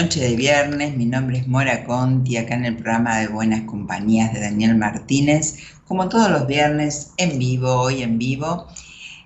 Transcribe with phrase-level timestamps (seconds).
[0.00, 4.32] Noche de viernes, mi nombre es Mora Conti, acá en el programa de Buenas Compañías
[4.32, 5.56] de Daniel Martínez,
[5.88, 8.68] como todos los viernes, en vivo, hoy en vivo,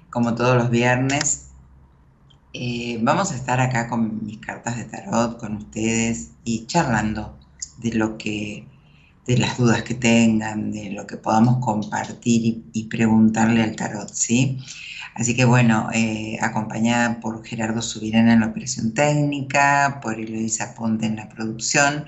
[0.08, 1.48] como todos los viernes.
[2.54, 7.38] Eh, vamos a estar acá con mis cartas de tarot, con ustedes y charlando
[7.76, 8.66] de lo que,
[9.26, 14.08] de las dudas que tengan, de lo que podamos compartir y, y preguntarle al tarot,
[14.08, 14.58] ¿sí?
[15.14, 21.06] Así que bueno, eh, acompañada por Gerardo Subirana en la operación técnica, por Eloisa Ponte
[21.06, 22.06] en la producción.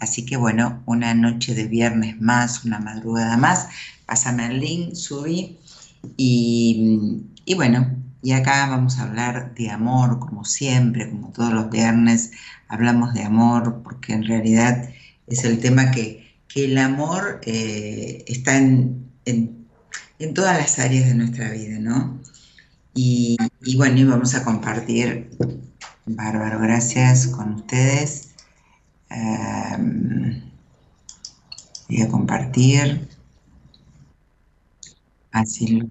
[0.00, 3.68] Así que bueno, una noche de viernes más, una madrugada más.
[4.06, 5.58] Pásame el link, subí.
[6.16, 11.70] Y, y bueno, y acá vamos a hablar de amor, como siempre, como todos los
[11.70, 12.32] viernes,
[12.66, 14.90] hablamos de amor, porque en realidad
[15.28, 16.26] es el tema que,
[16.56, 19.12] el amor eh, está en,
[20.34, 22.18] todas las áreas de nuestra vida, ¿no?
[22.98, 23.36] Y,
[23.76, 25.28] bueno, y vamos a compartir,
[26.06, 28.30] bárbaro, gracias con ustedes.
[29.10, 30.50] Em,
[31.88, 33.06] voy a compartir.
[35.30, 35.86] Así lo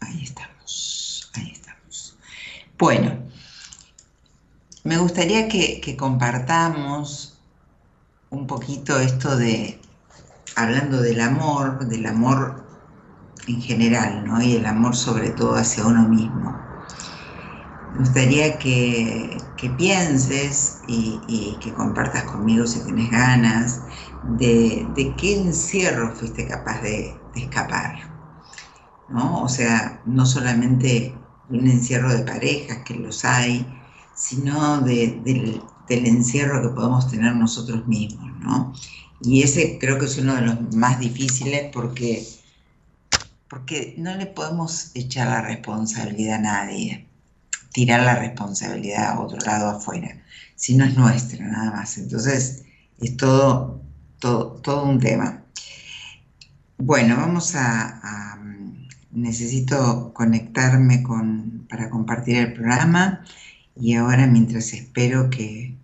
[0.00, 2.16] Ahí estamos, ahí estamos.
[2.78, 3.18] Bueno,
[4.84, 7.38] me gustaría que, compartamos
[8.30, 9.78] un poquito esto de,
[10.54, 12.65] hablando del amor, del amor
[13.46, 14.42] en general, ¿no?
[14.42, 16.56] Y el amor sobre todo hacia uno mismo.
[17.92, 19.38] Me gustaría que,
[19.76, 23.80] pienses y, que compartas conmigo si tienes ganas
[24.38, 28.16] de, qué encierro fuiste capaz de escapar.
[29.08, 29.42] ¿no?
[29.42, 31.14] O sea, no solamente
[31.48, 33.66] un encierro de parejas, que los hay,
[34.14, 38.72] sino del, encierro que podemos tener nosotros mismos, ¿no?
[39.22, 42.26] Y ese creo que es uno de los más difíciles porque,
[43.48, 47.06] porque no le podemos echar la responsabilidad a nadie,
[47.72, 50.22] tirar la responsabilidad a otro lado afuera,
[50.54, 51.98] si no es nuestra, nada más.
[51.98, 52.64] Entonces,
[53.00, 53.82] es todo,
[54.18, 55.42] todo, un tema.
[56.78, 58.26] Bueno, vamos a
[59.16, 63.24] necesito conectarme con, para compartir el programa
[63.74, 65.74] y ahora mientras espero que,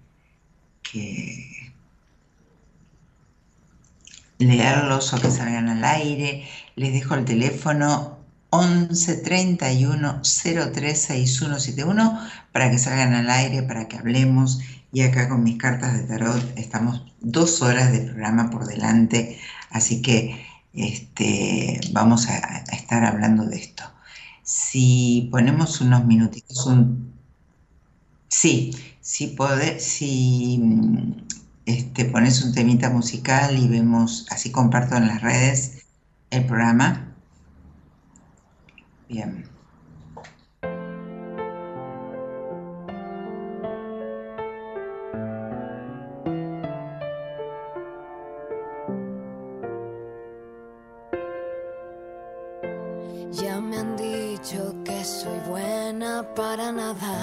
[4.38, 6.44] leerlos o que salgan al aire,
[6.76, 8.18] les dejo el teléfono
[8.50, 12.20] 11 31 036171
[12.52, 14.60] para que salgan al aire, para que hablemos.
[14.92, 19.38] Y acá con mis cartas de tarot estamos dos horas de programa por delante,
[19.70, 23.84] así que este, vamos a, estar hablando de esto.
[24.42, 27.10] Si ponemos unos minutitos, un,
[28.28, 30.60] sí, si, pode, si
[31.64, 35.81] este, pones un temita musical y vemos, así comparto en las redes
[36.32, 37.14] el programa.
[39.08, 39.52] Bien.
[56.34, 57.14] para nada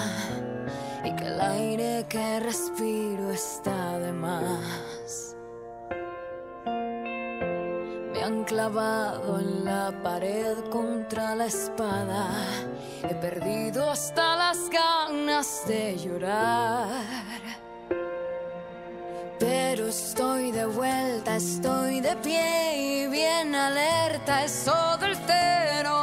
[1.04, 4.99] y que el aire que respiro está de más.
[8.60, 12.28] Clavado en la pared contra la espada.
[13.02, 16.88] He perdido hasta las ganas de llorar.
[19.38, 24.44] Pero estoy de vuelta, estoy de pie y bien alerta.
[24.44, 25.99] Es todo el cero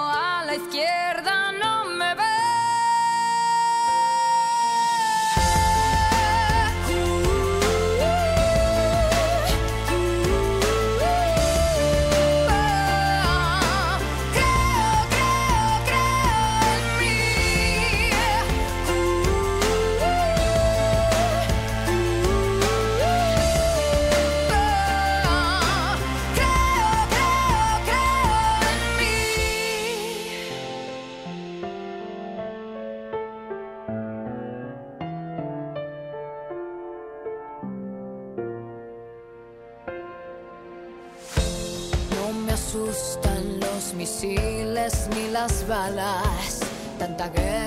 [45.47, 46.59] las balas.
[46.99, 47.66] Tanta guerra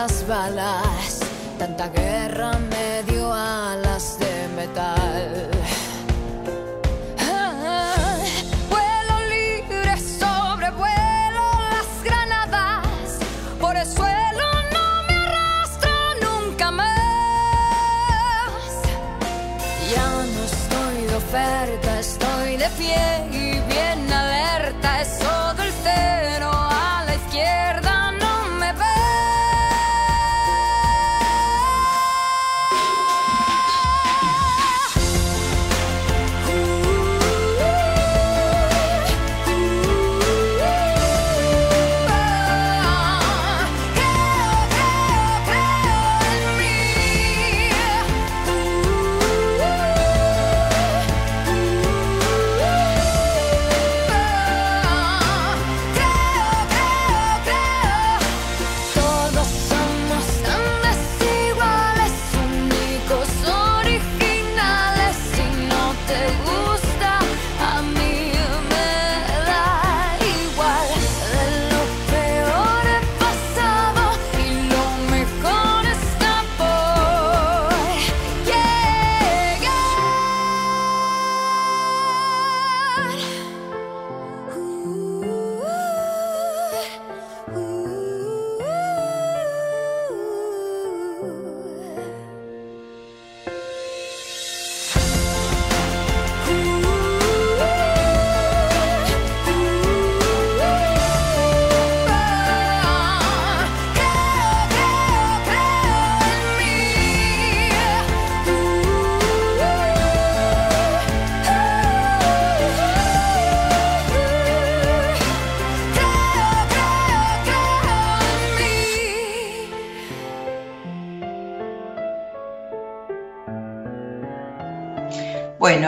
[0.00, 1.18] las balas.
[1.58, 2.67] Tanta guerra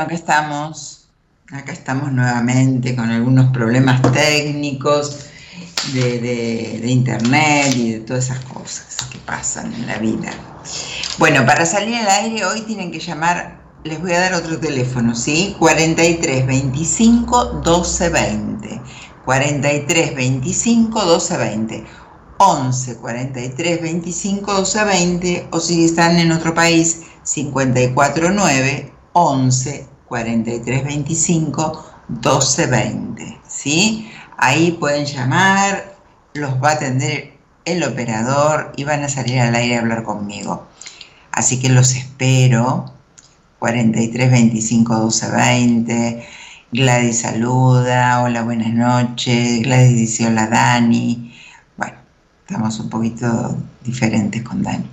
[0.00, 1.08] Bueno, acá estamos.
[1.52, 5.26] Acá estamos nuevamente con algunos problemas técnicos
[5.92, 10.30] de, de- de internet y de todas esas cosas que pasan en la vida.
[11.18, 15.14] Bueno, para salir al aire hoy tienen que llamar, les voy a dar otro teléfono,
[15.14, 15.54] ¿sí?
[15.58, 18.80] 43 25 12 20.
[19.26, 21.86] 43 25 12 20.
[22.38, 30.84] 11 43 25 12 20 o si están en otro país 54 9 11 43
[30.84, 34.10] 25 12 20 ¿sí?
[34.36, 35.94] ahí pueden llamar
[36.34, 40.66] los va a atender el operador y van a salir al aire a hablar conmigo.
[41.30, 42.92] Así que los espero.
[43.60, 46.28] 43 25 12 20
[46.72, 48.22] Gladys saluda.
[48.22, 49.62] Hola buenas noches.
[49.62, 51.32] Gladys dice hola Dani
[51.76, 51.94] bueno
[52.48, 54.90] estamos un poquito diferentes con Dani.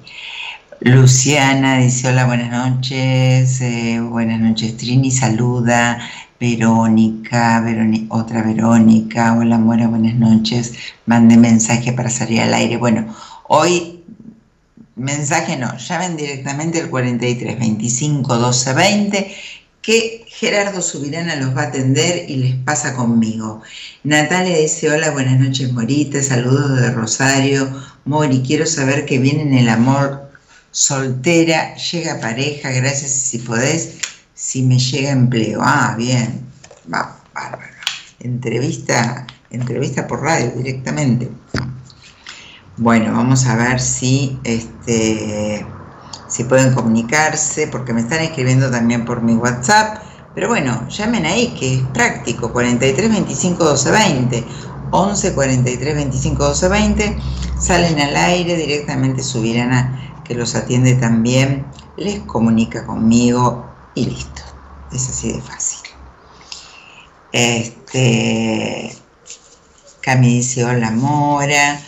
[0.79, 5.97] Luciana dice hola, buenas noches, eh, buenas noches Trini, saluda,
[6.39, 10.73] Verónica, Veroni- otra Verónica, hola Mora, buenas noches,
[11.07, 12.77] mande mensaje para salir al aire.
[12.77, 13.13] Bueno,
[13.47, 14.03] hoy
[14.95, 19.35] mensaje no, llamen directamente al 43 25 12 20
[19.81, 23.61] que Gerardo Subirana los va a atender y les pasa conmigo.
[24.03, 27.67] Natalia dice, hola, buenas noches Morita, saludos de Rosario.
[28.05, 30.26] Mori, quiero saber que viene en el amor
[30.77, 33.97] soltera, llega pareja, gracias si podés,
[34.35, 35.59] si me llega empleo.
[35.63, 36.45] Ah, bien,
[36.93, 37.73] va, bárbaro.
[38.19, 41.31] Entrevista, entrevista por radio directamente.
[42.77, 45.65] Bueno, vamos a ver si este
[46.27, 50.03] si pueden comunicarse, porque me están escribiendo también por mi WhatsApp.
[50.35, 54.43] Pero bueno, llamen ahí, que es práctico, 43 25 12 20,
[54.91, 57.17] 11 43 25 12 20,
[57.59, 61.65] salen al aire, directamente su Virana, que los atiende también,
[61.95, 63.65] les comunica conmigo
[63.95, 64.41] y listo.
[64.91, 65.79] Es así de fácil.
[67.31, 68.93] Este,
[70.01, 71.79] Cami dice, hola Mora.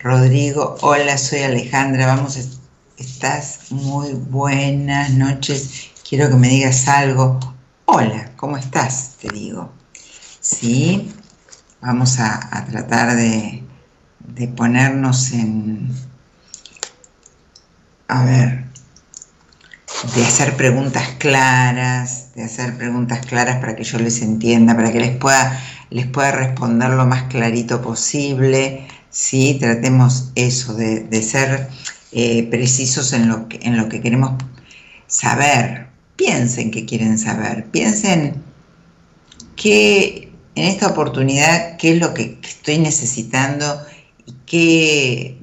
[0.00, 2.38] Rodrigo, hola, soy Alejandra, vamos,
[2.96, 7.40] estás muy buenas noches, quiero que me digas algo.
[7.86, 9.16] Hola, ¿cómo estás?
[9.20, 9.72] Te digo.
[10.40, 11.10] Sí,
[11.80, 13.64] vamos a, tratar de,
[14.20, 15.90] de ponernos en,
[18.08, 18.64] a ver,
[20.14, 25.00] de hacer preguntas claras, de hacer preguntas claras para que yo les entienda, para que
[25.00, 25.60] les pueda,
[25.90, 28.86] les pueda responder lo más clarito posible.
[29.10, 29.56] ¿sí?
[29.60, 31.68] Tratemos eso, de, ser
[32.12, 34.32] eh, precisos en lo, que, en lo que queremos
[35.06, 35.86] saber.
[36.16, 38.42] Piensen qué quieren saber, piensen
[39.54, 40.26] qué
[40.56, 43.80] en esta oportunidad qué es lo que, estoy necesitando
[44.24, 45.38] y qué,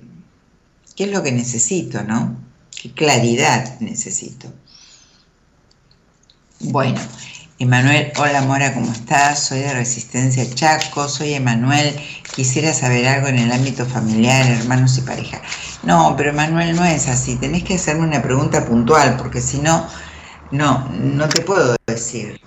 [0.96, 2.36] qué es lo que necesito, ¿no?
[2.84, 4.52] Qué claridad necesito.
[6.60, 7.00] Bueno,
[7.58, 9.40] Emanuel, hola Mora, ¿cómo estás?
[9.40, 11.98] Soy de Resistencia Chaco, soy Emanuel.
[12.36, 15.42] Quisiera saber algo en el ámbito familiar, hermanos y pareja.
[15.84, 17.38] No, pero Emanuel no es así.
[17.38, 19.88] Tenés que hacerme una pregunta puntual, porque si no,
[20.52, 22.42] no, no te puedo decir.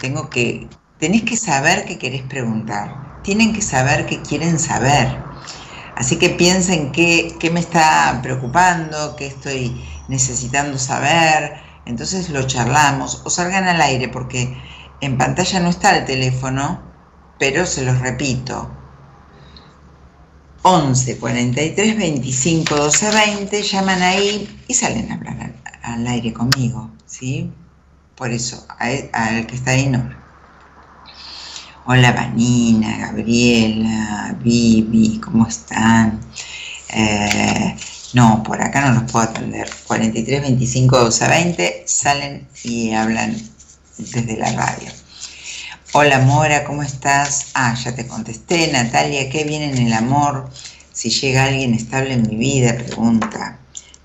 [0.00, 0.66] Tengo que,
[0.98, 3.20] tenés que saber qué querés preguntar.
[3.22, 5.14] Tienen que saber qué quieren saber.
[6.00, 13.22] Así que piensen qué, qué me está preocupando, qué estoy necesitando saber entonces lo charlamos
[13.24, 14.56] o salgan al aire porque
[15.00, 16.80] en pantalla no está el teléfono,
[17.38, 18.70] pero se los repito.
[20.62, 27.50] 11 43 25 12 20, llaman ahí y salen a hablar al, aire conmigo, ¿sí?
[28.14, 30.19] Por eso, al que está ahí no.
[31.86, 36.20] Hola Vanina, Gabriela, Vivi, ¿cómo están?
[36.90, 37.74] Eh,
[38.12, 39.68] no, por acá no los puedo atender.
[39.86, 43.34] 43 25 12 20 salen y hablan
[43.96, 44.90] desde la radio.
[45.94, 47.48] Hola Mora, ¿cómo estás?
[47.54, 48.70] Ah, ya te contesté.
[48.70, 50.50] Natalia, ¿qué viene en el amor?
[50.92, 53.58] Si llega alguien estable en mi vida, pregunta.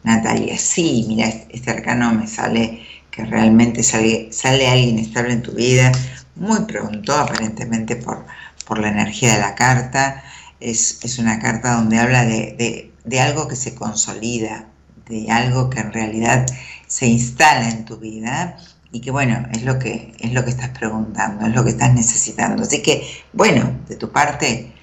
[0.04, 5.52] Natalia, sí, mira, este arcano me sale que realmente sale, sale alguien estable en tu
[5.52, 5.92] vida
[6.36, 8.26] muy pronto, aparentemente por,
[8.66, 10.24] por la energía de la carta.
[10.60, 14.68] Es, una carta donde habla de de algo que se consolida,
[15.08, 16.46] de algo que en realidad
[16.88, 18.58] se instala en tu vida
[18.92, 21.94] y que bueno, es lo que, es lo que estás preguntando, es lo que estás
[21.94, 22.64] necesitando.
[22.64, 24.74] Así que bueno, de tu parte,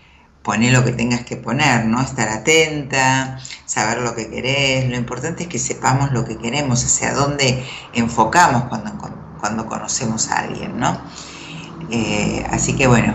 [0.42, 2.00] poné lo que tengas que poner, ¿no?
[2.00, 4.88] Estar atenta, saber lo que querés.
[4.88, 8.92] Lo importante es que sepamos lo que queremos, hacia dónde enfocamos cuando,
[9.40, 11.00] cuando conocemos a alguien, ¿no?
[11.94, 13.14] Eh, así que bueno,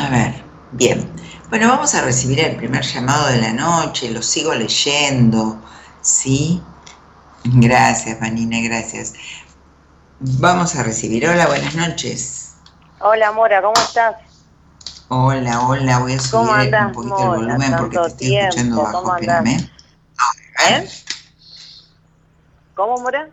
[0.00, 1.08] a ver, bien.
[1.48, 5.62] Bueno, vamos a recibir el primer llamado de la noche, lo sigo leyendo,
[6.00, 6.60] ¿sí?
[7.44, 9.14] Gracias, Vanina, gracias.
[10.18, 11.28] Vamos a recibir.
[11.28, 12.54] Hola, buenas noches.
[12.98, 14.16] Hola, Mora, ¿cómo estás?
[15.06, 19.70] Hola, hola, voy a subir un poquito el volumen porque te estoy escuchando bajo, espérame.
[20.68, 20.88] ¿Eh?
[22.74, 23.30] ¿Cómo, Mora?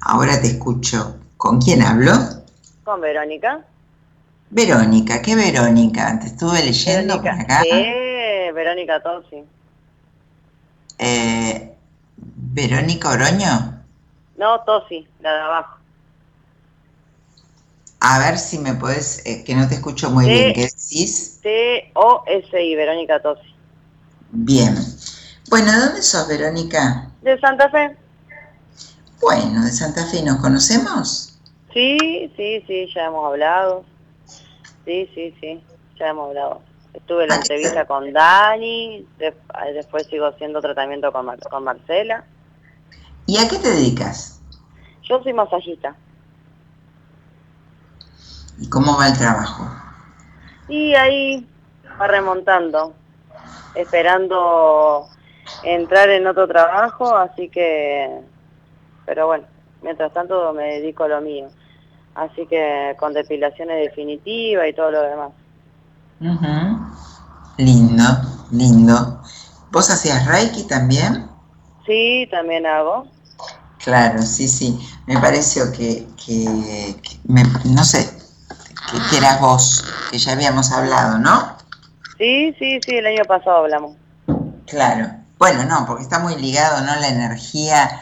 [0.00, 1.20] Ahora te escucho.
[1.36, 2.43] ¿Con quién hablo?
[2.84, 3.64] Con Verónica.
[4.50, 6.18] Verónica, ¿qué Verónica?
[6.20, 7.62] Te estuve leyendo por acá.
[7.62, 9.44] Sí, Verónica Tosi.
[10.98, 11.74] Eh,
[12.16, 13.82] ¿Verónica Oroño?
[14.36, 15.78] No, Tosi, la de abajo.
[18.00, 21.40] A ver si me puedes, eh, que no te escucho muy bien, ¿qué decís?
[21.42, 23.54] T-O-S-I, Verónica Tosi.
[24.30, 24.76] Bien.
[25.48, 27.10] Bueno, ¿de dónde sos, Verónica?
[27.22, 27.96] De Santa Fe.
[29.20, 31.33] Bueno, de Santa Fe, ¿nos conocemos?
[31.74, 33.84] Sí, sí, sí, ya hemos hablado.
[34.84, 35.60] Sí, sí, sí,
[35.98, 36.62] ya hemos hablado.
[36.92, 39.04] Estuve en la entrevista con Dani,
[39.74, 42.24] después sigo haciendo tratamiento con, con Marcela.
[43.26, 44.40] ¿Y a qué te dedicas?
[45.02, 45.96] Yo soy masajista.
[48.60, 49.68] ¿Y cómo va el trabajo?
[50.68, 51.44] Y ahí
[52.00, 52.94] va remontando,
[53.74, 55.08] esperando
[55.64, 58.20] entrar en otro trabajo, así que,
[59.06, 59.44] pero bueno,
[59.82, 61.50] mientras tanto me dedico a lo mío
[62.14, 65.30] así que con depilaciones definitivas y todo lo demás.
[67.58, 68.04] Lindo,
[68.50, 69.22] lindo.
[69.70, 71.28] ¿Vos hacías Reiki también?
[71.86, 73.06] Sí, también hago.
[73.84, 74.78] Claro, sí, sí.
[75.06, 76.06] Me pareció que,
[77.64, 78.08] no sé,
[79.10, 81.56] que, eras vos, que ya habíamos hablado, ¿no?
[82.16, 83.96] Sí, sí, sí, el año pasado hablamos.
[84.66, 85.10] Claro.
[85.38, 86.94] Bueno, no, porque está muy ligado, ¿no?
[87.00, 88.00] La energía,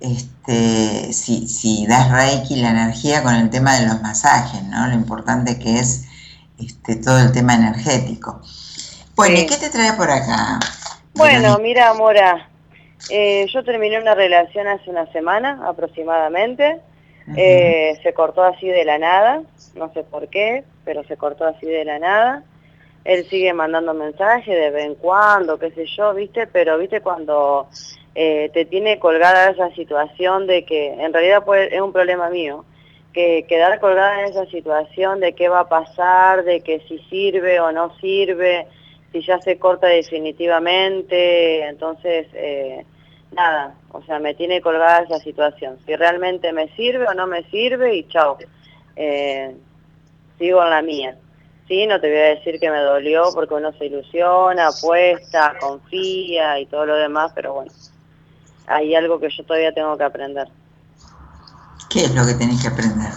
[0.00, 4.86] este, si, si das Reiki, la energía con el tema de los masajes, ¿no?
[4.86, 6.08] Lo importante que es
[6.58, 8.40] este, todo el tema energético.
[9.14, 10.58] Bueno, ¿y qué te trae por acá?
[11.14, 12.48] Bueno, mira, Mora,
[13.10, 16.80] eh, yo terminé una relación hace una semana aproximadamente.
[17.36, 19.42] Eh, se cortó así de la nada,
[19.74, 22.42] no sé por qué, pero se cortó así de la nada.
[23.04, 26.46] Él sigue mandando mensajes de vez en cuando, qué sé yo, ¿viste?
[26.46, 27.02] Pero, ¿viste?
[27.02, 27.68] Cuando
[28.20, 32.64] eh, te tiene colgada esa situación de que en realidad puede, es un problema mío,
[33.12, 37.60] que quedar colgada en esa situación de qué va a pasar, de que si sirve
[37.60, 38.66] o no sirve,
[39.12, 42.26] si ya se corta definitivamente, entonces...
[42.34, 42.84] Eh,
[43.32, 45.78] nada, o sea, me tiene colgada esa situación.
[45.86, 48.38] Si realmente me sirve o no me sirve y chao.
[48.96, 49.54] Eh,
[50.38, 51.16] sigo en la mía.
[51.68, 56.58] Sí, no te voy a decir que me dolió porque uno se ilusiona, apuesta, confía
[56.58, 57.70] y todo lo demás, pero bueno,
[58.68, 60.48] hay algo que yo todavía tengo que aprender.
[61.90, 63.12] ¿Qué es lo que tenés que aprender?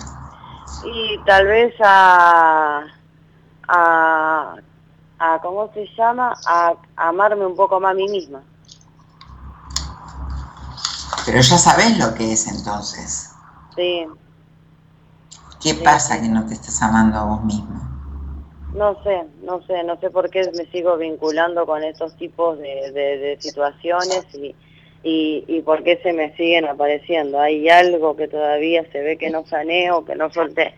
[0.86, 2.86] Y tal vez a,
[3.68, 4.56] a,
[5.20, 6.34] a ¿cómo se llama?
[6.48, 8.42] A, a amarme un poco más a mí misma.
[11.26, 13.32] Pero ya sabes lo que es entonces.
[13.76, 14.08] Sí.
[15.62, 17.80] ¿Qué pasa que no te estás amando a vos mismo?
[18.74, 23.38] No sé, no sé, no sé por qué me sigo vinculando con estos tipos de,
[23.40, 24.56] situaciones y,
[25.04, 27.40] y, y, por qué se me siguen apareciendo.
[27.40, 30.76] Hay algo que todavía se ve que no sané o que no solté.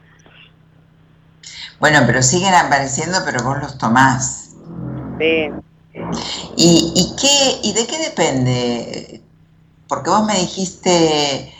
[1.79, 4.51] Bueno, pero siguen apareciendo, pero vos los tomás.
[5.19, 5.49] Sí.
[6.55, 9.21] ¿Y, y, qué, ¿Y de qué depende?
[9.87, 11.53] Porque vos me dijiste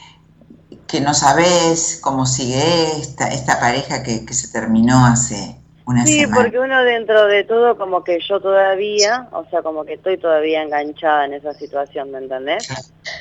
[0.87, 6.25] que no sabés cómo sigue esta, esta pareja que, que se terminó hace una sí,
[6.33, 10.63] porque uno dentro de todo como que yo todavía, o sea, como que estoy todavía
[10.63, 12.67] enganchada en esa situación, ¿me entendés?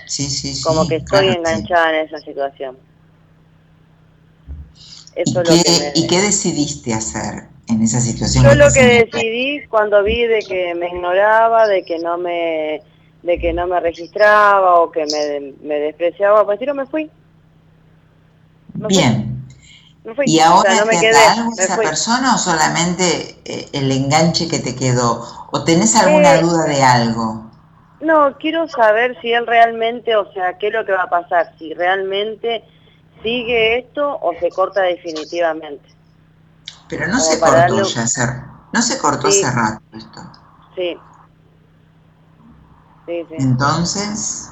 [0.07, 0.62] Sí, sí, sí.
[0.62, 2.79] Como que estoy enganchada en esa situación.
[5.14, 8.44] Eso ¿Y, qué, lo que ¿Y qué decidiste hacer en esa situación?
[8.44, 12.83] Yo lo que decidí cuando vi de que me ignoraba, de que no me
[13.22, 17.11] de que no me registraba o que me, me despreciaba, pues no me fui.
[18.75, 19.32] Bien.
[20.27, 24.59] ¿Y ahora no me te quedé, algo esa persona o solamente eh, el enganche que
[24.59, 25.25] te quedó?
[25.53, 27.51] ¿O tenés alguna eh, duda de algo?
[28.01, 31.55] No, quiero saber si él realmente, o sea, qué es lo que va a pasar,
[31.59, 32.65] si realmente
[33.23, 35.88] sigue esto o se corta definitivamente.
[36.88, 38.23] Pero no se cortó ya, hace,
[38.73, 40.21] no se cortó hace rato esto.
[40.75, 40.99] Sí,
[43.07, 44.51] entonces...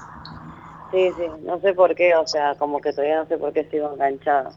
[0.90, 3.68] Sí, sí, no sé por qué, o sea, como que todavía no sé por qué
[3.70, 4.50] sigo enganchada.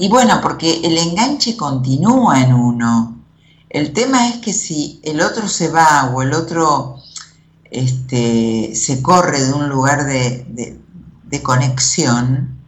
[0.00, 3.20] Y bueno, porque el enganche continúa en uno.
[3.68, 6.96] El tema es que si el otro se va o el otro
[7.70, 10.78] este, se corre de un lugar de,
[11.24, 12.58] de, conexión,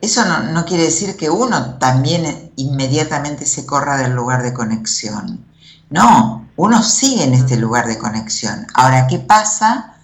[0.00, 5.44] eso no, no, quiere decir que uno también inmediatamente se corra del lugar de conexión.
[5.90, 8.64] No, uno sigue en este lugar de conexión.
[8.74, 9.96] Ahora, ¿qué pasa?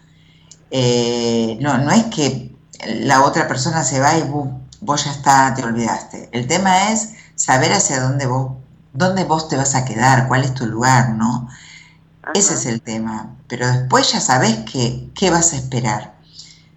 [0.73, 2.57] Eh, no, no es que
[3.05, 4.23] la otra persona se va y
[4.81, 6.29] vos, ya está, te olvidaste.
[6.33, 8.53] El tema es saber hacia dónde vos,
[8.93, 11.49] dónde vos te vas a quedar, cuál es tu lugar, ¿no?
[12.35, 13.37] Ese es el tema.
[13.49, 16.15] Pero después ya sabés que, qué vas a esperar.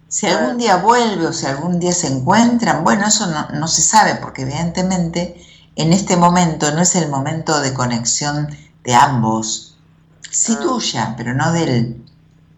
[0.08, 3.82] Si algún día vuelve o si algún día se encuentran, bueno, eso no, no se
[3.82, 5.44] sabe porque evidentemente
[5.76, 8.48] en este momento no es el momento de conexión
[8.84, 9.76] de ambos.
[10.30, 10.60] Sí ah.
[10.60, 12.04] tuya, pero no de él.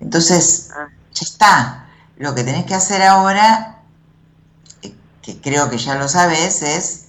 [0.01, 0.89] Entonces, ah.
[1.13, 1.87] ya está.
[2.17, 3.80] Lo que tenés que hacer ahora,
[5.23, 7.07] que creo que ya lo sabes, es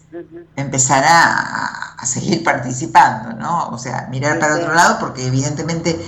[0.55, 3.69] empezar a, seguir participando, ¿no?
[3.69, 6.03] O sea, mirar para otro lado, porque evidentemente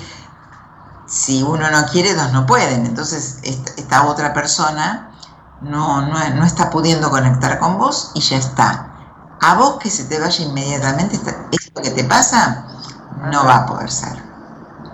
[1.06, 2.86] si uno no quiere, dos no pueden.
[2.86, 5.12] Entonces, esta, otra persona
[5.62, 8.90] no, no, no, está pudiendo conectar con vos y ya está.
[9.42, 11.16] A vos que se te vaya inmediatamente,
[11.52, 12.66] esto que te pasa,
[13.32, 14.18] no va a poder ser.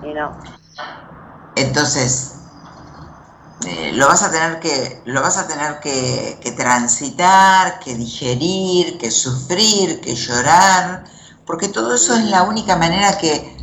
[0.03, 0.37] Y no.
[1.55, 2.38] Entonces,
[3.67, 9.11] eh, lo vas a tener que, lo vas a tener que, transitar, que digerir, que
[9.11, 11.03] sufrir, que llorar,
[11.45, 13.57] porque todo eso es la única manera que,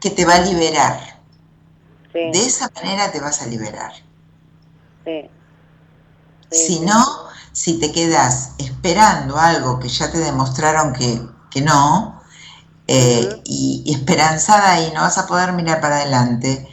[0.00, 1.16] que te va a liberar.
[2.12, 3.92] De esa manera te vas a liberar.
[6.50, 7.04] si no,
[7.52, 12.16] si te quedas esperando algo que ya te demostraron que, que no,
[12.88, 16.68] eh, y, esperanzada y no vas a poder mirar para adelante.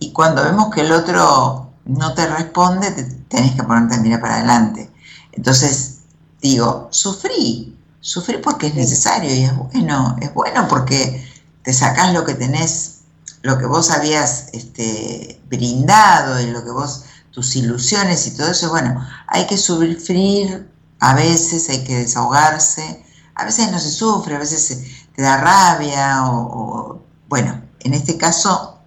[0.00, 4.20] Y cuando vemos que el otro no te responde, te, tenés que ponerte a mirar
[4.20, 4.90] para adelante.
[5.32, 6.00] Entonces,
[6.40, 11.26] digo, sufrí, sufrí porque es necesario y es bueno, es bueno porque
[11.62, 13.00] te sacás lo que tenés,
[13.42, 18.70] lo que vos habías este, brindado y lo que vos, tus ilusiones y todo eso,
[18.70, 20.68] bueno, hay que sufrir,
[21.00, 26.26] a veces hay que desahogarse, a veces no se sufre, a veces te da rabia
[26.26, 28.78] o, bueno, en este caso,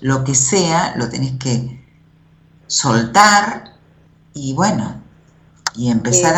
[0.00, 1.81] lo que sea, lo tenés que
[2.72, 3.64] soltar
[4.32, 5.02] y bueno,
[5.74, 6.34] y empezar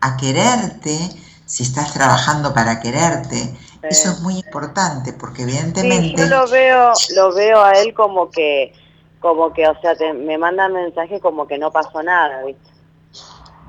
[0.00, 0.96] a, quererte,
[1.44, 6.22] si estás trabajando para quererte, eso es muy importante porque evidentemente...
[6.22, 8.72] yo lo veo, lo veo a él como que,
[9.20, 12.70] como que, o sea, me manda mensajes como que no pasó nada, ¿viste?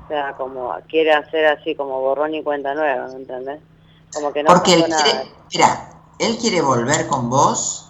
[0.04, 3.60] O sea, como quiere hacer así como borrón y cuenta nueva, ¿me entendés?
[4.14, 7.87] Como que no porque él quiere, mira, él quiere volver con vos.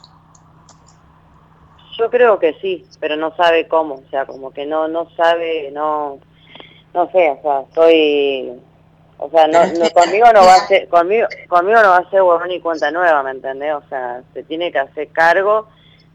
[1.98, 5.70] Yo creo que sí, pero no sabe cómo, o sea, como que no, no sabe,
[5.72, 6.18] no,
[6.94, 8.61] no sé, o sea, estoy
[9.18, 9.58] o sea, no,
[9.94, 13.22] conmigo no va a ser, conmigo, conmigo no va a ser borrón y cuenta nueva,
[13.22, 13.74] ¿me entendés?
[13.74, 15.68] O sea, se tiene que hacer cargo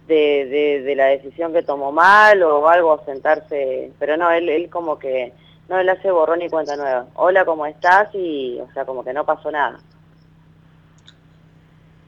[0.08, 4.98] de, de, la decisión que tomó mal o algo, sentarse, pero no, él, él como
[4.98, 5.34] que,
[5.67, 7.08] no, él hace borrón y cuenta nueva.
[7.15, 8.08] Hola, ¿cómo estás?
[8.13, 9.80] Y, o sea, como que no pasó nada.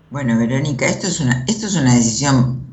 [0.10, 2.65] Bueno, Verónica, esto es una, esto es una decisión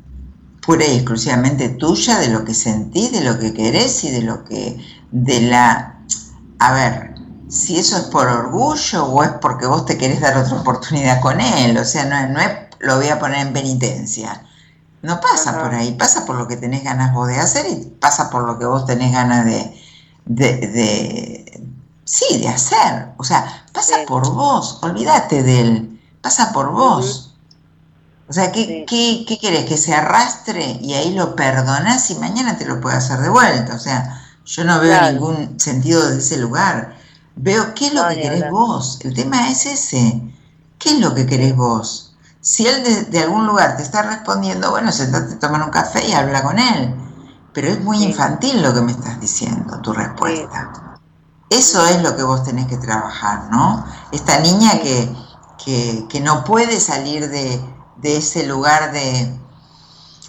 [0.65, 4.43] pura y exclusivamente tuya de lo que sentís, de lo que querés y de lo
[4.45, 4.77] que,
[5.11, 5.99] de la,
[6.59, 7.15] a ver,
[7.49, 11.39] si eso es por orgullo o es porque vos te querés dar otra oportunidad con
[11.39, 14.43] él, o sea, no, no es lo voy a poner en penitencia.
[15.01, 18.29] No pasa por ahí, pasa por lo que tenés ganas vos de hacer y pasa
[18.29, 19.75] por lo que vos tenés ganas de,
[20.25, 21.61] de,
[22.05, 23.09] sí, de hacer.
[23.17, 27.32] O sea, pasa por vos, olvídate de él, pasa por vos.
[28.27, 29.65] O sea, ¿qué, ¿qué, ¿qué querés?
[29.65, 33.75] Que se arrastre y ahí lo perdonás y mañana te lo puede hacer de vuelta.
[33.75, 36.95] O sea, yo no veo ningún sentido de ese lugar.
[37.35, 38.99] Veo qué es lo que querés vos.
[39.01, 40.21] El tema es ese.
[40.79, 42.15] ¿Qué es lo que querés vos?
[42.41, 46.43] Si él de, algún lugar te está respondiendo, bueno, sentate, toma un café y habla
[46.43, 46.93] con él.
[47.53, 50.99] Pero es muy infantil lo que me estás diciendo, tu respuesta.
[51.49, 53.85] Eso es lo que vos tenés que trabajar, ¿no?
[54.11, 55.09] Esta niña que,
[56.09, 57.63] que, no puede salir de,
[58.01, 59.39] ese lugar de,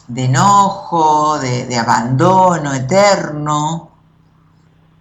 [0.08, 3.94] de enojo, de, de abandono eterno,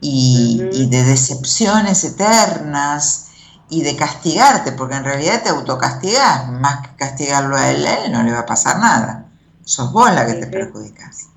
[0.04, 3.28] y, de decepciones eternas
[3.70, 8.12] y de castigarte, porque en realidad te autocastigás, más que castigarlo a él, a él
[8.12, 9.26] no le va a pasar nada.
[9.64, 11.30] Sos vos la que te perjudicas.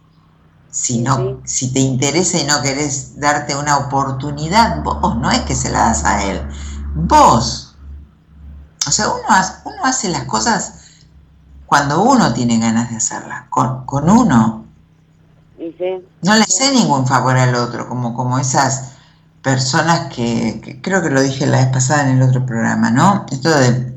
[0.71, 5.55] Si, no, si te interesa y no querés darte una oportunidad, vos no es que
[5.55, 6.47] se la das a él,
[6.95, 7.77] vos.
[8.87, 9.25] O sea, uno,
[9.65, 10.75] uno hace las cosas
[11.67, 14.65] cuando uno tiene ganas de hacerlas, con, con uno.
[16.23, 18.93] No le sé ningún favor al otro, como, como esas
[19.43, 23.27] personas que, creo que lo dije la vez pasada en el otro programa, ¿no?
[23.31, 23.97] Esto de,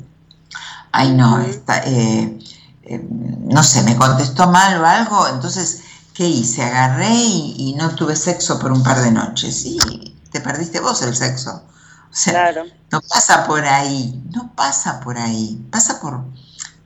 [0.91, 2.39] ay no, eh,
[2.83, 5.81] eh, no sé, me contestó mal o algo, entonces,
[6.13, 6.63] ¿qué hice?
[6.63, 11.15] Agarré y, no tuve sexo por un par de noches y te perdiste vos el
[11.15, 11.63] sexo.
[12.11, 12.51] O sea,
[12.91, 16.25] no pasa por ahí, no pasa por ahí, pasa por,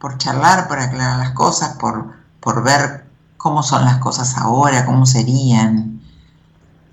[0.04, 2.12] por charlar, por aclarar las cosas, por,
[2.42, 3.06] por ver
[3.38, 6.02] cómo son las cosas ahora, cómo serían.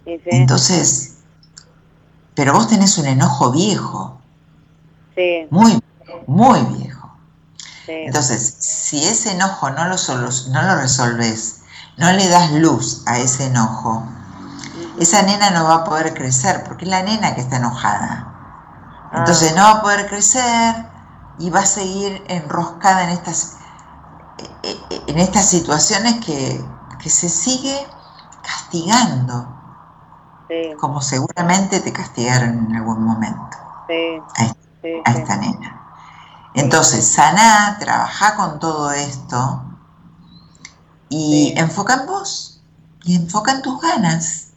[0.07, 1.17] Entonces,
[2.37, 4.21] pero vos tenés un enojo viejo.
[5.17, 5.49] Sí.
[5.51, 5.83] Muy,
[6.29, 7.11] muy viejo.
[7.89, 9.97] Entonces, si ese enojo no lo,
[10.51, 11.63] no lo resolves,
[11.97, 14.05] no le das luz a ese enojo,
[15.01, 18.29] esa nena no va a poder crecer, porque es la nena que está enojada.
[19.13, 19.57] Entonces ah.
[19.57, 20.90] no va a poder crecer
[21.41, 23.57] y va a seguir enroscada en estas
[25.07, 26.65] en estas situaciones que,
[27.09, 27.87] se sigue
[28.43, 29.49] castigando,
[30.79, 33.57] como seguramente te castigaron en algún momento.
[34.37, 35.81] A, esta nena.
[36.55, 39.65] Entonces, sana, trabaja con todo esto
[41.09, 42.63] y enfoca en vos,
[43.05, 44.49] y enfoca en tus ganas,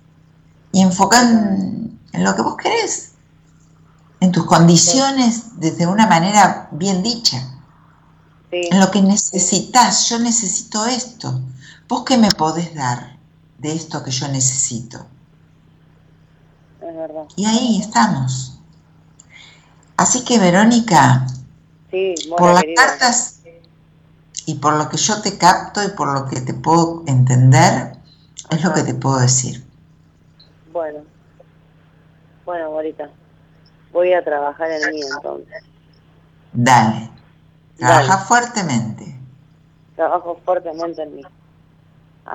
[0.72, 3.13] y enfoca en, en lo que vos querés,
[4.24, 7.46] en tus condiciones desde una manera bien dicha
[8.52, 10.08] en lo que necesitas.
[10.08, 11.42] Yo necesito esto.
[11.90, 13.18] ¿Vos qué me podés dar
[13.58, 15.06] de esto que yo necesito?
[16.80, 17.26] Es verdad.
[17.36, 18.58] Y ahí estamos.
[19.98, 21.28] Así que, Verónica,
[22.38, 23.42] por las cartas
[24.46, 27.98] y por lo que yo te capto y por lo que te puedo entender,
[28.50, 29.68] es lo que te puedo decir.
[30.72, 31.00] Bueno,
[32.46, 33.10] bueno, Morita,
[33.94, 35.64] voy a trabajar en mí entonces.
[36.52, 37.10] Dale.
[37.78, 39.06] Trabaja fuertemente.
[39.96, 41.24] Trabajo fuertemente en mí.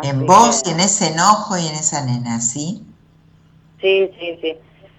[0.03, 2.85] en vos y en ese enojo y en esa nena, ¿sí?
[3.81, 4.57] Sí, sí, sí.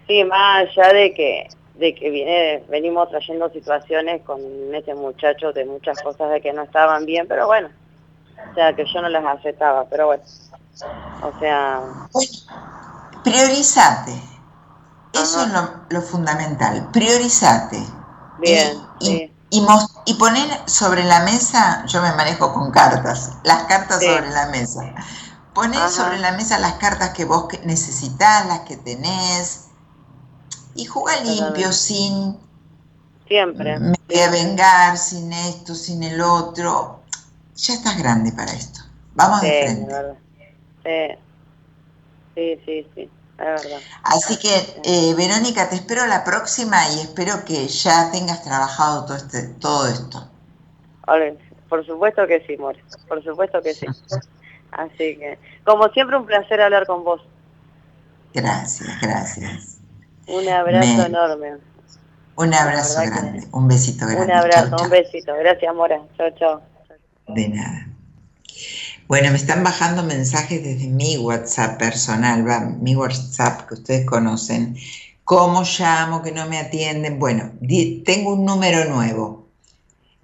[0.07, 4.41] Sí, más allá de que, de que viene, venimos trayendo situaciones con
[4.73, 7.69] este muchacho de muchas cosas de que no estaban bien, pero bueno,
[8.51, 10.23] o sea, que yo no las aceptaba, pero bueno,
[11.21, 11.81] o sea...
[13.23, 14.13] priorizate,
[15.13, 15.51] eso es
[15.89, 17.83] lo, fundamental, priorizate.
[18.39, 24.29] Bien, y, y, poner sobre la mesa, yo me manejo con cartas, las cartas sobre
[24.29, 24.93] la mesa.
[25.53, 29.65] Poner sobre la mesa las cartas que vos necesitas, las que tenés,
[30.75, 32.37] y juega limpio, sin...
[33.27, 33.77] Siempre.
[33.79, 37.01] Me voy a vengar, sin esto, sin el otro.
[37.55, 38.81] Ya estás grande para esto.
[39.13, 39.85] Vamos de
[40.83, 41.19] frente.
[42.35, 43.09] Sí, sí, sí.
[44.03, 44.49] Así que,
[44.83, 49.87] eh, Verónica, te espero la próxima y espero que ya tengas trabajado todo, este, todo
[49.87, 50.29] esto.
[51.69, 52.83] por supuesto que sí, More.
[53.07, 53.87] Por supuesto que sí.
[54.71, 57.21] Así que, como siempre, un placer hablar con vos.
[58.33, 59.79] Gracias, gracias.
[60.27, 61.57] Un abrazo enorme.
[62.35, 64.23] Un abrazo grande, un besito grande.
[64.23, 65.33] Un abrazo, un besito.
[65.35, 66.01] Gracias, Mora.
[66.17, 66.61] Chao, chao.
[67.27, 67.98] De nada.
[69.09, 72.59] Bueno, me están bajando mensajes desde mi WhatsApp personal, ¿va?
[72.59, 74.77] mi WhatsApp que ustedes conocen.
[75.23, 76.21] ¿Cómo llamo?
[76.21, 77.17] Que no me atienden.
[77.17, 77.51] Bueno,
[78.05, 79.47] tengo un número nuevo.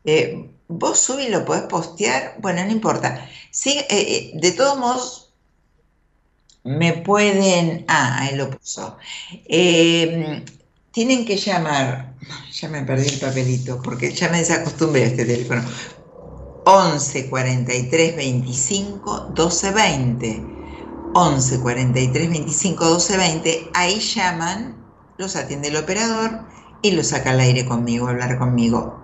[0.04, 2.36] Eh, vos subí lo podés postear.
[2.39, 3.28] Bueno, no importa.
[3.50, 5.34] Sí, eh, eh, de todos modos,
[6.63, 8.98] me pueden, ah, ahí lo puso,
[9.48, 10.45] em,
[10.91, 12.13] tienen que llamar,
[12.52, 15.63] ya me perdí el papelito porque ya me desacostumbré a este teléfono,
[16.65, 20.56] 11 43 25 12 20.
[21.13, 24.75] 11 43 25 12 20, ahí llaman,
[25.17, 26.41] los atiende el operador
[26.82, 28.99] y los saca al aire conmigo, hablar conmigo.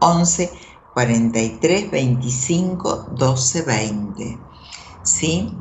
[0.00, 0.52] 11
[0.94, 4.38] 43 25 12 20.
[5.02, 5.52] ¿Sí?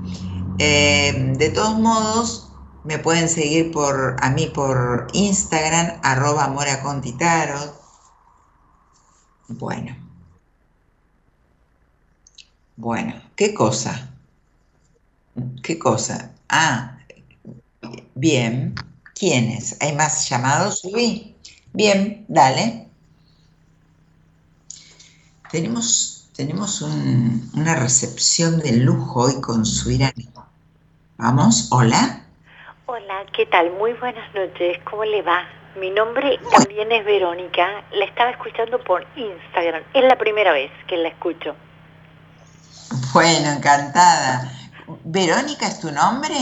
[0.60, 2.52] Eh, de todos modos,
[2.84, 7.74] me pueden seguir por a mí por Instagram, arroba moracontitaro.
[9.48, 10.05] Bueno.
[12.78, 14.10] Bueno, ¿qué cosa?
[15.64, 16.34] ¿Qué cosa?
[16.50, 16.98] Ah,
[18.16, 18.76] bien.
[19.14, 19.78] ¿Quiénes?
[19.82, 20.80] ¿Hay más llamados?
[20.80, 21.36] Subí.
[21.72, 22.88] Bien, dale.
[25.52, 30.14] Tenemos, tenemos una recepción de lujo hoy con su Irán.
[31.18, 32.26] Vamos, hola.
[32.88, 33.72] Hola, ¿qué tal?
[33.72, 35.48] Muy buenas noches, ¿cómo le va?
[35.80, 40.98] Mi nombre también es Verónica, la estaba escuchando por Instagram, es la primera vez que
[40.98, 41.56] la escucho.
[43.14, 44.52] Bueno, encantada.
[45.04, 46.36] ¿Verónica es tu nombre?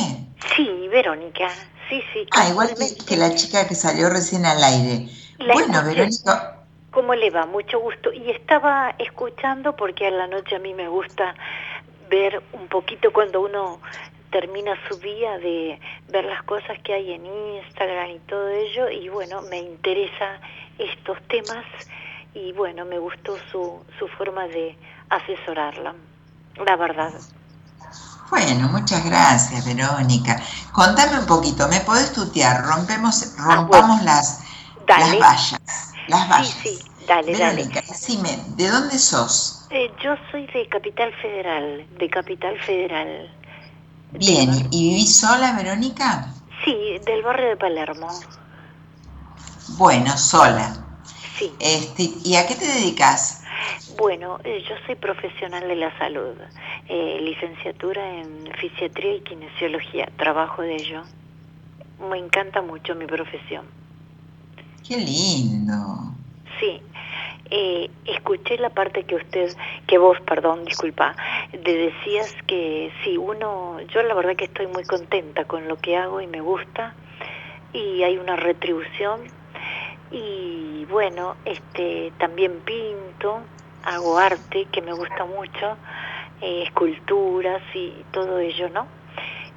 [0.56, 1.50] Sí, Verónica,
[1.90, 2.28] sí, sí.
[2.32, 2.70] Ah, igual
[3.08, 5.08] que, la chica que salió recién al aire.
[5.54, 6.60] bueno, Verónica...
[6.92, 7.48] ¿Cómo le va?
[7.48, 8.14] Mucho gusto.
[8.14, 11.34] Y estaba escuchando porque a la noche a mí me gusta
[12.08, 13.80] ver un poquito cuando uno
[14.32, 15.80] termina su día de
[16.10, 20.40] ver las cosas que hay en Instagram y todo ello y bueno, me interesa
[20.78, 21.66] estos temas
[22.34, 24.76] y bueno, me gustó su, su forma de
[25.10, 25.94] asesorarla,
[26.56, 27.14] la verdad.
[28.30, 30.42] Bueno, muchas gracias, Verónica.
[30.72, 32.66] Contame un poquito, ¿me podés tutear?
[32.66, 34.40] Rompemos, ah, rompamos las,
[34.88, 35.94] las vallas.
[36.08, 36.58] Las vallas.
[36.64, 39.68] Sí, sí, dale, Verónica, decime, ¿de dónde sos?
[39.70, 43.32] Eh, yo soy de Capital Federal, de Capital Federal.
[44.14, 46.28] Bien, ¿y vivís sola, Verónica?
[46.64, 48.08] Sí, del barrio de Palermo.
[49.78, 50.76] Bueno, sola.
[51.38, 51.54] Sí.
[51.60, 53.43] Este, ¿Y a qué te dedicas?
[53.98, 56.36] Bueno, eh, yo soy profesional de la salud,
[56.88, 61.04] eh, licenciatura en fisiatría y kinesiología, trabajo de ello.
[62.10, 63.66] Me encanta mucho mi profesión.
[64.88, 65.76] Qué lindo.
[66.60, 66.82] Sí,
[67.50, 69.56] eh, escuché la parte que usted,
[69.88, 71.16] que vos, perdón, disculpa,
[71.52, 75.96] de decías que si uno, yo la verdad que estoy muy contenta con lo que
[75.96, 76.96] hago y me gusta
[77.72, 79.32] y hay una retribución
[80.12, 83.48] y bueno, este también pinto,
[83.84, 85.78] hago arte que me gusta mucho,
[86.42, 88.88] eh, esculturas y todo ello, ¿no?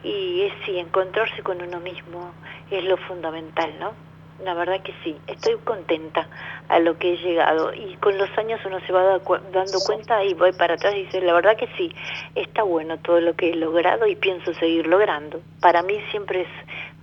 [0.02, 2.32] Y es sí, encontrarse con uno mismo
[2.70, 4.06] es lo fundamental, ¿no?
[4.44, 6.28] la verdad que sí, estoy contenta
[6.68, 9.20] a lo que he llegado y con los años uno se va
[9.52, 11.94] dando cuenta y voy para atrás y dice, la verdad que sí,
[12.34, 15.40] está bueno todo lo que he logrado y pienso seguir logrando.
[15.60, 16.48] Para mí siempre es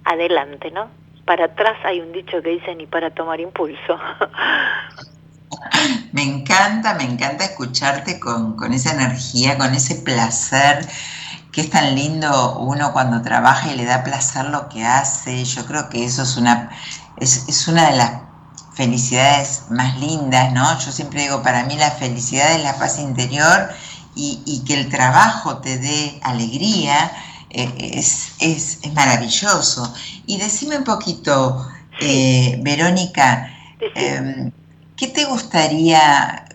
[0.06, 0.92] adelante, ¿no?
[1.26, 4.00] Para atrás hay un dicho que dice ni para tomar impulso.
[6.12, 10.88] Me encanta, me encanta escucharte con, con esa energía, con ese placer
[11.52, 15.44] que es tan lindo uno cuando trabaja y le da placer lo que hace.
[15.46, 16.72] Yo creo que eso es una
[17.18, 18.12] es, una de las
[18.74, 20.80] felicidades más lindas, ¿no?
[20.80, 23.70] Yo siempre digo, para mí la felicidad es la paz interior
[24.16, 27.12] y, que el trabajo te dé alegría
[27.50, 29.94] eh, es, es, maravilloso.
[30.26, 31.68] Y decime un poquito,
[32.00, 33.48] Eh, Verónica,
[35.04, 36.46] ¿qué te gustaría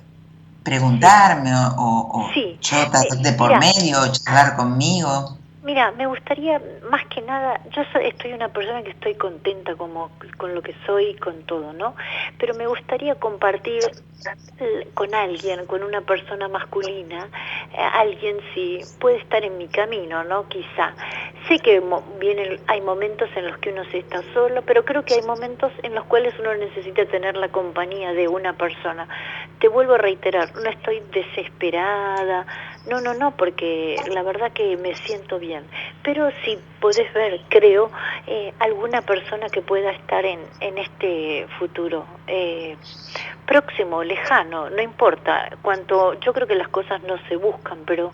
[0.63, 2.31] preguntarme o, o,
[2.63, 5.38] yo de por medio o charlar conmigo?
[5.69, 10.55] Mira, me gustaría más que nada, yo estoy una persona que estoy contenta como con
[10.55, 11.95] lo que soy, con todo, ¿no?
[12.39, 13.83] Pero me gustaría compartir
[14.95, 17.29] con alguien, con una persona masculina,
[17.73, 20.49] eh, alguien si puede estar en mi camino, ¿no?
[20.49, 20.95] Quizá.
[21.47, 21.83] Sé que
[22.67, 25.95] hay momentos en los que uno se está solo, pero creo que hay momentos en
[25.95, 29.07] los cuales uno necesita tener la compañía de una persona.
[29.61, 32.47] Te vuelvo a reiterar, no estoy desesperada,
[32.89, 35.65] no, no, no, porque la verdad que me siento bien.
[36.03, 37.91] Pero si podés ver, creo,
[38.27, 42.77] eh, alguna persona que pueda estar en, en este futuro eh,
[43.47, 45.51] próximo, lejano, no importa.
[45.63, 48.11] Cuanto, yo creo que las cosas no se buscan, pero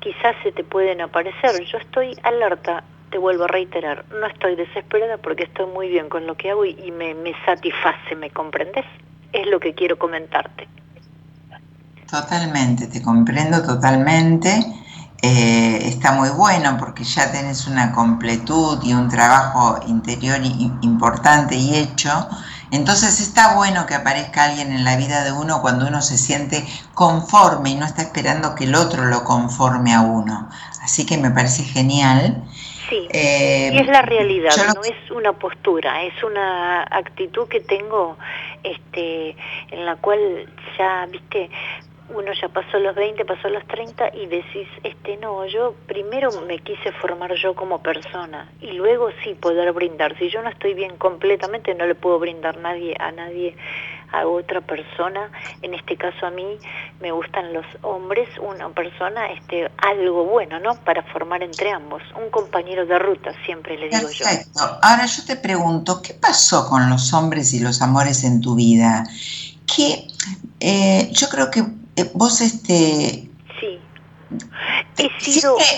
[0.00, 1.62] quizás se te pueden aparecer.
[1.64, 6.26] Yo estoy alerta, te vuelvo a reiterar, no estoy desesperada porque estoy muy bien con
[6.26, 7.14] lo que hago y, me
[7.44, 8.84] satisface, ¿me comprendes?
[9.32, 10.66] Es lo que quiero comentarte.
[12.14, 14.64] Totalmente, te comprendo totalmente.
[15.20, 20.38] Eh, está muy bueno porque ya tenés una completud y un trabajo interior
[20.82, 22.28] importante y hecho.
[22.70, 26.64] Entonces está bueno que aparezca alguien en la vida de uno cuando uno se siente
[26.94, 30.48] conforme y no está esperando que el otro lo conforme a uno.
[30.84, 32.44] Así que me parece genial.
[32.88, 38.16] Sí, eh, y es la realidad, no es una postura, es una actitud que tengo
[38.62, 39.34] este,
[39.70, 40.18] en la cual
[40.76, 41.48] ya, viste,
[42.10, 46.58] uno ya pasó los 20, pasó los 30 y decís, este no, yo primero me
[46.58, 50.16] quise formar yo como persona y luego sí poder brindar.
[50.18, 53.56] Si yo no estoy bien completamente, no le puedo brindar nadie a nadie
[54.12, 55.30] a otra persona,
[55.62, 56.58] en este caso a mí
[57.00, 60.76] me gustan los hombres, una persona, este, algo bueno, ¿no?
[60.84, 64.24] Para formar entre ambos, un compañero de ruta, siempre le digo yo.
[64.24, 64.78] Perfecto.
[64.82, 69.04] Ahora yo te pregunto, ¿qué pasó con los hombres y los amores en tu vida?
[69.66, 70.06] Que
[70.60, 71.64] eh, yo creo que
[72.14, 73.28] vos este...
[73.60, 73.80] Sí.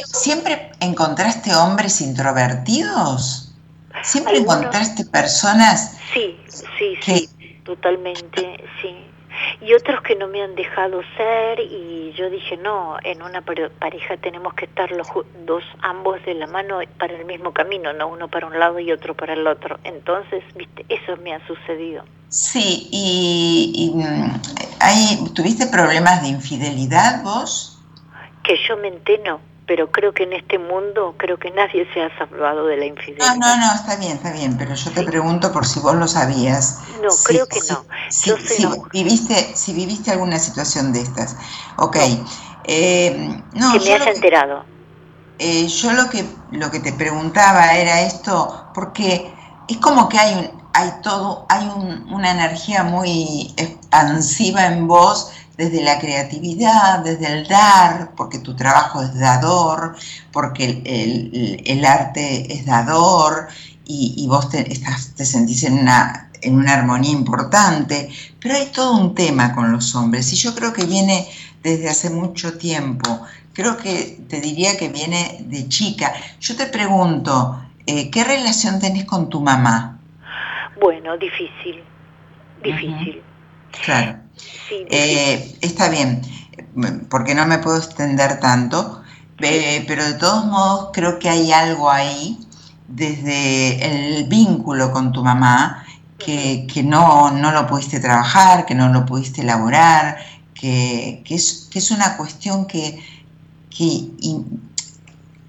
[0.04, 3.54] ¿Siempre, encontraste hombres introvertidos?
[4.02, 5.96] ¿Siempre encontraste personas?
[6.14, 7.28] Sí, sí, sí,
[7.64, 8.96] totalmente, sí
[9.60, 14.16] y otros que no me han dejado ser y yo dije no en una pareja
[14.16, 15.08] tenemos que estar los
[15.44, 18.92] dos ambos de la mano para el mismo camino no uno para un lado y
[18.92, 22.04] otro para el otro entonces viste eso me ha sucedido.
[22.28, 27.78] Sí y, y tuviste problemas de infidelidad vos
[28.42, 32.16] que yo me enteno pero creo que en este mundo, creo que nadie se ha
[32.18, 33.34] salvado de la infidelidad.
[33.36, 36.06] No, no, no, está bien, está bien, pero yo te pregunto por si vos lo
[36.06, 36.80] sabías.
[37.02, 37.84] No, creo que no.
[38.08, 38.32] Si,
[38.92, 41.36] viviste, si viviste alguna situación de estas.
[41.78, 41.96] Ok.
[42.64, 44.64] Eh, no, que me has enterado.
[45.38, 49.30] Eh, yo lo que, lo que te preguntaba era esto, porque
[49.68, 51.68] es como que hay, un, hay todo, hay
[52.08, 59.02] una energía muy expansiva en vos desde la creatividad, desde el dar, porque tu trabajo
[59.02, 59.96] es dador,
[60.32, 60.82] porque
[61.64, 63.48] el, arte es dador
[63.86, 68.98] y, vos te, estás, te sentís en una, en una armonía importante, pero hay todo
[68.98, 71.26] un tema con los hombres y yo creo que viene
[71.62, 73.22] desde hace mucho tiempo.
[73.54, 76.12] Creo que te diría que viene de chica.
[76.40, 79.98] Yo te pregunto, eh, ¿qué relación tenés con tu mamá?
[80.78, 81.82] Bueno, difícil,
[82.62, 83.22] difícil.
[83.82, 84.25] Claro.
[84.70, 86.22] Eh, está bien,
[87.08, 89.02] porque no me puedo extender tanto,
[89.36, 92.38] pero de todos modos creo que hay algo ahí
[92.88, 95.84] desde el vínculo con tu mamá
[96.18, 100.16] que, no, lo pudiste trabajar, que no lo pudiste elaborar,
[100.54, 103.02] que, es, que es, una cuestión que,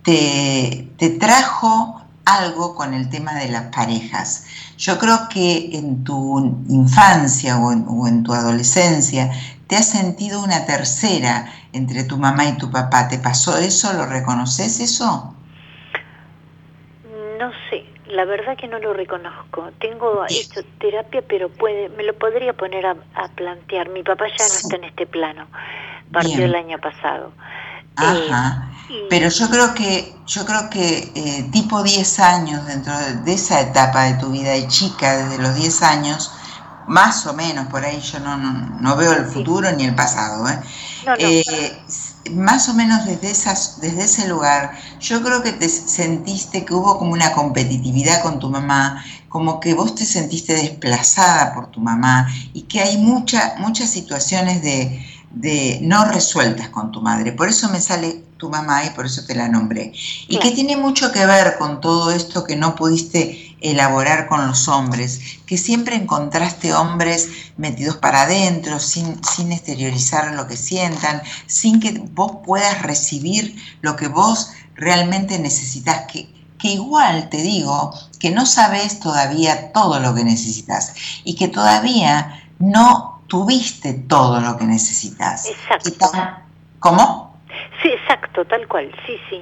[0.03, 4.45] te, te trajo algo con el tema de las parejas.
[4.78, 9.32] Yo creo que en tu infancia o en, tu adolescencia
[9.67, 13.07] te has sentido una tercera entre tu mamá y tu papá.
[13.07, 13.93] ¿Te pasó eso?
[13.93, 15.34] ¿Lo reconoces eso?
[17.39, 19.71] No sé, la verdad que no lo reconozco.
[19.80, 22.95] Tengo hecho terapia, pero puede, me lo podría poner a,
[23.36, 23.89] plantear.
[23.89, 25.47] Mi papá ya no está en este plano,
[26.11, 27.32] partió el año pasado.
[27.95, 28.69] Ajá.
[29.09, 34.03] Pero yo creo que, yo creo que eh, tipo 10 años dentro de esa etapa
[34.03, 36.31] de tu vida de chica, desde los 10 años,
[36.88, 40.59] más o menos, por ahí yo no, no, veo el futuro ni el pasado, ¿eh?
[41.19, 41.43] eh
[42.31, 46.97] más o menos desde, esas, desde ese lugar, yo creo que te sentiste que hubo
[46.97, 52.27] como una competitividad con tu mamá, como que vos te sentiste desplazada por tu mamá
[52.53, 57.32] y que hay mucha, muchas situaciones de, de no resueltas con tu madre.
[57.32, 59.91] Por eso me sale tu mamá y por eso te la nombré.
[60.28, 64.67] Y que tiene mucho que ver con todo esto que no pudiste elaborar con los
[64.67, 71.80] hombres, que siempre encontraste hombres metidos para adentro, sin, sin exteriorizar lo que sientan, sin
[71.80, 78.30] que vos puedas recibir lo que vos realmente necesitas, que, que igual te digo que
[78.30, 84.65] no sabes todavía todo lo que necesitas y que todavía no tuviste todo lo que
[84.65, 85.45] necesitas.
[85.45, 86.11] Exacto.
[86.80, 87.38] ¿Cómo?
[87.82, 89.41] Sí, exacto, tal cual, sí, sí.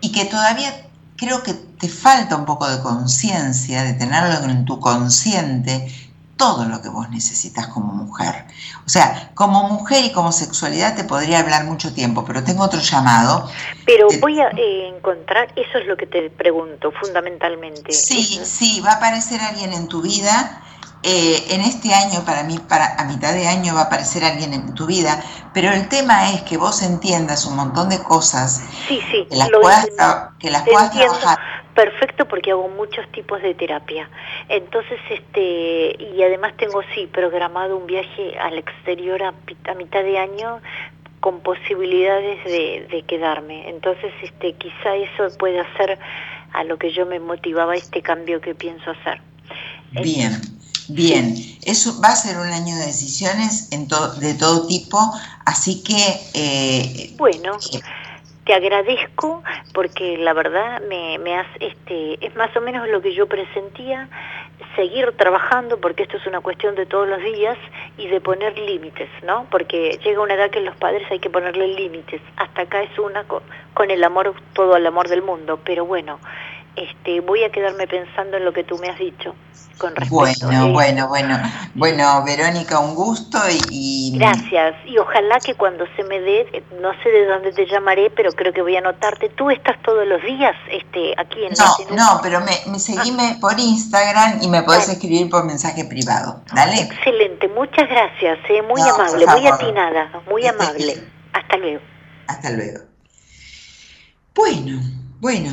[0.00, 0.72] Y que todavía
[1.16, 5.88] creo que te falta un poco de conciencia, de tenerlo en tu consciente,
[6.36, 8.46] todo lo que vos necesitas como mujer.
[8.86, 12.80] O sea, como mujer y como sexualidad te podría hablar mucho tiempo, pero tengo otro
[12.80, 13.48] llamado.
[13.86, 17.92] Pero voy a eh, encontrar, eso es lo que te pregunto fundamentalmente.
[17.92, 20.60] Sí, sí, va a aparecer alguien en tu vida.
[21.06, 24.54] Eh, en este año, para mí, para, a mitad de año va a aparecer alguien
[24.54, 29.00] en tu vida, pero el tema es que vos entiendas un montón de cosas, sí,
[29.10, 29.86] sí, que las puedas,
[30.38, 31.38] que las puedas trabajar
[31.74, 34.08] perfecto porque hago muchos tipos de terapia.
[34.48, 39.34] Entonces, este, y además tengo, sí, programado un viaje al exterior a,
[39.74, 40.60] mitad de año
[41.20, 43.68] con posibilidades de, quedarme.
[43.68, 45.98] Entonces, este, quizá eso puede ser
[46.52, 49.20] a lo que yo me motivaba este cambio que pienso hacer.
[49.90, 50.40] Bien,
[50.88, 51.34] bien.
[51.62, 54.98] Eso va a ser un año de decisiones en de todo tipo,
[55.44, 56.20] así que...
[56.34, 57.56] Eh, bueno.
[57.72, 57.80] Eh,
[58.44, 63.14] te agradezco porque la verdad me, me has, este, es más o menos lo que
[63.14, 64.08] yo presentía,
[64.76, 67.56] seguir trabajando porque esto es una cuestión de todos los días
[67.96, 69.46] y de poner límites, ¿no?
[69.50, 72.20] Porque llega una edad que los padres hay que ponerle límites.
[72.36, 76.18] Hasta acá es una con, con el amor, todo el amor del mundo, pero bueno,
[76.76, 79.34] este, voy a quedarme pensando en lo que tú me has dicho.
[79.78, 81.36] Con respecto bueno, bueno, bueno.
[81.74, 83.38] Bueno, Verónica, un gusto
[83.70, 84.76] y, Gracias.
[84.86, 88.52] Y ojalá que cuando se me dé, no sé de dónde te llamaré, pero creo
[88.52, 89.30] que voy a anotarte.
[89.30, 93.38] ¿Tú estás todos los días este, aquí en No, no, pero me, me seguime ah.
[93.40, 96.40] por Instagram y me podés escribir por mensaje privado.
[96.54, 96.82] Dale.
[96.82, 98.38] Excelente, muchas gracias.
[98.48, 101.02] Eh, muy amable, muy atinada, muy amable.
[101.32, 101.80] Hasta luego.
[102.28, 102.78] Hasta luego.
[104.34, 104.80] Bueno,
[105.20, 105.50] bueno.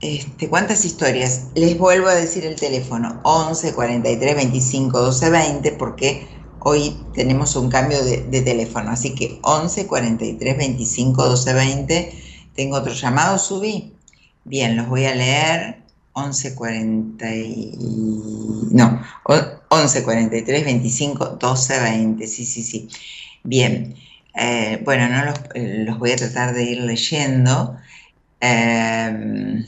[0.00, 1.46] Este, ¿Cuántas historias?
[1.54, 6.28] Les vuelvo a decir el teléfono, 11 43 25 12 20, porque
[6.60, 8.90] hoy tenemos un cambio de, teléfono.
[8.90, 12.12] Así que 11 43 25 12 20.
[12.54, 13.94] Tengo otro llamado, subí.
[14.44, 15.82] Bien, los voy a leer.
[16.12, 17.26] 11 40
[18.72, 19.02] no,
[19.68, 22.26] 11 43 25 12 20.
[22.26, 22.88] Sí, sí, sí.
[23.42, 23.94] Bien.
[24.34, 27.76] Eh, bueno, no los, eh, los, voy a tratar de ir leyendo.
[28.40, 29.64] Eh,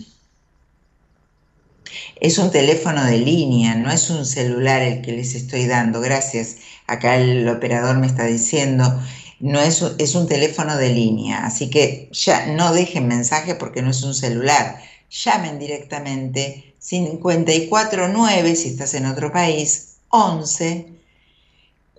[2.20, 6.00] es un teléfono de línea, no es un celular el que les estoy dando.
[6.00, 6.56] Gracias.
[6.86, 9.00] Acá el operador me está diciendo,
[9.40, 11.44] no es, es un teléfono de línea.
[11.44, 14.80] Así que ya no dejen mensaje porque no es un celular.
[15.10, 20.98] Llamen directamente 549 si estás en otro país, 11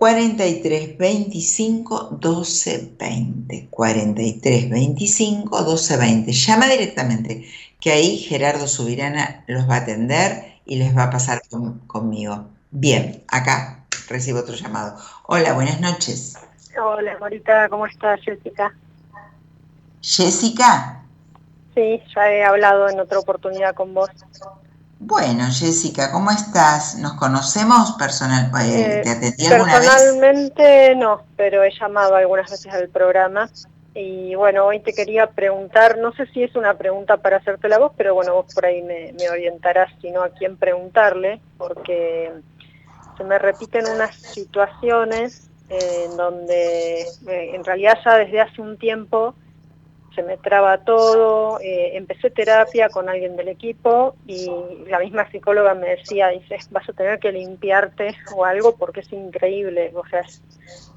[0.00, 3.66] 43 25 12 20.
[3.68, 6.32] 43 25 12 20.
[6.32, 7.44] Llama directamente
[7.80, 11.42] que ahí Gerardo Subirana los va a atender y les va a pasar
[11.86, 12.46] conmigo.
[12.70, 14.96] Bien, acá recibo otro llamado.
[15.26, 16.38] Hola, buenas noches.
[16.80, 18.72] Hola, Marita, ¿cómo estás, Jessica?
[20.02, 21.02] ¿Jessica?
[21.74, 24.10] Sí, ya he hablado en otra oportunidad con vos.
[24.98, 26.96] Bueno, Jessica, ¿cómo estás?
[26.96, 28.50] ¿Nos conocemos personal?
[28.62, 29.88] Eh, ¿Te atendí alguna vez?
[29.88, 33.48] Personalmente no, pero he llamado algunas veces al programa
[33.94, 37.78] y bueno, hoy te quería preguntar, no sé si es una pregunta para hacerte la
[37.78, 42.30] voz, pero bueno, vos por ahí me, orientarás, si no a quién preguntarle, porque
[43.16, 49.34] se me repiten unas situaciones en donde eh, en realidad ya desde hace un tiempo
[50.14, 54.48] se me traba todo, eh, empecé terapia con alguien del equipo y
[54.88, 59.12] la misma psicóloga me decía, dice, vas a tener que limpiarte o algo porque es
[59.12, 60.42] increíble, o sea, es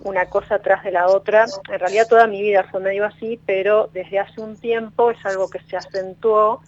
[0.03, 1.45] una cosa tras de la otra.
[1.71, 5.49] En realidad toda mi vida fue medio así, pero desde hace un tiempo es algo
[5.49, 6.61] que se acentuó,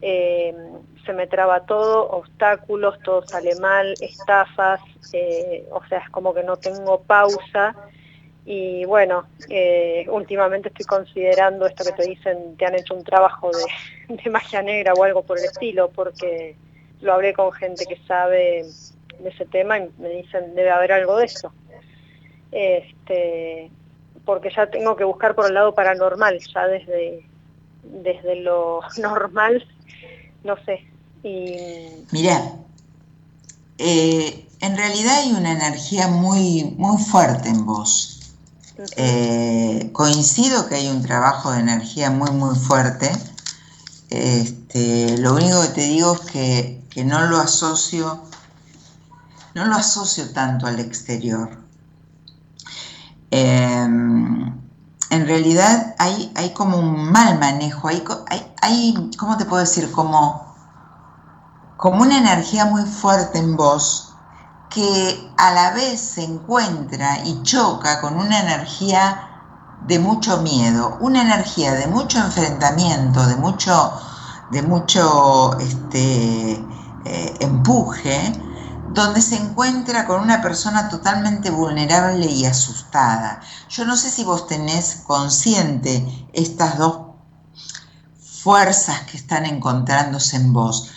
[0.00, 0.54] eh,
[1.04, 4.80] se me traba todo, obstáculos, todo sale mal, estafas,
[5.12, 7.74] eh, o sea, es como que no tengo pausa
[8.44, 13.50] y bueno, eh, últimamente estoy considerando esto que te dicen, te han hecho un trabajo
[14.08, 16.56] de, magia negra o algo por el estilo, porque
[17.00, 18.64] lo hablé con gente que sabe
[19.18, 21.52] de ese tema y me dicen, debe haber algo de eso.
[22.50, 23.70] Este,
[24.24, 27.26] porque ya tengo que buscar por el lado paranormal, ya desde,
[27.82, 29.66] desde lo normal,
[30.44, 30.84] no sé.
[31.22, 32.06] Y...
[32.10, 32.40] Mira,
[33.76, 38.19] eh, en realidad hay una energía muy, muy fuerte en vos
[38.96, 43.10] eh, coincido que hay un trabajo de energía muy, muy fuerte.
[44.08, 48.22] Este, lo único que te digo es que, que no lo asocio,
[49.54, 51.58] no lo asocio tanto al exterior.
[53.30, 54.46] Em,
[55.10, 58.02] en realidad hay, hay, como un mal manejo, hay,
[58.62, 59.90] hay, ¿cómo te puedo decir?
[59.92, 60.54] Como,
[61.76, 64.09] como una energía muy fuerte en vos
[64.70, 69.26] que a la vez se encuentra y choca con una energía
[69.86, 73.92] de mucho miedo, una energía de mucho enfrentamiento, de mucho,
[74.52, 76.52] de mucho este,
[77.04, 78.32] eh, empuje,
[78.92, 83.40] donde se encuentra con una persona totalmente vulnerable y asustada.
[83.68, 87.10] Yo no sé si vos tenés consciente estas dos
[88.42, 90.90] fuerzas que están encontrándose en vos.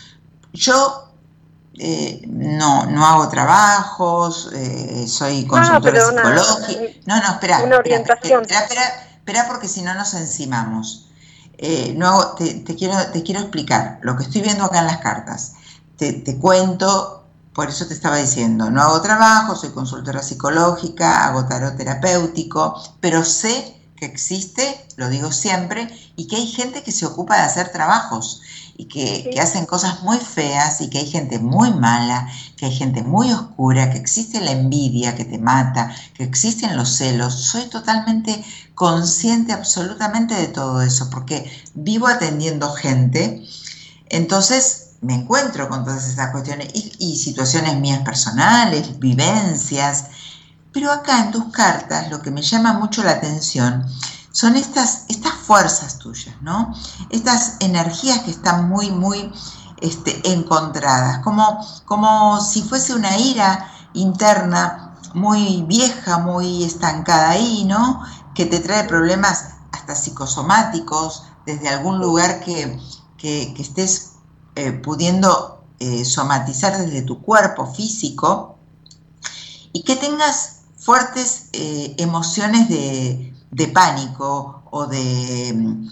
[0.54, 1.03] Yo
[1.80, 7.00] eh, no, no hago trabajos, eh, soy consultora psicológica.
[7.06, 7.64] No, no, espera.
[7.64, 8.44] Una orientación.
[8.44, 8.84] Espera,
[9.16, 11.10] espera, porque si no nos encimamos.
[11.58, 15.54] Eh, no te, quiero, te quiero explicar lo que estoy viendo acá en las cartas.
[15.98, 21.46] Te, te cuento, por eso te estaba diciendo, no hago trabajo, soy consultora psicológica, hago
[21.46, 25.88] tarot terapéutico, pero sé que existe, lo digo siempre,
[26.18, 28.42] y que hay gente que se ocupa de hacer trabajos
[28.76, 32.28] y que, hacen cosas muy feas y que hay gente muy mala,
[32.58, 36.98] que hay gente muy oscura, que existe la envidia que te mata, que existen los
[36.98, 37.34] celos.
[37.34, 38.44] Soy totalmente
[38.76, 43.42] consciente absolutamente de todo eso porque vivo atendiendo gente.
[44.10, 50.06] Entonces me encuentro con todas esas cuestiones y, y situaciones mías personales, vivencias.
[50.74, 53.86] Pero acá en tus cartas lo que me llama mucho la atención
[54.32, 56.74] son estas, estas fuerzas tuyas, ¿no?
[57.12, 59.32] Estas energías que están muy, muy
[59.80, 68.02] este, encontradas, como, como si fuese una ira interna muy vieja, muy estancada ahí, ¿no?
[68.34, 72.80] Que te trae problemas hasta psicosomáticos, desde algún lugar que,
[73.58, 74.14] estés
[74.56, 78.58] eh, pudiendo eh, somatizar desde tu cuerpo físico
[79.72, 80.53] y que tengas
[80.84, 85.88] fuertes eh, emociones de, pánico o de,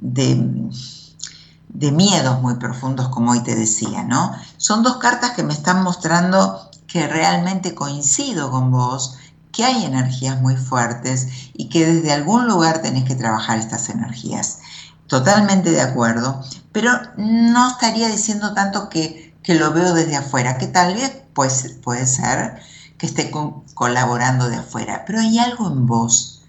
[0.00, 4.32] de, miedos muy profundos, como hoy te decía, ¿no?
[4.58, 9.16] Son dos cartas que me están mostrando que realmente coincido con vos,
[9.50, 14.58] que hay energías muy fuertes y que desde algún lugar tenés que trabajar estas energías.
[15.06, 16.42] Totalmente de acuerdo,
[16.72, 21.76] pero no estaría diciendo tanto que, que lo veo desde afuera, que tal vez pues,
[21.82, 22.60] puede ser
[22.98, 23.30] que esté
[23.74, 26.42] colaborando de afuera, pero hay algo en vos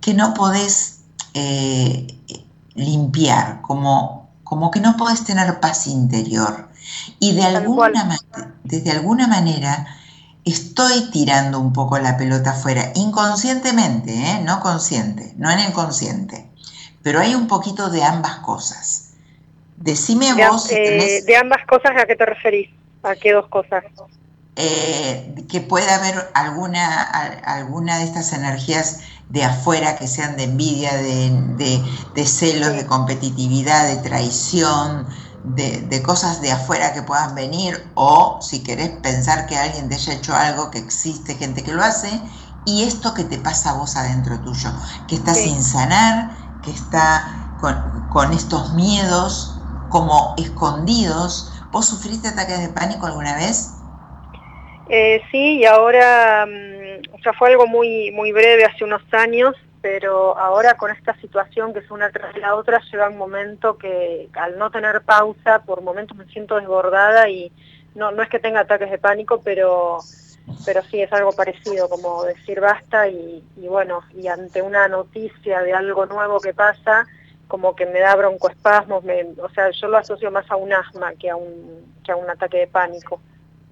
[0.00, 1.00] que no podés
[1.34, 2.06] eh,
[2.74, 6.70] limpiar, como, como que no podés tener paz interior.
[7.18, 8.18] Y de alguna,
[8.64, 9.86] desde alguna manera
[10.44, 14.40] estoy tirando un poco la pelota afuera, inconscientemente, ¿eh?
[14.42, 16.48] no consciente, no en el consciente.
[17.02, 19.14] Pero hay un poquito de ambas cosas.
[19.76, 20.70] Decime vos.
[20.70, 22.70] Eh, de ambas cosas, ¿a qué te referís?
[23.02, 23.84] ¿A qué dos cosas?
[25.48, 27.02] Que pueda haber alguna,
[27.44, 31.82] alguna de estas energías de afuera que sean de envidia, de,
[32.14, 35.06] de, celos, de competitividad, de traición,
[35.44, 40.14] de, cosas de afuera que puedan venir, o si querés pensar que alguien te haya
[40.14, 42.10] hecho algo, que existe gente que lo hace,
[42.66, 44.70] y esto que te pasa a vos adentro tuyo,
[45.06, 49.58] que está sin sanar, que está con, estos miedos
[49.88, 51.52] como escondidos.
[51.70, 53.70] ¿Vos sufriste ataques de pánico alguna vez?
[54.90, 56.46] Eh, sí, y ahora...
[56.46, 56.80] Mm,
[57.22, 61.80] sea, fue algo muy, muy breve hace unos años, pero ahora con esta situación que
[61.80, 66.16] es una tras la otra, llega un momento que al no tener pausa, por momentos
[66.16, 67.52] me siento desbordada y
[67.94, 69.98] no, no es que tenga ataques de pánico, pero,
[70.64, 75.72] pero sí es algo parecido, como decir basta y, bueno, y ante una noticia de
[75.72, 77.06] algo nuevo que pasa,
[77.48, 79.02] como que me da broncoespasmos,
[79.42, 82.30] o sea, yo lo asocio más a un asma que a un, que a un
[82.30, 83.20] ataque de pánico.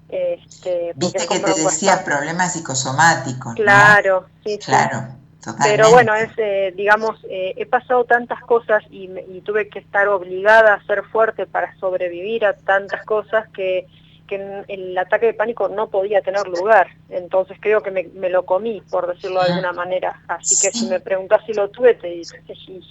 [0.09, 3.53] Este, Viste que te decía problemas psicosomáticos.
[3.55, 4.57] Claro, sí.
[4.57, 5.19] Claro.
[5.43, 5.77] Totalmente.
[5.77, 9.07] Pero bueno, es, eh, digamos, eh, he pasado tantas cosas y,
[9.45, 13.87] tuve que estar obligada a ser fuerte para sobrevivir a tantas cosas que,
[14.27, 16.87] que el ataque de pánico no podía tener lugar.
[17.09, 20.21] Entonces creo que me, lo comí, por decirlo de alguna manera.
[20.27, 22.81] Así que si me preguntas si lo tuve, te que sí.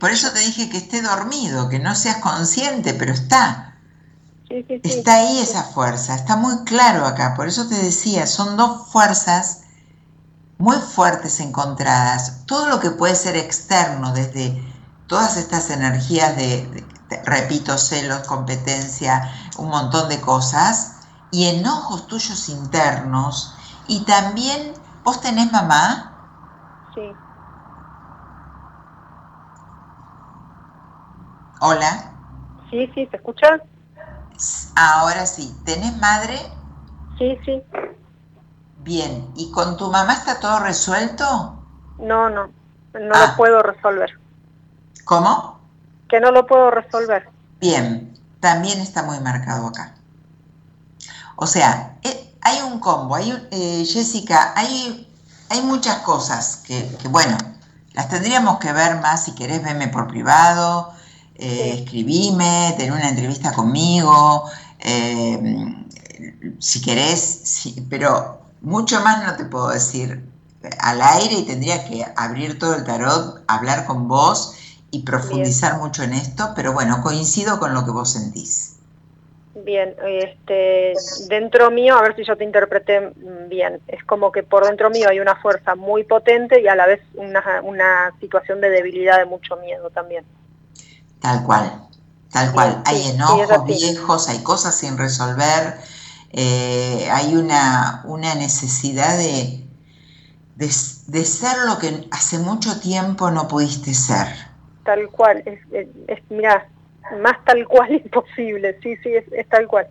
[0.00, 3.69] por eso te dije que esté dormido, que no seas consciente, pero está.
[4.50, 9.62] Está ahí esa fuerza, está muy claro acá, por eso te decía, son dos fuerzas
[10.58, 12.44] muy fuertes encontradas.
[12.46, 14.60] Todo lo que puede ser externo, desde
[15.06, 16.84] todas estas energías de,
[17.24, 20.96] repito, celos, competencia, un montón de cosas,
[21.30, 23.54] y enojos tuyos internos,
[23.86, 24.74] y también,
[25.04, 26.18] ¿vos tenés mamá?
[26.92, 27.16] Sí.
[31.60, 32.12] Hola.
[32.68, 33.60] Sí, sí, ¿te escuchas?
[34.76, 35.54] Ahora sí.
[35.64, 36.38] ¿Tenés madre?
[37.18, 37.62] Sí, sí.
[38.78, 39.30] Bien.
[39.36, 41.62] ¿Y con tu mamá está todo resuelto?
[41.98, 42.46] No, no.
[42.94, 43.26] No Ah.
[43.30, 44.10] lo puedo resolver.
[45.04, 45.58] ¿Cómo?
[46.08, 47.28] Que no lo puedo resolver.
[47.60, 48.18] Bien.
[48.40, 49.94] También está muy marcado acá.
[51.36, 53.14] O sea, eh, hay un combo.
[53.14, 55.06] Hay un- eh, Jessica, hay,
[55.50, 57.36] hay muchas cosas que, que, bueno,
[57.92, 59.24] las tendríamos que ver más.
[59.24, 60.92] Si querés, verme por privado.
[61.40, 64.44] Eh, escribime, tener una entrevista conmigo,
[64.78, 65.74] eh,
[66.58, 70.22] si querés, sí, pero mucho más no te puedo decir
[70.80, 74.54] al aire y tendría que abrir todo el tarot, hablar con vos
[74.90, 78.76] y profundizar mucho en esto, pero bueno, coincido con lo que vos sentís.
[79.54, 80.92] Bien, este,
[81.28, 83.12] dentro mío, a ver si yo te interpreté
[83.48, 86.86] bien, es como que por dentro mío hay una fuerza muy potente y a la
[86.86, 90.24] vez una, una situación de debilidad, de mucho miedo también.
[91.20, 91.88] Tal cual,
[92.30, 92.82] tal cual.
[92.86, 95.78] Hay sí, enojos viejos, hay cosas sin resolver,
[96.30, 99.66] eh, hay una, una necesidad de,
[100.56, 100.66] de,
[101.08, 104.28] de ser lo que hace mucho tiempo no pudiste ser.
[104.82, 106.66] Tal cual, es, es, es- mirá,
[107.22, 109.88] más tal cual imposible, sí, sí, es, es tal cual.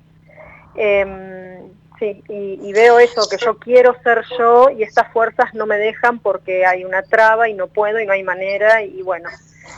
[0.75, 5.65] Em, sí, y, y veo eso, que yo quiero ser yo y estas fuerzas no
[5.65, 9.29] me dejan porque hay una traba y no puedo y no hay manera y bueno,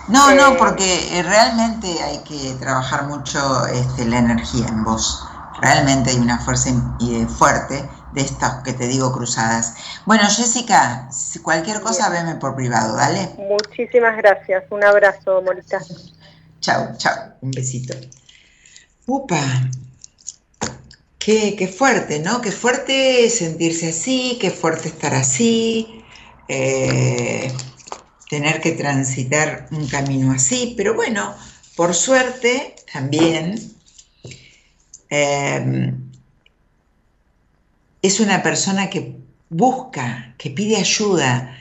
[0.07, 5.23] No, Eh, no, porque eh, realmente hay que trabajar mucho este, la energía en vos.
[5.61, 6.69] Realmente hay una fuerza
[7.01, 9.75] eh, fuerte de estas que te digo cruzadas.
[10.05, 13.29] Bueno, Jessica, si cualquier cosa veme por privado, dale.
[13.37, 15.79] muchísimas gracias, un abrazo, Morita.
[16.61, 17.93] Chau, chau, un besito.
[19.05, 19.41] Upa,
[21.23, 22.41] qué, qué fuerte, ¿no?
[22.41, 26.03] Qué fuerte sentirse así, qué fuerte estar así,
[26.47, 27.51] eh,
[28.29, 31.35] tener que transitar un camino así, pero bueno,
[31.75, 33.59] por suerte también
[35.09, 35.93] eh,
[38.01, 39.15] es una persona que
[39.49, 41.57] busca, que pide ayuda,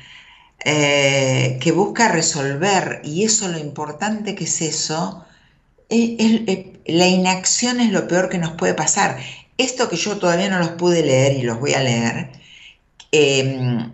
[0.65, 5.25] eh, que busca resolver, y eso lo importante que es eso,
[5.89, 9.19] es- la inacción es lo peor que nos puede pasar.
[9.61, 12.33] Esto que yo todavía no los pude leer y los voy a leer,
[13.13, 13.91] eh,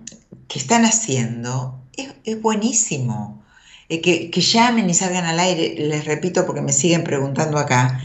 [0.46, 3.42] que están haciendo, es, es buenísimo.
[3.88, 8.00] Eh, que, que llamen y salgan al aire, les repito porque me siguen preguntando acá,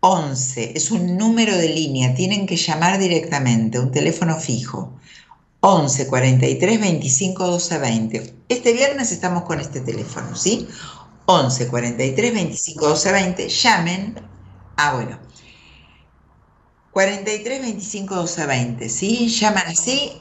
[0.00, 4.92] 11 es un número de línea, tienen que llamar directamente, un teléfono fijo.
[5.60, 8.34] 11 43 25 12 20.
[8.50, 10.68] Este viernes estamos con este teléfono, ¿sí?
[11.24, 13.48] 11 43 25 12 20.
[13.48, 14.20] Llamen.
[14.76, 15.18] Ah, bueno.
[16.96, 19.28] 43 25 12 20, ¿sí?
[19.28, 20.12] Llaman así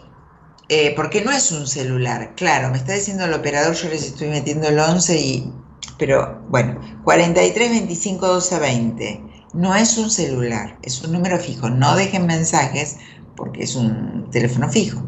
[0.67, 2.33] eh, porque no es un celular.
[2.35, 5.53] Claro, me está diciendo el operador, yo les estoy metiendo el 11 y...
[5.97, 9.21] Pero bueno, 43 25 12 20.
[9.53, 11.69] No es un celular, es un número fijo.
[11.69, 12.97] No dejen mensajes
[13.37, 15.01] porque es un teléfono fijo.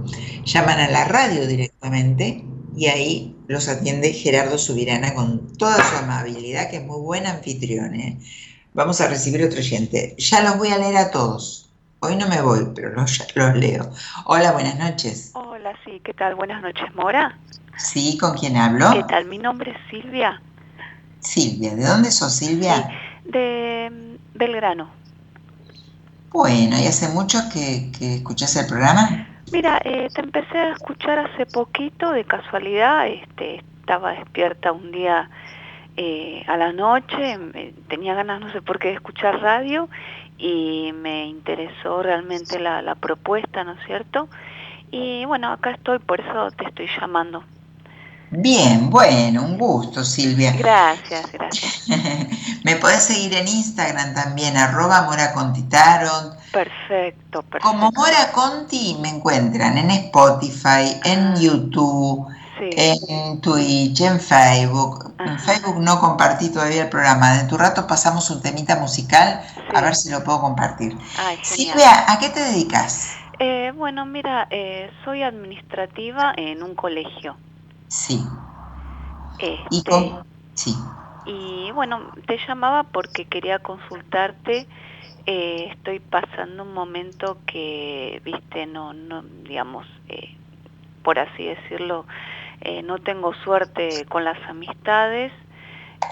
[0.46, 2.46] Llaman a la radio directamente
[2.78, 7.94] y ahí los atiende Gerardo Subirana con toda su amabilidad, que es muy buen anfitrión.
[7.96, 8.20] ¿eh?
[8.78, 10.14] Vamos a recibir otro oyente.
[10.20, 11.68] Ya los voy a leer a todos.
[12.00, 13.90] Hoy no me voy, pero los, los leo.
[14.26, 15.32] Hola, buenas noches.
[15.34, 16.36] Hola, sí, ¿qué tal?
[16.36, 17.36] Buenas noches, Mora.
[17.76, 18.92] Sí, ¿con quién hablo?
[18.94, 19.26] ¿Qué tal?
[19.26, 20.40] Mi nombre es Silvia,
[21.22, 21.76] Silvia.
[21.76, 22.88] ¿De dónde sos, Silvia?
[23.26, 24.92] de mm, Belgrano.
[26.30, 29.28] Bueno, ¿y hace mucho que, que escuchás el programa?
[29.52, 35.32] Mira, eh, te empecé a escuchar hace poquito, de casualidad, este, estaba despierta un día
[35.98, 39.90] eh, a la noche, me- tenía ganas, no sé por qué, de escuchar radio
[40.38, 44.30] y me interesó realmente la, la propuesta, ¿no es cierto?
[44.92, 47.44] Y bueno, acá estoy, por eso te estoy llamando.
[48.30, 50.52] Bien, bueno, un gusto, Silvia.
[50.52, 51.88] Gracias, gracias.
[52.66, 56.36] Me podés seguir en Instagram también, arroba Mora Conti Tarot.
[56.52, 57.68] Perfecto, perfecto.
[57.68, 62.28] Como Mora Conti me encuentran en Spotify, en YouTube,
[62.60, 62.70] Sí.
[63.10, 65.14] en Twitch, en Facebook.
[65.20, 65.40] En.
[65.40, 67.34] Facebook no compartí todavía el programa.
[67.38, 69.42] De tu rato pasamos un temita musical,
[69.74, 70.98] a ver si lo puedo compartir.
[71.18, 71.38] Ay.
[71.44, 73.16] Silvia, ¿a qué te dedicas?
[73.40, 77.38] Eh, bueno, mira, eh, soy administrativa en un colegio.
[77.88, 78.24] Sí.
[79.70, 80.24] ¿Y Este, con...
[80.56, 80.76] Sí.
[81.26, 84.68] y bueno, te llamaba porque quería consultarte.
[85.28, 90.36] eh, estoy pasando un momento que, viste, no, no, digamos, eh,
[91.04, 92.06] por así decirlo,
[92.62, 95.32] eh, no tengo suerte con las amistades.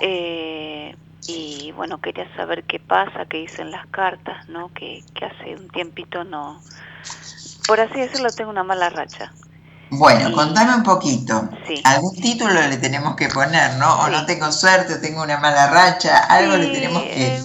[0.02, 0.96] eh,
[1.28, 4.72] y bueno, quería saber qué pasa, qué dicen las cartas, ¿no?
[4.74, 6.62] Que, que hace un tiempito no,
[7.68, 9.32] por así decirlo, tengo una mala racha.
[9.90, 11.50] Bueno, contame un poquito.
[11.84, 14.02] Algún título le tenemos que poner, ¿no?
[14.02, 17.38] O no tengo suerte, o tengo una mala racha, algo le tenemos que...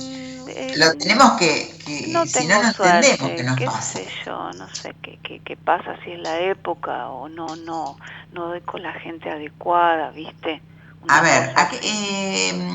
[0.49, 1.70] Eh, lo tenemos que...
[2.11, 3.99] no si no, no entendemos que nos qué pasa.
[3.99, 7.97] Sé yo, no sé qué, qué, qué, pasa, si es la época o no, no,
[8.33, 10.63] no doy con la gente adecuada, ¿viste?
[11.09, 12.73] a ver, a eh,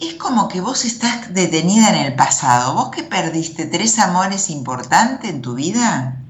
[0.00, 2.74] es como que vos estás detenida en el pasado.
[2.74, 6.23] ¿Vos que perdiste tres amores importantes en tu vida?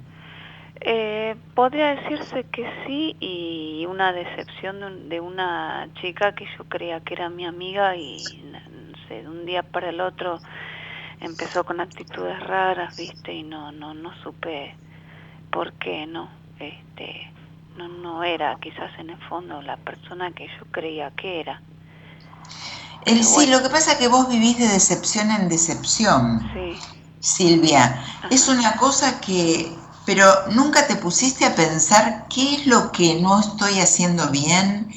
[0.87, 7.15] Eh, podría decirse que sí y una decepción de, una chica que yo creía que
[7.15, 10.43] era mi amiga y no sé, de un día para el otro
[11.21, 14.77] empezó con actitudes raras, viste, y no no no supe
[15.51, 16.29] por qué, no,
[16.59, 17.33] este,
[17.79, 21.63] no no era quizás en el fondo la persona que yo creía que era
[23.23, 26.79] sí, lo que pasa es que vos vivís de decepción en decepción, sí.
[27.21, 28.05] Silvia.
[28.31, 29.73] Es una cosa que,
[30.07, 34.93] pero nunca te pusiste a pensar qué es lo que no estoy haciendo bien,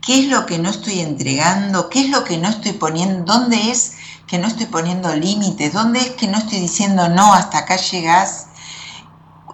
[0.00, 3.70] qué es lo que no estoy entregando, qué es lo que no estoy poniendo, dónde
[3.70, 3.94] es
[4.26, 8.46] que no estoy poniendo límites, dónde es que no estoy diciendo no, hasta acá llegás.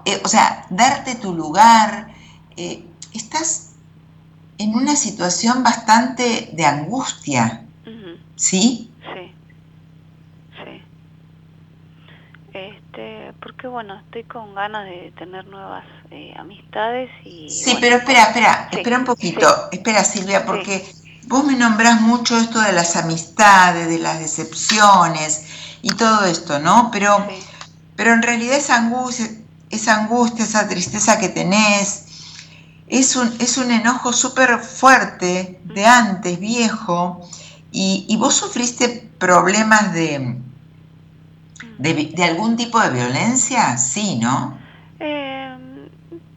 [0.04, 2.14] Eh, o sea, darte tu lugar.
[2.57, 3.70] Eh, estás
[4.59, 7.66] en una situación bastante de angustia
[8.36, 8.90] sí.
[12.97, 17.51] Este, porque bueno, estoy con ganas de tener nuevas eh, amistades y...
[17.51, 20.82] Sí, pero espera, espera, espera un poquito, espera Silvia, porque
[21.26, 25.44] vos me nombrás mucho esto de las amistades, de las decepciones
[25.82, 26.90] y todo esto, ¿no?
[26.90, 27.26] Pero,
[27.97, 29.28] pero en realidad esa angustia,
[29.68, 32.05] esa angustia, esa tristeza que tenés,
[32.88, 37.28] es un, es un enojo súper fuerte de antes, viejo,
[37.78, 40.38] ¿Y, vos sufriste problemas de,
[41.78, 43.76] de, algún tipo de violencia?
[43.76, 44.58] Sí, ¿no?
[45.00, 45.56] Eh,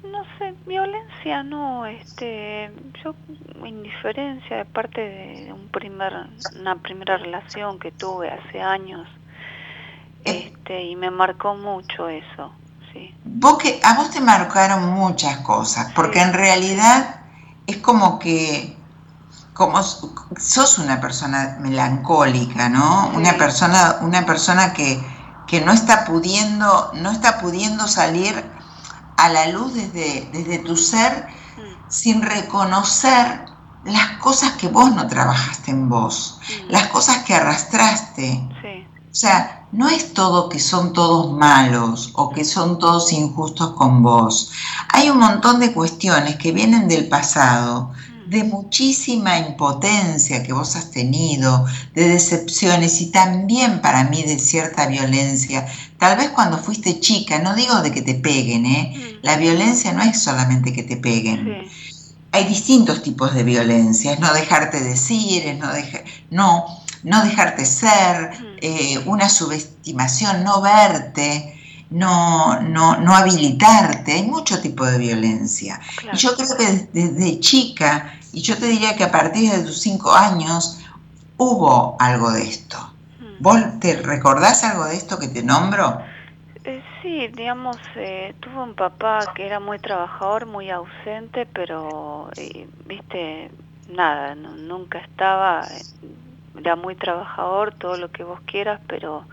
[0.03, 2.71] no sé, violencia no, este,
[3.03, 3.15] yo
[3.65, 6.13] indiferencia de parte de un primer,
[6.59, 9.07] una primera relación que tuve hace años,
[10.25, 10.51] eh.
[10.53, 12.51] este, y me marcó mucho eso,
[12.91, 13.13] sí.
[13.23, 17.21] Vos que, a vos te marcaron muchas cosas, porque en realidad
[17.67, 18.75] es como que
[19.59, 23.09] como sos una persona melancólica, ¿no?
[23.13, 24.97] Una persona, una persona que,
[25.49, 28.43] que, no está pudiendo, no está pudiendo salir
[29.17, 31.27] a la luz desde, desde tu ser
[31.57, 31.89] mm.
[31.89, 33.45] sin reconocer
[33.85, 36.71] las cosas que vos no trabajaste en vos, mm.
[36.71, 38.47] las cosas que arrastraste.
[39.11, 44.03] O sea, no es todo que son todos malos o que son todos injustos con
[44.03, 44.51] vos.
[44.89, 47.91] Hay un montón de cuestiones que vienen del pasado,
[48.29, 51.65] de muchísima impotencia que vos has tenido,
[51.95, 55.65] de decepciones y también para mí de cierta violencia.
[55.97, 58.93] Tal vez cuando fuiste chica, no digo de que te peguen, ¿eh?
[58.95, 59.25] Mm.
[59.25, 61.67] La violencia no es solamente que te peguen.
[62.31, 65.71] Hay distintos tipos de violencia, es no dejarte decir, es no,
[66.29, 66.65] no,
[67.03, 68.45] no dejarte ser, mm.
[68.61, 71.58] eh, una subestimación, no verte
[71.89, 75.79] no, no, no habilitarte, hay mucho tipo de violencia.
[76.13, 79.79] Y yo creo que desde chica y yo te diría que a partir de tus
[79.79, 80.79] cinco años
[81.37, 82.77] hubo algo de esto.
[83.19, 83.35] Hmm.
[83.39, 86.01] ¿Vos te recordás algo de esto que te nombro?
[86.63, 92.67] Eh, sí, digamos, eh, tuve un papá que era muy trabajador, muy ausente, pero, eh,
[92.85, 93.49] viste,
[93.89, 95.67] nada, nunca estaba,
[96.57, 99.25] era muy trabajador, todo lo que vos quieras, pero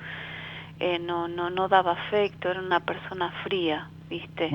[1.00, 4.50] no, no, no daba afecto, era una persona fría, viste.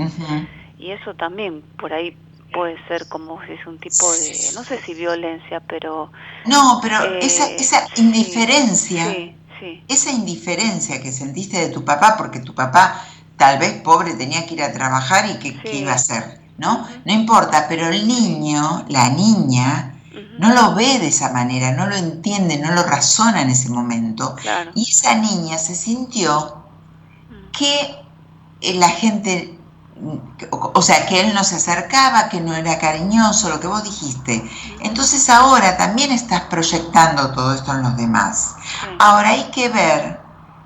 [0.78, 2.16] Y eso también por ahí
[2.54, 6.12] puede ser como si es un tipo de, no sé si violencia, pero...
[6.46, 9.06] No, pero eh, esa, esa indiferencia,
[9.88, 13.06] esa indiferencia que sentiste de tu papá, porque tu papá
[13.38, 16.88] tal vez pobre tenía que ir a trabajar y que, iba a hacer, ¿no?
[17.06, 19.91] No importa, pero el niño, la niña,
[20.40, 24.36] no lo ve de esa manera, no lo entiende, no lo razona en ese momento.
[24.76, 26.66] Y esa niña se sintió
[27.52, 27.98] que
[28.74, 29.58] la gente
[30.50, 34.44] o sea, que él no se acercaba, que no era cariñoso, lo que vos dijiste.
[34.82, 38.56] Entonces ahora también estás proyectando todo esto en los demás.
[39.00, 40.20] Ahora hay que ver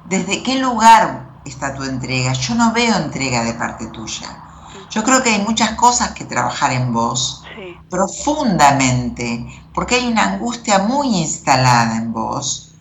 [0.05, 2.31] desde qué lugar está tu entrega.
[2.33, 4.44] Yo no veo entrega de parte tuya.
[4.91, 7.43] Yo creo que hay muchas cosas que trabajar en vos,
[7.89, 12.73] profundamente, porque hay una angustia muy instalada en vos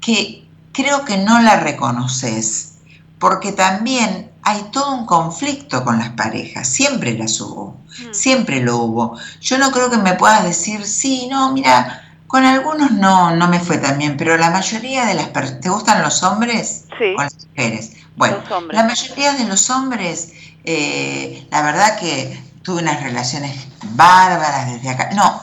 [0.00, 2.74] que creo que no la reconoces,
[3.18, 7.76] porque también hay todo un conflicto con las parejas, siempre las hubo,
[8.12, 9.18] siempre lo hubo.
[9.40, 13.58] Yo no creo que me puedas decir, sí, no, mira, con algunos no, no me
[13.60, 17.14] fue tan bien, pero la mayoría de las personas, ¿te gustan los hombres sí.
[17.16, 17.92] o las mujeres?
[18.16, 18.76] Bueno, Los hombres.
[18.76, 20.32] la mayoría de los hombres,
[20.64, 25.10] eh, la verdad que tuve unas relaciones bárbaras desde acá.
[25.14, 25.40] No,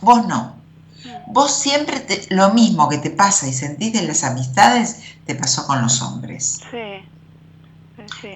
[0.00, 0.54] vos no.
[1.28, 5.66] Vos siempre te- lo mismo que te pasa y sentís de las amistades, te pasó
[5.66, 6.60] con los hombres.
[6.70, 7.08] Sí.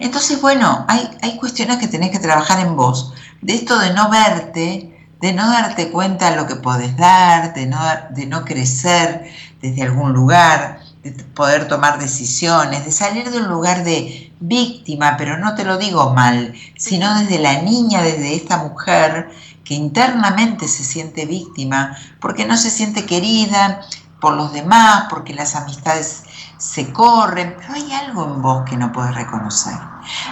[0.00, 3.12] Entonces, bueno, hay, hay cuestiones que tenés que trabajar en vos.
[3.42, 7.66] De esto de no verte, de no darte cuenta de lo que podés dar, de
[7.66, 7.78] no,
[8.10, 13.84] de no crecer desde algún lugar, de poder tomar decisiones, de salir de un lugar
[13.84, 19.30] de víctima, pero no te lo digo mal, sino desde la niña, desde esta mujer
[19.64, 23.80] que internamente se siente víctima porque no se siente querida
[24.20, 26.22] por los demás, porque las amistades
[26.58, 29.78] se corren, pero hay algo en vos que no podés reconocer.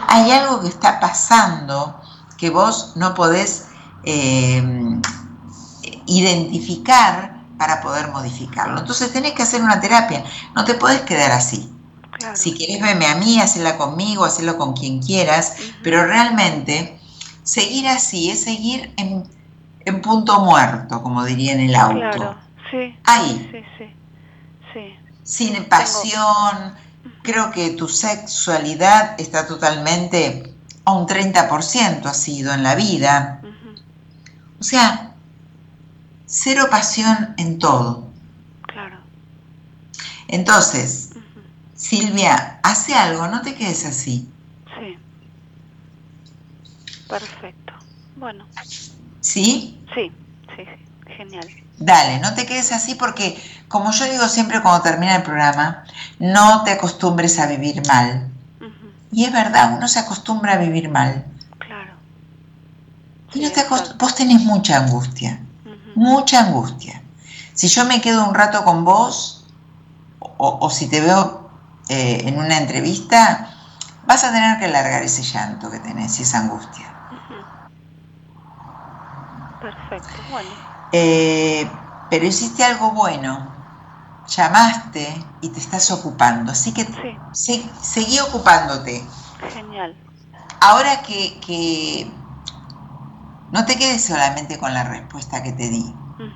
[0.08, 2.00] Hay algo que está pasando
[2.38, 3.66] que vos no podés
[4.04, 5.00] eh,
[6.06, 7.33] identificar
[7.64, 8.78] para poder modificarlo.
[8.78, 10.22] Entonces tenés que hacer una terapia,
[10.54, 11.72] no te podés quedar así.
[12.10, 12.36] Claro.
[12.36, 17.00] Si querés verme a mí, hacela conmigo, hacelo con quien quieras, pero realmente
[17.42, 19.24] seguir así es seguir en,
[19.86, 21.94] en punto muerto, como diría en el auto.
[21.94, 22.36] Claro,
[22.70, 22.94] sí.
[23.04, 23.48] Ahí.
[23.50, 23.94] Sí, sí.
[24.74, 24.98] Sí.
[25.22, 26.74] sin pasión.
[27.22, 30.54] Creo que tu sexualidad está totalmente
[30.84, 33.40] a un 30% ha sido en la vida.
[34.60, 35.13] O sea,
[36.36, 38.08] cero pasión en todo.
[38.66, 38.96] Claro.
[40.28, 41.10] Entonces,
[41.76, 44.28] Silvia, hace algo, no te quedes así.
[44.78, 44.98] Sí.
[47.08, 47.72] Perfecto.
[48.16, 48.46] Bueno,
[49.20, 49.80] ¿Sí?
[49.94, 50.10] sí,
[50.56, 51.12] sí, sí.
[51.16, 51.46] Genial.
[51.78, 55.84] Dale, no te quedes así porque, como yo digo siempre cuando termina el programa,
[56.18, 58.30] no te acostumbres a vivir mal.
[59.12, 61.24] Y es verdad, uno se acostumbra a vivir mal.
[61.58, 61.92] Claro.
[63.34, 65.40] Y no Sí, te acost- vos tenés mucha angustia.
[65.94, 67.02] Mucha angustia.
[67.54, 69.44] Si yo me quedo un rato con vos,
[70.20, 71.48] o, o si te veo
[71.88, 73.50] eh, en una entrevista,
[74.06, 76.86] vas a tener que largar ese llanto que tenés y esa angustia.
[79.60, 80.22] Perfecto.
[80.30, 80.50] Bueno,
[80.92, 81.68] Eh,
[82.08, 83.50] pero hiciste algo bueno,
[84.28, 89.02] llamaste y te estás ocupando, así que sí, se- seguí ocupándote.
[89.54, 89.94] genial.
[90.60, 92.10] Ahora que, que
[93.54, 95.84] no te quedes solamente con la respuesta que te di,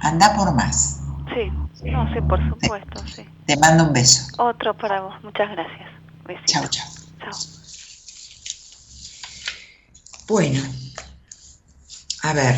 [0.02, 1.00] anda por más.
[1.34, 1.50] Sí,
[1.90, 3.28] no, sí, por supuesto, sí.
[3.44, 4.22] Te mando un beso.
[4.38, 5.14] Otro para vos.
[5.24, 5.88] Muchas gracias.
[6.24, 6.52] Besitos.
[6.52, 6.86] Chao, chao.
[7.18, 7.38] Chao.
[10.28, 10.62] Bueno,
[12.22, 12.56] a ver,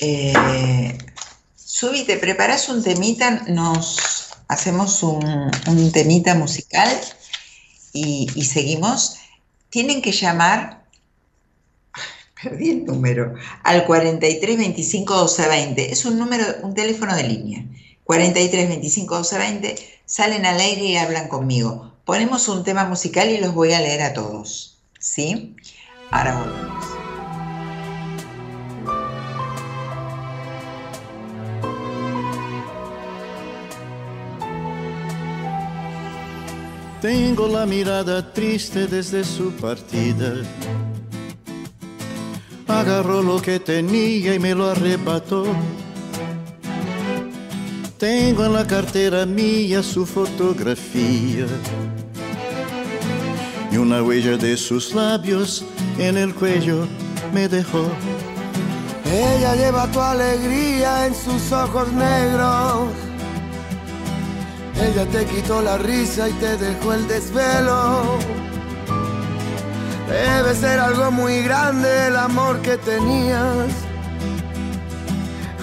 [0.00, 0.98] eh,
[1.54, 3.42] Subi, ¿te preparas un temita?
[3.48, 6.88] Nos hacemos un, un temita musical
[7.92, 9.18] y, y seguimos.
[9.68, 10.83] Tienen que llamar,
[12.42, 15.92] perdí el número, al 43 25 12 20.
[15.92, 17.64] Es un número, un teléfono de línea.
[18.04, 19.74] 43 25 12 20.
[20.04, 21.92] Salen al aire y hablan conmigo.
[22.04, 24.78] Ponemos un tema musical y los voy a leer a todos.
[24.98, 25.56] ¿Sí?
[26.10, 26.84] Ahora volvemos.
[37.00, 40.42] Tengo la mirada triste desde su partida.
[42.68, 45.46] Agarró lo que tenía y me lo arrebató.
[47.98, 51.46] Tengo en la cartera mía su fotografía
[53.74, 55.64] y una huella de sus labios
[55.98, 56.86] en el cuello
[57.32, 57.84] me dejó.
[59.04, 62.90] Ella lleva tu alegría en sus ojos negros.
[64.80, 68.18] Ella te quitó la risa y te dejó el desvelo.
[70.08, 73.70] Debe ser algo muy grande el amor que tenías.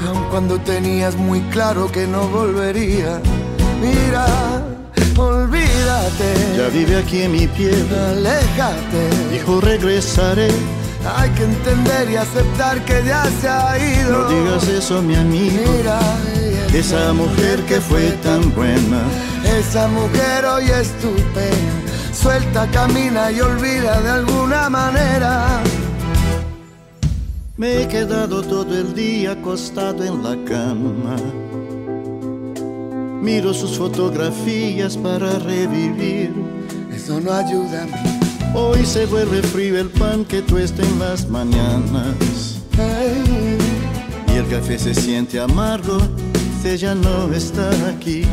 [0.07, 3.21] Aun cuando tenías muy claro que no volvería.
[3.81, 4.25] Mira,
[5.15, 6.57] olvídate.
[6.57, 7.87] Ya vive aquí en mi piel.
[8.09, 9.09] Aléjate.
[9.31, 10.49] Dijo regresaré.
[11.17, 14.23] Hay que entender y aceptar que ya se ha ido.
[14.23, 15.63] No digas eso, mi amigo.
[15.77, 15.99] Mira,
[16.73, 19.01] Esa mujer que fue tan buena.
[19.59, 21.90] Esa mujer hoy es tu pena.
[22.22, 25.63] Suelta, camina y olvida de alguna manera.
[27.57, 31.15] Me he quedado todo el día acostado en la cama.
[33.24, 36.32] Miro sus fotografías para revivir.
[36.93, 38.19] Eso no ayuda a mí.
[38.53, 42.59] Hoy se vuelve frío el pan que tuesta en las mañanas.
[42.78, 43.57] Hey,
[44.32, 45.97] Y el café se siente amargo
[46.61, 48.26] si ella no está aquí.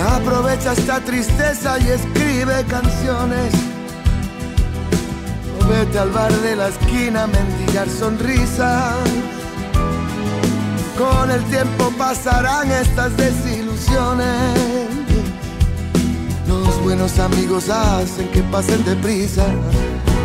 [0.00, 3.52] Aprovecha esta tristeza y escribe canciones.
[5.60, 8.94] O vete al bar de la esquina a mendigar sonrisas.
[10.96, 14.88] Con el tiempo pasarán estas desilusiones.
[16.46, 19.46] Nos buenos amigos hacen que pasen deprisa.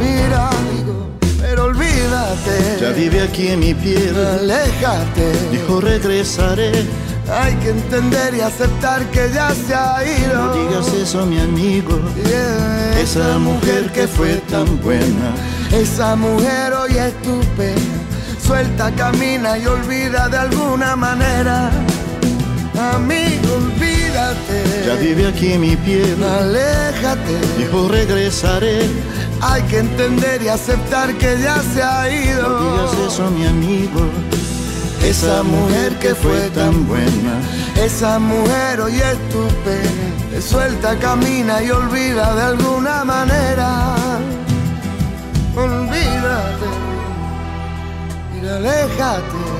[0.01, 1.07] Mira, amigo,
[1.39, 2.79] pero olvídate.
[2.81, 4.15] Ya vive aquí en mi piel.
[4.39, 5.31] Aléjate.
[5.51, 7.04] Dijo regresaré.
[7.31, 10.45] Hay que entender y aceptar que ya se ha ido.
[10.45, 11.99] No digas eso, mi amigo.
[12.23, 15.33] Yeah, Esa mujer que fue tan buena.
[15.71, 17.81] Esa mujer hoy es tu pena.
[18.45, 21.71] Suelta, camina y olvida de alguna manera.
[22.93, 24.85] Amigo, olvídate.
[24.85, 26.23] Ya vive aquí mi piel.
[26.23, 27.39] Aléjate.
[27.57, 28.87] Dijo regresaré.
[29.41, 32.47] Hay que entender y aceptar que ya se ha ido.
[32.47, 34.01] No digas eso, mi amigo.
[35.05, 37.39] Esa mujer que fue tan buena.
[37.77, 40.41] Esa mujer hoy es tu pena.
[40.41, 43.95] Suelta, camina y olvida de alguna manera.
[45.55, 46.69] Olvídate
[48.35, 49.55] y aléjate.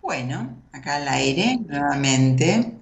[0.00, 2.78] Bueno, acá al aire nuevamente.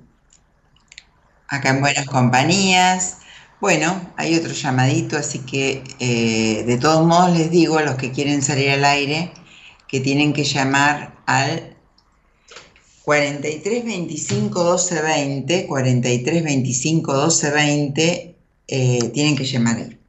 [1.49, 3.19] Acá en Buenas Compañías.
[3.61, 8.11] Bueno, hay otro llamadito, así que eh, de todos modos les digo a los que
[8.11, 9.33] quieren salir al aire
[9.89, 11.77] que tienen que llamar al
[13.05, 18.37] 43 25 12 20, 43 25 12 20,
[18.67, 20.01] eh, tienen que llamar ahí.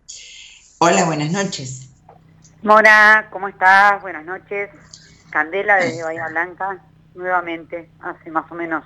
[0.79, 1.89] Hola, buenas noches.
[2.63, 4.01] Mora, ¿cómo estás?
[4.01, 4.71] Buenas noches.
[5.29, 6.83] Candela desde Bahía Blanca,
[7.13, 8.83] nuevamente, hace más o menos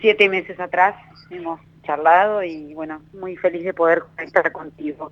[0.00, 0.94] siete meses atrás
[1.30, 5.10] hemos charlado y bueno, muy feliz de poder conectar contigo.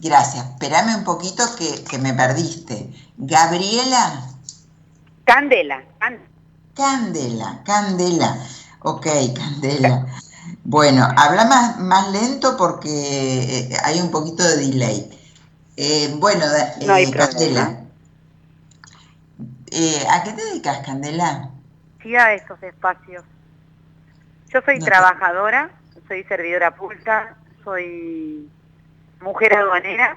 [0.00, 0.44] Gracias.
[0.50, 2.90] Espérame un poquito que, que me perdiste.
[3.16, 4.22] Gabriela.
[5.24, 5.82] Candela.
[5.98, 6.26] Can-
[6.74, 8.36] Candela, Candela.
[8.80, 9.06] Ok,
[9.36, 10.06] Candela.
[10.64, 15.18] Bueno, habla más, más lento porque eh, hay un poquito de delay.
[15.76, 16.44] Eh, bueno,
[16.86, 17.10] No eh.
[17.10, 17.78] Candela.
[19.70, 21.48] Eh, ¿A qué te dedicas, Candela?
[22.02, 23.24] Sí, a estos espacios.
[24.52, 25.70] Yo soy No te- trabajadora,
[26.08, 28.50] soy servidora pública, soy
[29.20, 30.16] mujer aduanera,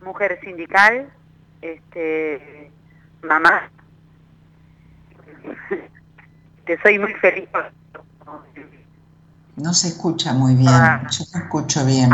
[0.00, 1.08] mujer sindical,
[1.60, 2.72] este,
[3.22, 3.70] mamá.
[6.64, 7.48] Te soy muy feliz.
[9.56, 10.68] No se escucha muy bien.
[10.72, 11.02] Ah.
[11.10, 12.10] Yo no escucho bien.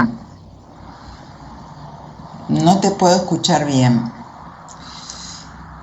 [2.49, 4.13] No te puedo escuchar bien.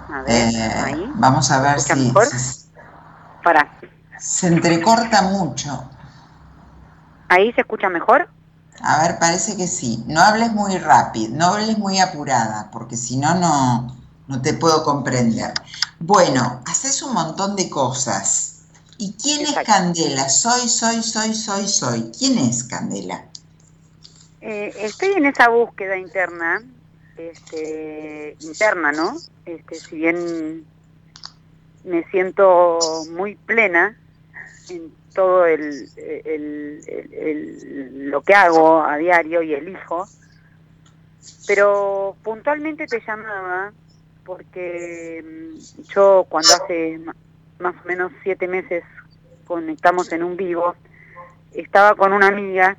[0.10, 1.12] A ver, Eh, ahí.
[1.16, 1.96] vamos a ver ¿Escucha
[2.26, 2.70] si, si-
[3.44, 3.75] Para.
[4.26, 5.88] Se entrecorta mucho.
[7.30, 8.28] ¿Ahí se escucha mejor?
[8.82, 10.04] A ver, parece que sí.
[10.08, 13.96] No hables muy rápido, no hables muy apurada, porque si no, no,
[14.28, 15.54] no te puedo comprender.
[16.00, 18.64] Bueno, haces un montón de cosas.
[18.98, 19.56] ¿Y quién es.
[19.64, 20.28] Candela?
[20.28, 22.12] Soy, soy, soy, soy, soy.
[22.18, 23.26] ¿Quién es Candela?
[24.42, 26.64] Eh, estoy en esa búsqueda interna,
[27.18, 29.18] este, interna, ¿no?
[29.46, 30.66] Este, si bien
[31.84, 32.80] me siento
[33.12, 33.96] muy plena
[34.70, 35.90] en todo el,
[38.10, 40.08] lo que hago a diario y elijo,
[41.48, 43.72] pero puntualmente te llamaba
[44.26, 47.00] porque mm, yo cuando hace
[47.60, 48.84] más o menos siete meses
[49.46, 50.76] conectamos en un vivo,
[51.54, 52.78] estaba con una amiga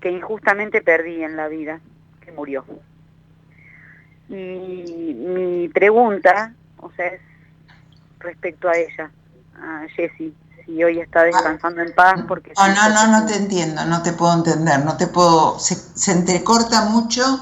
[0.00, 1.80] que injustamente perdí en la vida,
[2.20, 2.64] que murió.
[4.28, 7.20] Y mi pregunta, o sea, es
[8.18, 9.10] respecto a ella,
[9.56, 10.34] a Jessie,
[10.68, 12.52] si hoy está descansando en paz porque...
[12.54, 16.12] No, no, no, no te entiendo, no te puedo entender, no te puedo, se, se
[16.12, 17.40] entrecorta mucho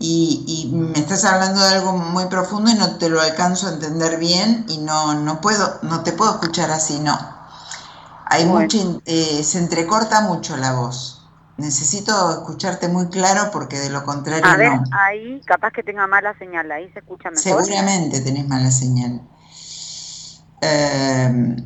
[0.00, 3.74] y, y me estás hablando de algo muy profundo y no te lo alcanzo a
[3.74, 7.16] entender bien y no, no puedo, no te puedo escuchar así, no.
[8.26, 8.62] Hay Bueno.
[8.62, 11.14] mucha, eh, se entrecorta mucho la voz.
[11.58, 14.84] Necesito escucharte muy claro porque de lo contrario A ver, no.
[14.92, 17.64] ahí capaz que tenga mala señal, ahí se escucha mejor.
[17.64, 19.22] Seguramente tenés mala señal.
[20.60, 21.56] Eh,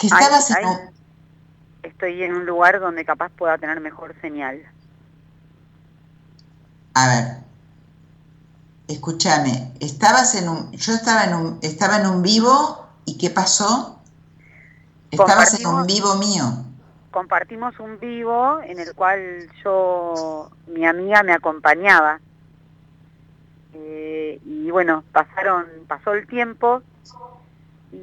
[0.00, 0.64] estabas ahí
[1.82, 4.62] Estoy en un lugar donde capaz pueda tener mejor señal.
[6.94, 7.24] A ver,
[8.88, 14.00] escúchame, estabas en un, yo estaba en un, estaba en un vivo y ¿qué pasó?
[15.10, 16.44] Estabas en un vivo mío.
[17.10, 22.18] compartimos un vivo en el cual yo, mi amiga me acompañaba.
[23.74, 26.82] Eh, y bueno, pasaron, pasó el tiempo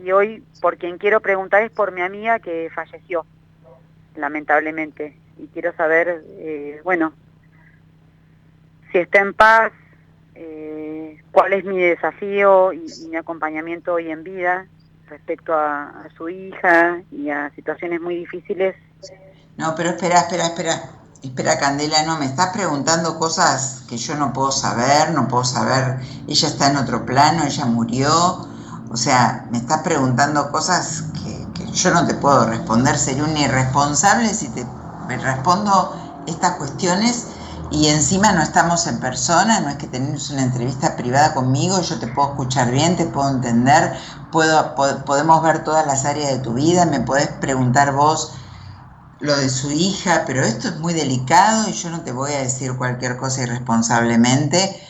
[0.03, 3.25] y hoy por quien quiero preguntar es por mi amiga que falleció,
[4.15, 5.17] lamentablemente.
[5.37, 7.13] Y quiero saber, eh, bueno,
[8.91, 9.71] si está en paz,
[10.35, 14.67] eh, cuál es mi desafío y, mi acompañamiento hoy en vida
[15.09, 18.75] respecto a, a su hija y a situaciones muy difíciles
[19.57, 20.81] No, pero espera, espera, espera.
[21.21, 25.99] Espera, Candela, no, me estás preguntando cosas que yo no puedo saber, no puedo saber,
[26.27, 28.47] ella está en otro plano, ella murió,
[28.91, 34.33] o sea, me estás preguntando cosas que, yo no te puedo responder, sería un irresponsable
[34.33, 34.67] si te
[35.07, 35.95] respondo
[36.25, 37.27] estas cuestiones
[37.69, 41.99] y encima no estamos en persona, no es que tenemos una entrevista privada conmigo, yo
[41.99, 43.93] te puedo escuchar bien, te puedo entender,
[44.29, 48.33] puedo, podemos ver todas las áreas de tu vida, me podés preguntar vos
[49.21, 52.39] lo de su hija, pero esto es muy delicado y yo no te voy a
[52.39, 54.85] decir cualquier cosa irresponsablemente,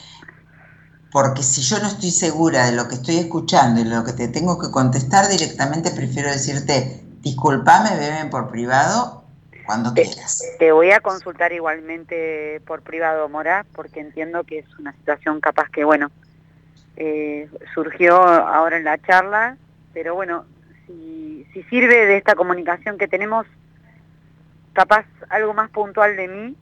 [1.11, 4.29] porque si yo no estoy segura de lo que estoy escuchando y lo que te
[4.29, 9.23] tengo que contestar directamente, prefiero decirte, discúlpame, beben por privado
[9.65, 10.41] cuando te, quieras.
[10.57, 15.69] Te voy a consultar igualmente por privado, Mora, porque entiendo que es una situación capaz
[15.69, 16.11] que, bueno,
[16.95, 19.57] eh, surgió ahora en la charla,
[19.93, 20.45] pero bueno,
[20.87, 23.45] si, si sirve de esta comunicación que tenemos,
[24.71, 26.55] capaz algo más puntual de mí,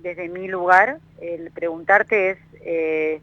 [0.00, 3.20] desde mi lugar, el preguntarte es eh,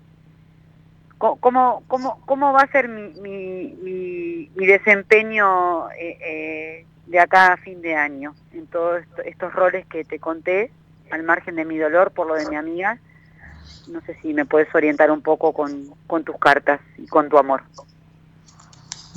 [1.18, 7.58] ¿cómo, cómo, cómo va a ser mi, mi, mi, desempeño eh, eh, de acá a
[7.58, 10.72] fin de año en todos estos roles que te conté,
[11.12, 12.98] al margen de mi dolor por lo de mi amiga.
[13.88, 17.38] No sé si me puedes orientar un poco con, con tus cartas y con tu
[17.38, 17.64] amor.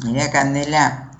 [0.04, 1.10] Mira, Candela,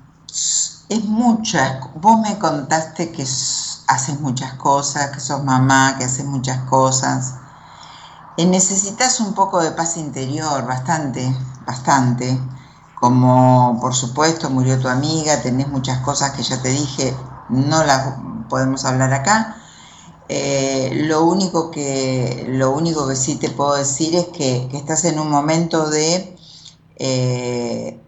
[0.89, 1.79] es mucha.
[1.95, 7.35] Vos me contaste que haces muchas cosas, que sos mamá, que haces muchas cosas.
[8.39, 11.29] Eh, necesitas un poco de paz interior, bastante,
[11.65, 12.39] bastante.
[12.95, 17.13] Como por supuesto murió tu amiga, tenés muchas cosas que ya te dije,
[17.49, 18.13] no las
[18.47, 19.57] podemos hablar acá.
[20.29, 25.19] Eh, lo, único que, lo único que sí te puedo decir es que, estás en
[25.19, 26.37] un momento de
[26.95, 27.99] eh,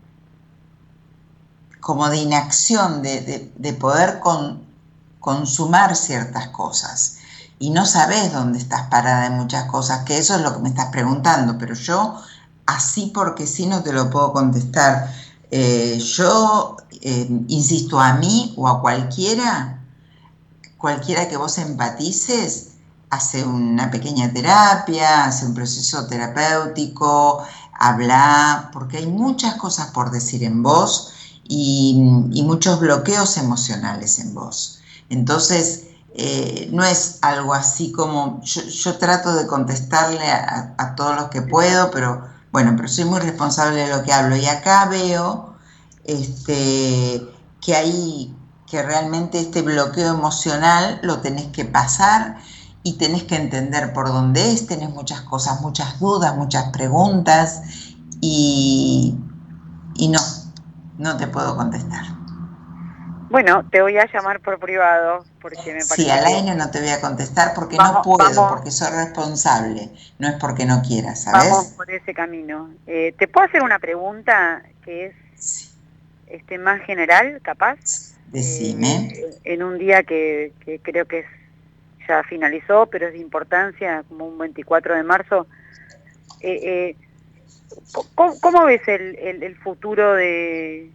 [1.82, 4.66] como de inacción, de, poder con,
[5.20, 7.18] consumar ciertas cosas
[7.62, 10.70] y no sabes dónde estás parada en muchas cosas, que eso es lo que me
[10.70, 12.20] estás preguntando, pero yo
[12.66, 15.14] así porque sí no te lo puedo contestar.
[15.52, 19.80] Eh, yo eh, insisto a mí o a cualquiera,
[20.76, 22.70] cualquiera que vos empatices,
[23.12, 27.44] hace una pequeña terapia, hace un proceso terapéutico,
[27.78, 31.14] habla, porque hay muchas cosas por decir en vos
[31.44, 31.96] y,
[32.32, 34.80] y muchos bloqueos emocionales en vos.
[35.10, 41.42] Entonces, eh, no es algo así como, yo, trato de contestarle a, todos los que
[41.42, 44.36] puedo, pero bueno, pero soy muy responsable de lo que hablo.
[44.36, 45.56] Y acá veo
[46.04, 47.22] este,
[47.62, 48.36] que hay,
[48.68, 52.38] que realmente este bloqueo emocional lo tenés que pasar
[52.84, 57.62] y tenés que entender por dónde es, tenés muchas cosas, muchas dudas, muchas preguntas
[58.20, 59.16] y,
[59.96, 60.20] y no,
[60.98, 62.21] no te puedo contestar.
[63.32, 65.96] Bueno, te voy a llamar por privado porque me parece.
[65.96, 69.90] Sí, al aire no te voy a contestar porque no puedo, porque soy responsable,
[70.20, 71.50] no es porque no quieras, ¿sabes?
[71.50, 72.70] Vamos por ese camino.
[72.88, 75.74] Eh, ¿Te puedo hacer una pregunta que es
[76.28, 77.78] este más general, capaz?
[78.28, 79.14] Decime.
[79.14, 80.52] Eh, en un día que,
[80.84, 81.24] creo que
[82.10, 85.48] ya finalizó, pero es de importancia, como un 24 de marzo.
[86.42, 86.98] Eh,
[88.14, 90.92] ¿cómo, ves el, futuro de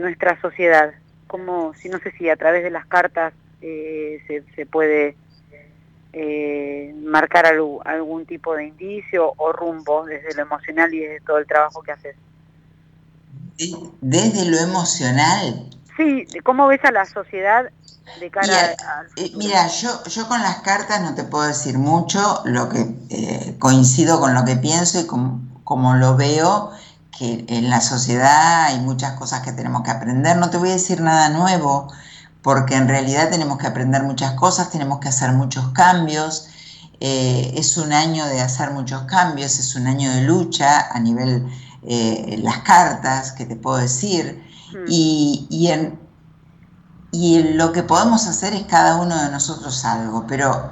[0.00, 0.94] nuestra sociedad?
[1.28, 5.16] Como, si no sé si a través de las cartas eh, se, puede
[6.12, 11.46] eh, marcar algún tipo de indicio o rumbo desde lo emocional y desde todo el
[11.46, 12.16] trabajo que haces.
[14.00, 15.68] Desde lo emocional.
[15.96, 17.70] Sí, ¿cómo ves a la sociedad
[18.20, 21.76] de cara mira, a, eh, mira, yo, yo con las cartas no te puedo decir
[21.76, 26.72] mucho, lo que coincido con lo que pienso y como lo veo
[27.18, 30.36] que en la sociedad hay muchas cosas que tenemos que aprender.
[30.36, 31.92] No te voy a decir nada nuevo,
[32.42, 36.48] porque en realidad tenemos que aprender muchas cosas, tenemos que hacer muchos cambios.
[37.00, 41.46] Eh, es un año de hacer muchos cambios, es un año de lucha a nivel
[41.82, 44.44] eh, las cartas, que te puedo decir.
[44.72, 44.84] Mm.
[44.88, 45.98] Y, y, en,
[47.10, 50.70] y lo que podemos hacer es cada uno de nosotros algo, pero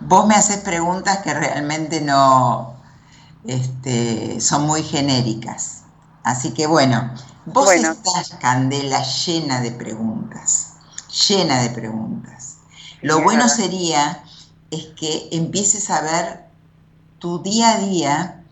[0.00, 2.73] vos me haces preguntas que realmente no,
[3.46, 5.82] este, son muy genéricas.
[6.22, 7.12] Así que bueno,
[7.46, 10.74] vos estás, Candela, llena de preguntas,
[11.28, 12.56] llena de preguntas.
[13.02, 14.24] Lo bueno sería
[14.70, 16.44] es que empieces a ver
[17.18, 18.44] tu día a día,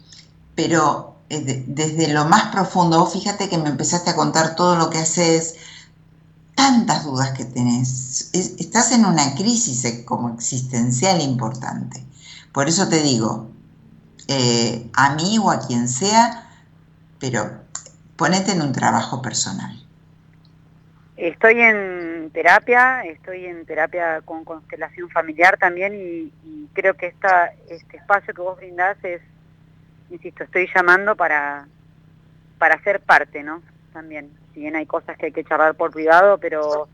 [0.55, 3.07] pero eh, desde lo más profundo.
[3.07, 5.55] fíjate que me empezaste a contar todo lo que haces,
[6.55, 8.31] tantas dudas que tenés.
[8.35, 12.07] estás en una crisis como existencial importante.
[12.53, 13.52] Por eso te digo,
[14.29, 16.49] eh, a mí o a quien sea,
[17.19, 17.51] pero
[18.17, 19.77] ponete en un trabajo personal.
[21.17, 26.33] Estoy en, terapia, estoy en terapia con constelación familiar también y,
[26.73, 29.21] creo que esta, este espacio que vos brindás es,
[30.11, 31.67] insisto, estoy llamando para,
[32.59, 33.61] para ser parte, ¿no?
[33.93, 36.89] También, si bien hay cosas que hay que charlar por privado, pero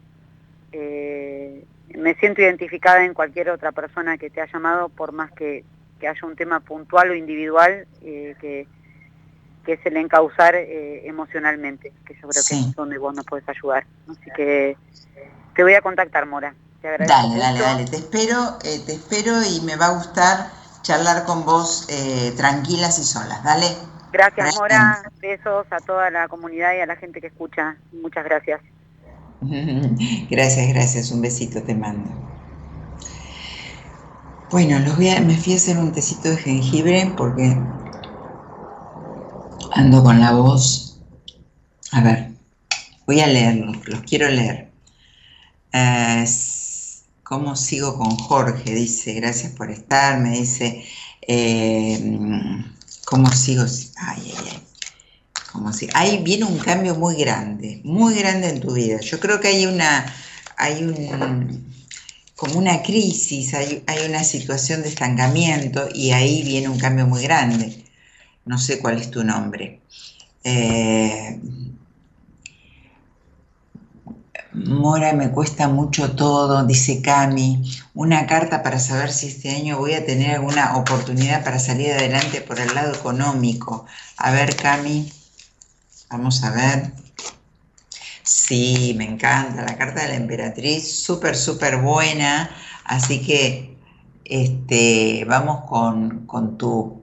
[0.72, 1.64] eh,
[1.96, 5.64] me siento identificada en cualquier otra persona que te ha llamado, por más que,
[5.98, 8.66] que haya un tema puntual o individual eh, que,
[9.64, 13.48] que es el encauzar eh, emocionalmente, que yo creo que es donde vos nos puedes
[13.48, 13.86] ayudar.
[14.10, 14.76] Así que
[15.54, 16.54] te voy a contactar, Mora.
[16.80, 20.50] Te dale, dale, dale, te espero, eh, te espero y me va a gustar
[20.82, 21.88] charlar con vos
[22.36, 23.66] tranquilas y solas, dale.
[24.12, 25.02] Gracias, Mora.
[25.20, 27.76] Besos a toda la comunidad y a la gente que escucha.
[27.92, 28.60] Muchas gracias.
[30.30, 31.10] gracias, gracias.
[31.10, 32.38] Un besito te mando.
[34.50, 37.54] Bueno, los voy a, me fui a hacer un tecito de jengibre porque
[39.72, 41.00] ando con la voz.
[41.92, 42.30] A ver,
[43.06, 44.70] voy a leerlos, los quiero leer.
[47.22, 48.74] ¿Cómo sigo con Jorge?
[48.74, 50.18] Dice, gracias por estar.
[50.18, 50.82] Me dice,
[51.26, 52.18] eh,
[53.04, 53.64] ¿cómo sigo?
[53.98, 54.62] Ay, ay, ay.
[55.52, 59.00] ¿Cómo si, ahí viene un cambio muy grande, muy grande en tu vida.
[59.00, 60.06] Yo creo que hay una,
[60.56, 61.67] hay un,
[62.39, 67.85] como una crisis, hay, una situación de estancamiento y ahí viene un cambio muy grande.
[68.44, 69.81] No sé cuál es tu nombre.
[70.44, 71.40] Eh,
[74.52, 77.60] Mora, me cuesta mucho todo, dice Cami.
[77.94, 82.40] Una carta para saber si este año voy a tener alguna oportunidad para salir adelante
[82.40, 83.85] por el lado económico.
[84.16, 85.12] A ver, Cami,
[86.09, 86.93] vamos a ver.
[88.28, 92.50] Sí, me encanta la carta de la emperatriz, súper, súper buena.
[92.84, 93.78] Así que
[94.24, 96.97] este, vamos con, con, tu,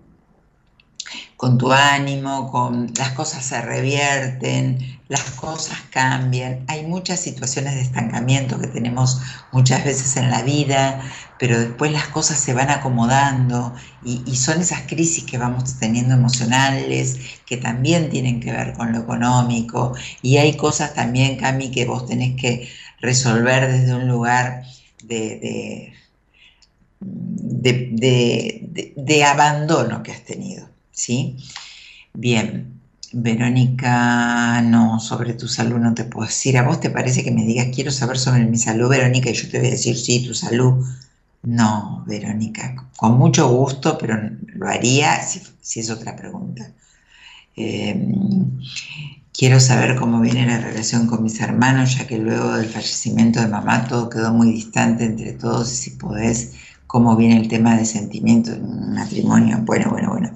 [1.38, 6.64] con tu ánimo, con las cosas se revierten, las cosas cambian.
[6.68, 9.22] Hay muchas situaciones de estancamiento que tenemos
[9.52, 11.02] muchas veces en la vida,
[11.38, 17.18] pero después las cosas se van acomodando y, son esas crisis que vamos teniendo emocionales
[17.46, 22.06] que también tienen que ver con lo económico y hay cosas también, Cami, que vos
[22.06, 22.70] tenés que
[23.02, 24.64] resolver desde un lugar
[25.04, 25.94] de,
[27.00, 31.38] de, de abandono que has tenido, ¿sí?
[32.14, 32.76] Bien,
[33.14, 36.58] Verónica, no, sobre tu salud no te puedo decir.
[36.58, 39.30] ¿A vos te parece que me digas, quiero saber sobre mi salud, Verónica?
[39.30, 40.86] Y yo te voy a decir, sí, tu salud.
[41.44, 44.18] No, Verónica, con mucho gusto, pero
[44.56, 46.72] lo haría si, es otra pregunta.
[47.56, 48.60] Em,
[49.32, 53.48] quiero saber cómo viene la relación con mis hermanos, ya que luego del fallecimiento de
[53.48, 56.54] mamá todo quedó muy distante entre todos y si podés,
[56.88, 59.60] cómo viene el tema de sentimiento en un matrimonio.
[59.64, 60.32] Bueno, bueno, bueno.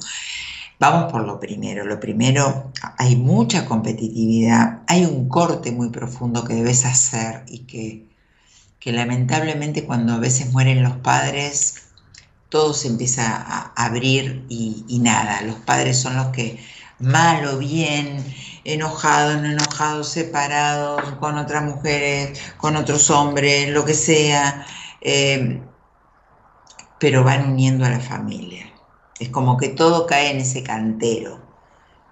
[0.80, 1.86] Vamos por lo primero.
[1.86, 7.60] Lo primero, hay mucha competitividad, hay un corte muy profundo que debes hacer y
[8.80, 11.90] que lamentablemente cuando a veces mueren los padres,
[12.50, 16.60] todo se empieza a abrir y, nada, los padres son los que
[17.00, 18.24] mal o bien,
[18.64, 24.66] enojados, no enojados, separados, con otras mujeres, con otros hombres, lo que sea,
[25.02, 25.62] eh,
[27.00, 28.69] pero van uniendo a la familia.
[29.20, 31.40] Es como que todo cae en ese cantero,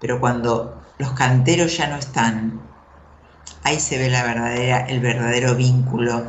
[0.00, 2.60] pero cuando los canteros ya no están,
[3.62, 6.26] ahí se ve la verdadera, el verdadero vínculo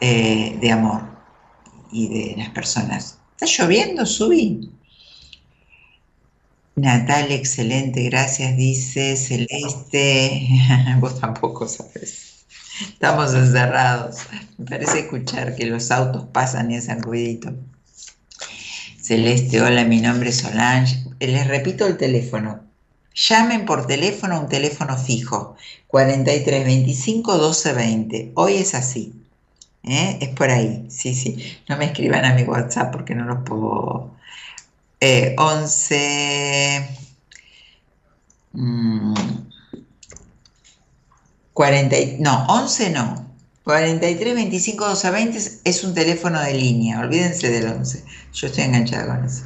[0.00, 1.02] eh, de amor
[1.90, 3.18] y de las personas.
[3.32, 4.70] ¿Está lloviendo, Subi?
[6.76, 10.46] Natal, excelente, gracias, dice Celeste.
[11.00, 12.46] Vos tampoco sabes.
[12.80, 14.18] Estamos encerrados.
[14.58, 17.54] Me parece escuchar que los autos pasan y hacen ruidito.
[19.06, 21.04] Celeste, hola, mi nombre es Solange.
[21.20, 22.64] Les repito el teléfono.
[23.14, 25.54] Llamen por teléfono a un teléfono fijo.
[25.86, 28.32] 4325 1220.
[28.34, 29.14] Hoy es así.
[29.84, 30.18] ¿eh?
[30.20, 31.56] Es por ahí, sí, sí.
[31.68, 34.10] No me escriban a mi WhatsApp porque no los puedo.
[35.38, 36.88] 11.
[41.52, 43.25] 40, no, 11 no.
[43.66, 48.04] 43 25 12 20 es un teléfono de línea, olvídense del 11.
[48.32, 49.42] Yo estoy enganchada con eso.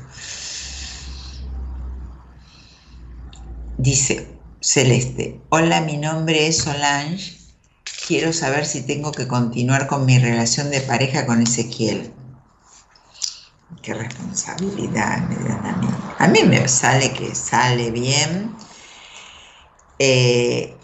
[3.79, 4.29] Dice
[4.61, 7.39] Celeste, hola, mi nombre es Solange
[8.07, 12.13] quiero saber si tengo que continuar con mi relación de pareja con Ezequiel.
[13.81, 15.89] Qué responsabilidad me dan a mí.
[16.19, 18.55] A mí me sale que sale bien.
[19.99, 20.77] Eh,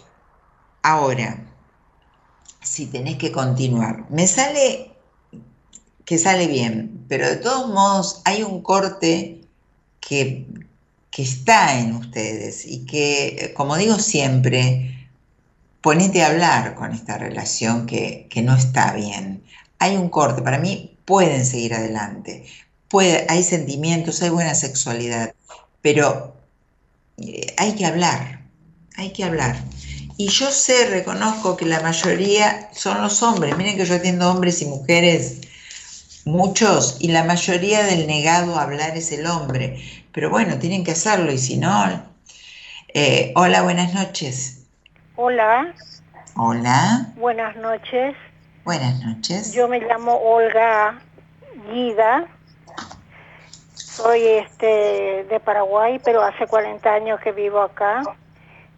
[0.81, 1.46] ahora,
[2.67, 4.91] si tenés que continuar, me sale
[6.05, 9.41] que sale bien, pero de todos modos hay un corte
[9.99, 10.47] que,
[11.11, 15.09] que está en ustedes y que, como digo siempre,
[15.81, 19.43] ponete a hablar con esta relación que, que no está bien.
[19.79, 22.45] Hay un corte, para mí pueden seguir adelante,
[22.87, 25.33] puede, hay sentimientos, hay buena sexualidad,
[25.81, 26.37] pero
[27.17, 28.45] eh, hay que hablar,
[28.95, 29.61] hay que hablar.
[30.17, 33.55] Y yo sé, reconozco que la mayoría son los hombres.
[33.55, 35.41] Miren que yo atiendo hombres y mujeres,
[36.25, 39.79] muchos, y la mayoría del negado a hablar es el hombre.
[40.11, 42.03] Pero bueno, tienen que hacerlo y si no...
[42.93, 44.63] eh, hola, buenas noches.
[45.15, 45.73] Hola,
[46.35, 48.15] Hola, buenas noches.
[48.63, 49.53] buenas noches.
[49.53, 50.99] Yo me llamo Olga
[51.71, 52.27] Guida.
[53.73, 58.03] Soy este de Paraguay, pero hace 40 años que vivo acá.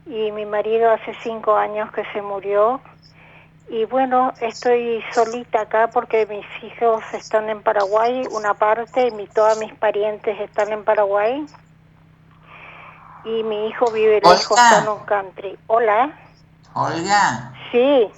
[0.10, 2.82] Y mi marido hace 5 años que se murió.
[3.70, 9.28] Y bueno, estoy solita acá porque mis hijos están en Paraguay, una parte, y mi,
[9.28, 11.48] todas mis parientes están en Paraguay.
[13.26, 15.58] Y mi hijo vive lejos, en un country.
[15.68, 16.18] Hola.
[16.74, 18.10] Olga, Sí,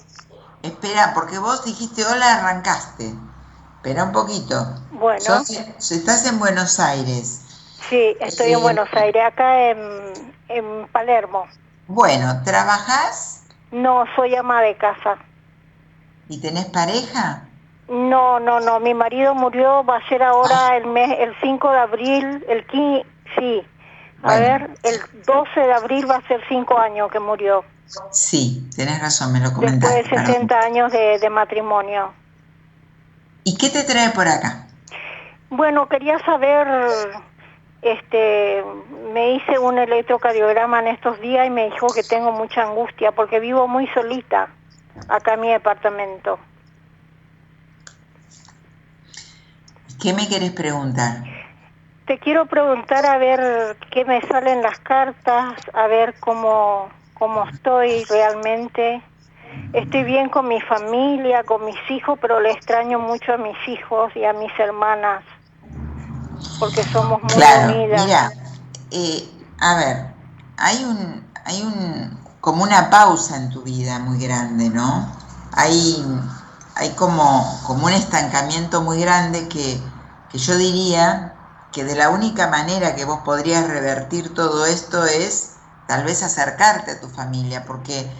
[0.62, 3.12] espera, porque vos dijiste hola, arrancaste.
[3.76, 4.54] Espera un poquito.
[4.92, 5.20] bueno.
[5.20, 7.44] Sos- estás en Buenos Aires.
[7.90, 11.46] Sí, estoy Eh, en Buenos Aires, acá en, en Palermo.
[11.96, 15.18] Bueno, ¿trabajás No, soy ama de casa.
[16.30, 17.42] y tenés pareja?
[17.88, 21.78] No, no, no, mi marido murió, va a ser ahora el mes, el 5 de
[21.78, 23.06] abril, el 15,
[23.38, 23.62] sí.
[24.22, 27.62] A ver, el 12 de abril va a ser 5 años que murió,
[28.10, 30.02] Sí, tenés razón, me lo después comentaste.
[30.02, 30.26] de perdón.
[30.26, 32.10] 60 años de, de matrimonio.
[33.44, 34.66] ¿Y qué te trae por acá?
[35.50, 36.66] Bueno, quería saber,
[37.82, 38.62] este,
[39.12, 43.40] me hice un electrocardiograma en estos días y me dijo que tengo mucha angustia porque
[43.40, 44.48] vivo muy solita
[45.08, 46.38] acá en mi departamento.
[50.00, 51.24] ¿Qué me querés preguntar?
[52.06, 58.04] Te quiero preguntar a ver qué me salen las cartas, a ver cómo, cómo estoy
[58.04, 59.00] realmente.
[59.72, 64.14] Estoy bien con mi familia, con mis hijos, pero le extraño mucho a mis hijos
[64.16, 65.22] y a mis hermanas,
[66.58, 68.06] porque somos muy Claro, unidas.
[68.06, 68.30] mira,
[68.90, 69.28] eh,
[69.58, 70.14] a ver,
[70.56, 75.16] hay un, hay un, como una pausa en tu vida muy grande, ¿no?
[75.52, 76.04] Hay,
[76.74, 79.80] hay como, como un estancamiento muy grande que,
[80.30, 81.34] que yo diría
[81.72, 85.52] que de la única manera que vos podrías revertir todo esto es
[85.86, 88.10] tal vez acercarte a tu familia, porque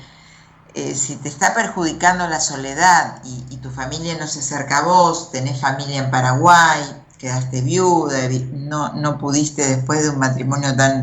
[0.75, 4.83] eh, si te está perjudicando la soledad y, y tu familia no se acerca a
[4.83, 10.77] vos, tenés familia en Paraguay, quedaste viuda, vi- no, no pudiste después de un matrimonio
[10.77, 10.97] tan,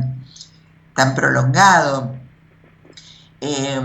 [0.95, 1.95] tan prolongado,
[3.41, 3.79] eh,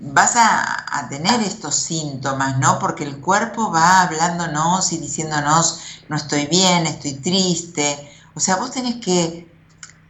[0.00, 2.78] vas a, a tener estos síntomas, ¿no?
[2.78, 8.10] Porque el cuerpo va hablándonos y diciéndonos, no estoy bien, estoy triste.
[8.34, 9.52] O sea, vos tenés que,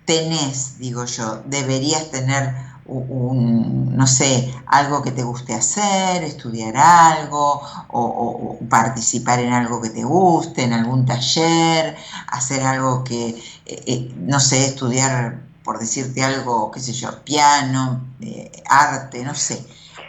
[0.04, 2.54] tenés, digo yo, deberías tener
[2.86, 9.52] un, no sé, algo que te guste hacer, estudiar algo, o, o- o participar en
[9.52, 11.96] algo que te guste, en algún taller,
[12.28, 13.28] hacer algo que,
[13.66, 19.34] eh, eh, no sé, estudiar, por decirte algo, qué sé yo, piano, eh, arte, no
[19.34, 19.64] sé,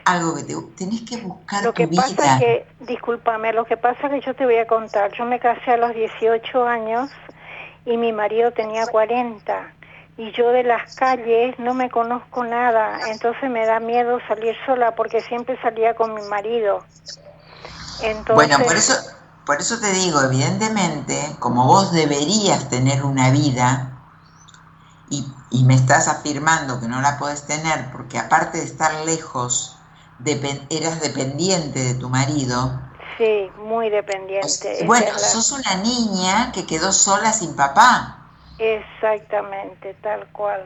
[0.05, 2.01] algo que te tenés que buscar Lo tu que vida.
[2.01, 5.25] pasa es que, discúlpame, lo que pasa es que yo te voy a contar, yo
[5.25, 7.09] me casé a los 18 años
[7.85, 9.73] y mi marido tenía 40
[10.17, 14.95] y yo de las calles no me conozco nada, entonces me da miedo salir sola
[14.95, 16.83] porque siempre salía con mi marido.
[18.01, 18.93] Entonces, Bueno, por eso,
[19.45, 23.89] por eso te digo, evidentemente, como vos deberías tener una vida
[25.09, 29.77] y, y me estás afirmando que no la podés tener porque aparte de estar lejos,
[30.69, 32.79] eras dependiente de tu marido,
[33.17, 34.79] sí, muy dependiente.
[34.79, 38.22] esa bueno, sos una niña que quedó sola sin papá.
[38.59, 40.65] Exactamente, tal cual.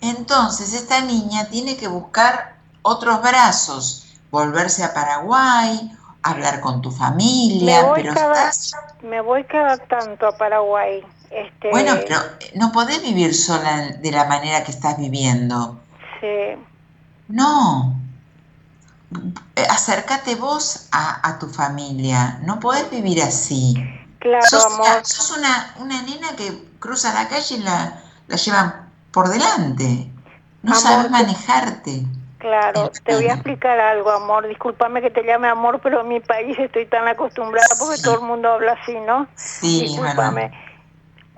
[0.00, 5.90] Entonces esta niña tiene que buscar otros brazos, volverse a Paraguay,
[6.22, 8.70] hablar con tu Me familia, voy, pero cada, estás
[9.02, 11.02] me voy cada tanto a Paraguay.
[11.30, 12.20] Este, Bueno, pero
[12.54, 15.80] no podés vivir sola de la manera que estás viviendo.
[16.20, 16.56] sí.
[17.28, 17.94] No.
[19.56, 22.38] Eh, Acércate vos a, a tu familia.
[22.42, 23.74] No podés vivir así.
[24.20, 25.04] Claro, sos amor.
[25.04, 30.10] sos una, una nena que cruza la calle y la, la llevan por delante.
[30.62, 32.06] No Amor, sabes te- manejarte.
[32.38, 34.46] Claro, te voy a explicar algo, amor.
[34.46, 38.20] Discúlpame que te llame amor, pero en mi país estoy tan acostumbrada porque todo el
[38.22, 39.26] mundo habla así, ¿no?
[39.34, 40.50] Sí, Discúlpame.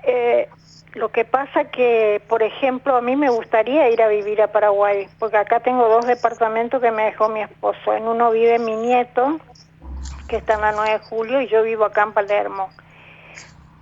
[0.03, 0.49] Eh,
[0.93, 5.07] lo que pasa que, por ejemplo, a mí me gustaría ir a vivir a Paraguay,
[5.19, 7.93] porque acá tengo dos departamentos que me dejó mi esposo.
[7.93, 9.39] En uno vive mi nieto,
[10.27, 12.69] que está en la 9 de julio, y yo vivo acá en Palermo.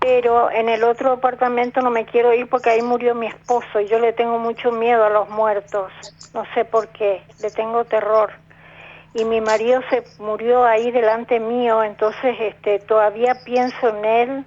[0.08, 3.90] Pero en el otro apartamento no me quiero ir porque ahí murió mi esposo y
[3.90, 5.92] yo le tengo mucho miedo a los muertos,
[6.34, 8.32] no sé por qué, le tengo terror.
[9.14, 14.46] Y mi marido se murió ahí delante mío, entonces este todavía pienso en él,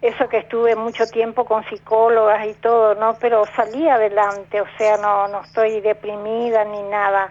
[0.00, 3.18] eso que estuve mucho tiempo con psicólogas y todo, ¿no?
[3.20, 7.30] Pero salí adelante, o sea, no no estoy deprimida ni nada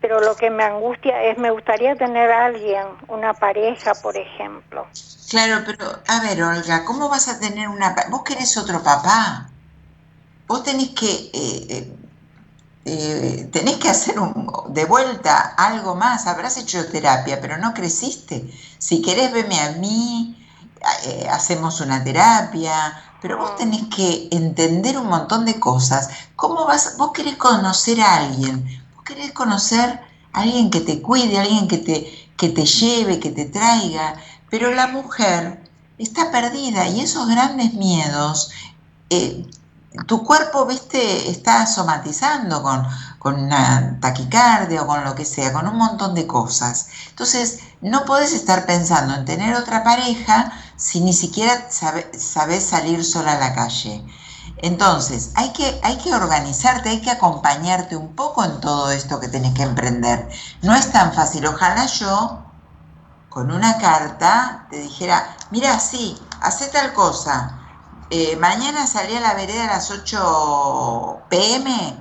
[0.00, 4.86] pero lo que me angustia es, me gustaría tener a alguien, una pareja, por ejemplo.
[5.28, 7.94] Claro, pero a ver, Olga, ¿cómo vas a tener una...
[8.10, 9.48] Vos querés otro papá.
[10.46, 11.10] Vos tenés que...
[11.10, 11.94] Eh, eh,
[12.90, 16.26] eh, tenés que hacer un, de vuelta algo más.
[16.26, 18.50] Habrás hecho terapia, pero no creciste.
[18.78, 20.34] Si querés, veme a mí,
[21.30, 26.08] hacemos una terapia, pero vos tenés que entender un montón de cosas.
[26.36, 26.96] ¿Cómo vas?
[26.96, 28.77] Vos querés conocer a alguien,
[29.08, 30.00] querés conocer
[30.34, 34.14] a alguien que te cuide, alguien que te, que te lleve, que te traiga,
[34.50, 35.62] pero la mujer
[35.96, 38.50] está perdida y esos grandes miedos,
[39.08, 39.46] eh,
[40.06, 42.86] tu cuerpo, viste, está somatizando con,
[43.18, 46.88] con una taquicardia o con lo que sea, con un montón de cosas.
[47.08, 53.32] Entonces, no puedes estar pensando en tener otra pareja si ni siquiera sabes salir sola
[53.32, 54.04] a la calle.
[54.60, 59.28] Entonces, hay que, hay que organizarte, hay que acompañarte un poco en todo esto que
[59.28, 60.28] tenés que emprender.
[60.62, 61.46] No es tan fácil.
[61.46, 62.42] Ojalá yo,
[63.28, 67.58] con una carta, te dijera, mira, sí, hace tal cosa.
[68.10, 71.96] Eh, mañana salí a la vereda a las 8 pm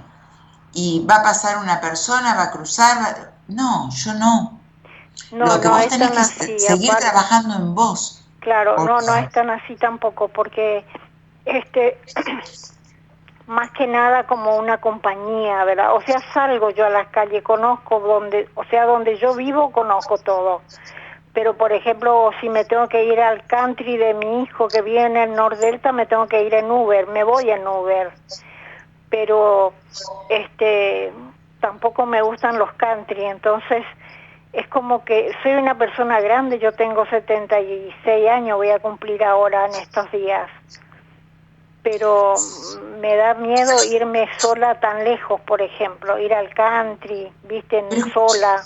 [0.73, 3.34] y va a pasar una persona, va a cruzar.
[3.47, 4.59] No, yo no.
[5.31, 8.23] No, Lo que vos tenés que seguir trabajando en vos.
[8.39, 10.85] Claro, no, no es tan así tampoco, porque
[11.48, 11.98] este
[13.48, 15.95] más que nada como una compañía, ¿verdad?
[15.95, 20.18] O sea, salgo yo a las calles, conozco donde, o sea, donde yo vivo, conozco
[20.18, 20.61] todo.
[21.34, 25.03] Pero, por ejemplo, si me tengo que ir al country de mi hijo que vive
[25.03, 28.11] en el Nordelta, me tengo que ir en Uber, me voy en Uber.
[29.10, 29.74] Pero,
[30.30, 31.14] este,
[31.61, 33.86] tampoco me gustan los country, entonces
[34.52, 39.68] es como que soy una persona grande, yo tengo 76 años, voy a cumplir ahora
[39.68, 40.49] en estos días
[41.88, 42.35] pero
[42.99, 47.81] me da miedo irme sola tan lejos, por ejemplo, ir al country, viste,
[48.14, 48.65] sola.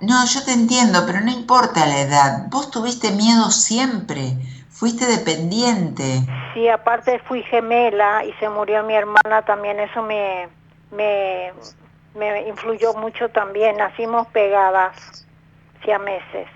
[0.00, 2.46] No, yo te entiendo, pero no importa la edad.
[2.48, 4.32] Vos tuviste miedo siempre,
[4.68, 6.22] fuiste dependiente.
[6.54, 10.48] Sí, aparte fui gemela y se murió mi hermana también, eso me,
[10.90, 11.52] me,
[12.14, 13.76] me influyó mucho también.
[13.76, 14.96] Nacimos pegadas,
[15.78, 16.48] hacía meses.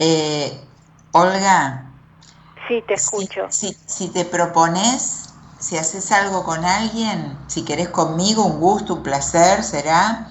[0.00, 0.64] Eh,
[1.12, 1.87] Olga,
[2.68, 3.46] Sí, te escucho.
[3.48, 9.02] Si, si, te propones, si haces algo con alguien, si querés conmigo, un gusto, un
[9.02, 10.28] placer, será,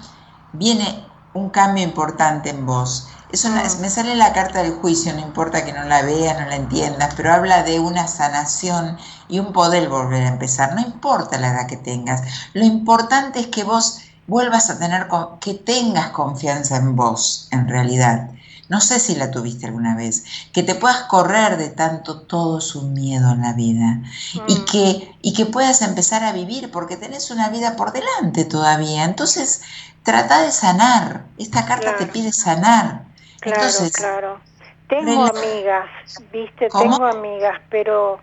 [0.52, 1.04] viene
[1.34, 3.08] un cambio importante en vos.
[3.32, 3.80] Eso mm.
[3.80, 7.14] me sale la carta del juicio, no importa que no la veas, no la entiendas,
[7.16, 8.96] pero habla de una sanación
[9.28, 10.74] y un poder volver a empezar.
[10.74, 12.22] No importa la edad que tengas,
[12.54, 15.08] lo importante es que vos vuelvas a tener,
[15.40, 18.30] que tengas confianza en vos, en realidad
[18.68, 22.82] no sé si la tuviste alguna vez, que te puedas correr de tanto todo su
[22.82, 24.02] miedo en la vida
[24.46, 24.64] y, mm.
[24.64, 29.04] que, y que puedas empezar a vivir porque tenés una vida por delante todavía.
[29.04, 29.62] Entonces,
[30.02, 31.24] trata de sanar.
[31.38, 33.04] Esta carta te pide sanar.
[33.40, 34.40] Claro, Entonces, claro.
[34.88, 35.86] Tengo amigas,
[36.32, 38.20] viste, tengo amigas, pero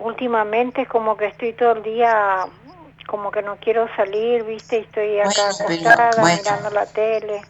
[0.00, 2.46] últimamente es como que estoy todo el día
[3.06, 7.42] como que no quiero salir, viste, y estoy acá acostada mirando la tele.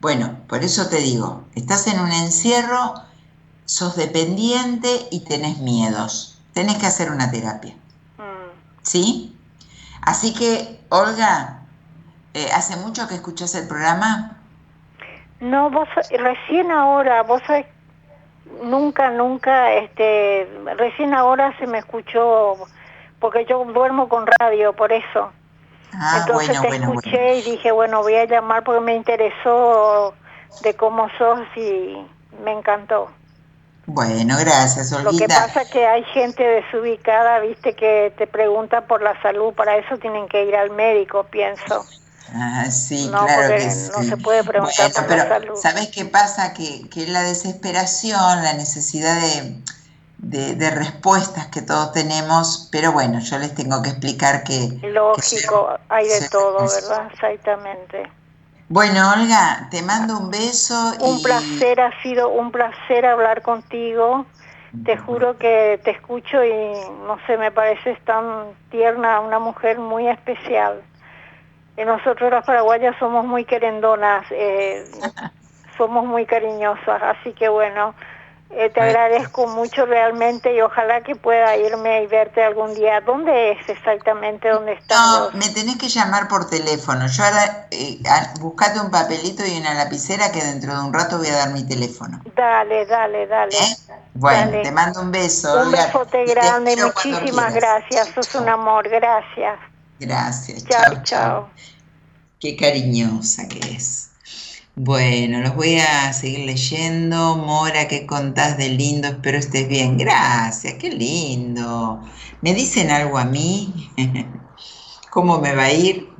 [0.00, 2.94] Bueno, por eso te digo, estás en un encierro,
[3.64, 6.40] sos dependiente y tenés miedos.
[6.54, 7.74] Tenés que hacer una terapia.
[8.16, 8.82] Mm.
[8.82, 9.36] ¿Sí?
[10.02, 11.62] Así que, Olga,
[12.34, 14.36] eh, ¿hace mucho que escuchas el programa?
[15.40, 17.66] No, vos recién ahora, vos sabés,
[18.62, 22.54] nunca, nunca, este, recién ahora se me escuchó,
[23.20, 25.30] porque yo duermo con radio, por eso.
[25.94, 30.14] Ah, Entonces te escuché y dije, bueno, voy a llamar porque me interesó
[30.62, 31.96] de cómo sos y
[32.44, 33.10] me encantó.
[33.86, 35.12] Bueno, gracias, Olguita.
[35.12, 39.54] Lo que pasa es que hay gente desubicada, viste, que te pregunta por la salud,
[39.54, 41.86] para eso tienen que ir al médico, pienso.
[42.34, 43.90] Ah, sí, claro que sí.
[43.96, 45.54] No se puede preguntar por la salud.
[45.56, 46.52] ¿Sabes qué pasa?
[46.52, 49.54] Que, que la desesperación, la necesidad de
[50.18, 54.78] de, respuestas que todos tenemos, pero bueno, yo les tengo que explicar que...
[54.82, 57.08] Lógico, hay de todo, ¿verdad?
[57.12, 58.10] Exactamente.
[58.68, 60.92] Bueno, Olga, te mando un beso.
[61.00, 64.26] Un placer, ha sido un placer hablar contigo.
[64.84, 66.72] Te juro que te escucho y
[67.06, 70.82] no sé, me pareces tan tierna, una mujer muy especial.
[71.78, 74.84] Y nosotros las paraguayas somos muy querendonas, eh,
[75.78, 77.94] somos muy cariñosas, así que bueno,
[78.50, 83.00] Eh, te agradezco mucho realmente y ojalá que pueda irme y verte algún día.
[83.02, 84.48] ¿Dónde es exactamente?
[84.48, 84.98] ¿Dónde estás?
[84.98, 87.06] No, me tenés que llamar por teléfono.
[87.06, 87.98] Yo ahora, eh,
[88.40, 91.66] buscate un papelito y una lapicera que dentro de un rato voy a dar mi
[91.66, 92.22] teléfono.
[92.34, 93.54] Dale, dale, dale.
[93.54, 93.76] ¿Eh?
[94.14, 95.62] Bueno, te mando un beso.
[95.62, 98.08] Un besote grande, muchísimas gracias.
[98.14, 99.58] Sos un amor, gracias.
[100.00, 100.64] Gracias.
[100.64, 101.50] Chao, chao.
[102.40, 104.07] Qué cariñosa que es.
[104.80, 107.36] Bueno, los voy a seguir leyendo.
[107.36, 109.08] Mora, ¿qué contás de lindo?
[109.08, 109.96] Espero estés bien.
[109.98, 112.02] Gracias, qué lindo.
[112.40, 113.92] ¿Me dicen algo a mí?
[115.10, 116.16] ¿Cómo me va a ir?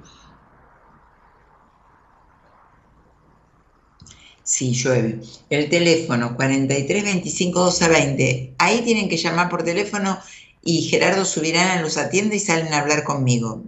[4.42, 5.20] Sí, llueve.
[5.50, 8.54] El teléfono 43 25 12 20.
[8.58, 10.18] Ahí tienen que llamar por teléfono
[10.62, 13.64] y Gerardo Subirana los atiende y salen a hablar conmigo.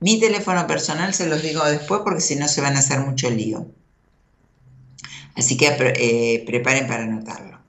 [0.00, 3.30] Mi teléfono personal se los digo después porque si no se van a hacer mucho
[3.30, 3.68] lío.
[5.38, 7.60] Así que eh, preparen para anotarlo.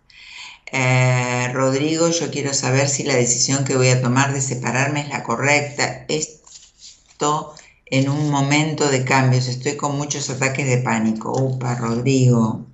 [0.71, 5.09] Eh, Rodrigo, yo quiero saber si la decisión que voy a tomar de separarme es
[5.09, 6.05] la correcta.
[6.07, 7.53] Esto
[7.85, 9.47] en un momento de cambios.
[9.47, 11.31] Estoy con muchos ataques de pánico.
[11.31, 12.65] Upa, Rodrigo.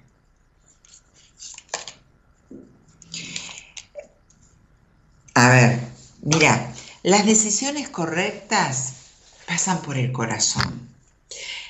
[5.33, 5.79] A ver,
[6.21, 6.73] mira,
[7.03, 8.93] las decisiones correctas
[9.45, 10.84] pasan por el corazón.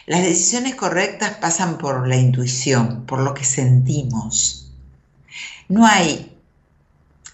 [0.05, 4.71] Las decisiones correctas pasan por la intuición, por lo que sentimos.
[5.67, 6.37] No hay,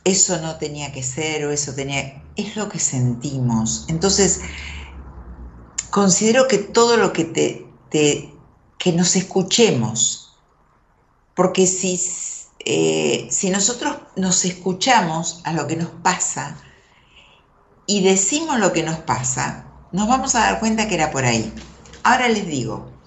[0.05, 3.85] eso no tenía que ser o eso tenía, es lo que sentimos.
[3.89, 4.39] Entonces,
[5.89, 7.65] considero que todo lo que te,
[8.77, 10.37] que nos escuchemos,
[11.35, 11.99] porque si,
[12.59, 16.57] eh, si nosotros nos escuchamos a lo que nos pasa
[17.85, 21.53] y decimos lo que nos pasa, nos vamos a dar cuenta que era por ahí.
[22.03, 22.99] Ahora les digo,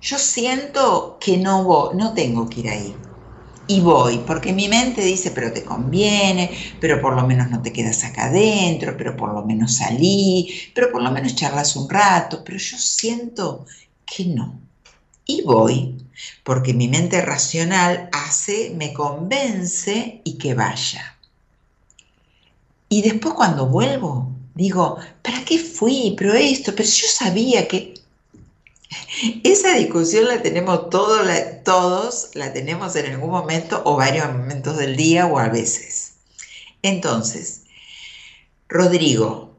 [0.00, 3.02] yo siento que no, voy, no tengo que ir ahí.
[3.66, 7.72] Y voy, porque mi mente dice, pero te conviene, pero por lo menos no te
[7.72, 12.42] quedas acá adentro, pero por lo menos salí, pero por lo menos charlas un rato,
[12.44, 13.66] pero yo siento
[14.04, 14.60] que no.
[15.26, 15.96] Y voy,
[16.44, 21.18] porque mi mente racional hace, me convence y que vaya.
[22.88, 26.14] Y después cuando vuelvo, digo, ¿para qué fui?
[26.16, 27.94] Pero esto, pero yo sabía que
[29.44, 31.24] esa discusión la tenemos todos,
[32.34, 36.14] la, tenemos en algún momento o varios momentos del día o a veces.
[36.82, 37.62] Entonces,
[38.68, 39.56] Rodrigo,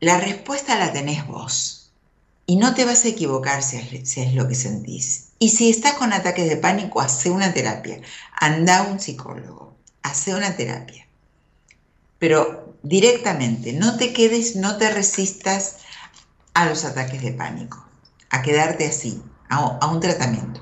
[0.00, 1.90] la respuesta la tenés vos
[2.44, 5.28] y no te vas a equivocar si es, lo que sentís.
[5.38, 8.00] Y si estás con ataques de pánico, hace una terapia,
[8.38, 11.06] anda a un psicólogo, hace una terapia.
[12.18, 15.76] Pero directamente, no te quedes, no te resistas
[16.52, 17.87] a los ataques de pánico
[18.30, 20.60] a quedarte así, a, un tratamiento.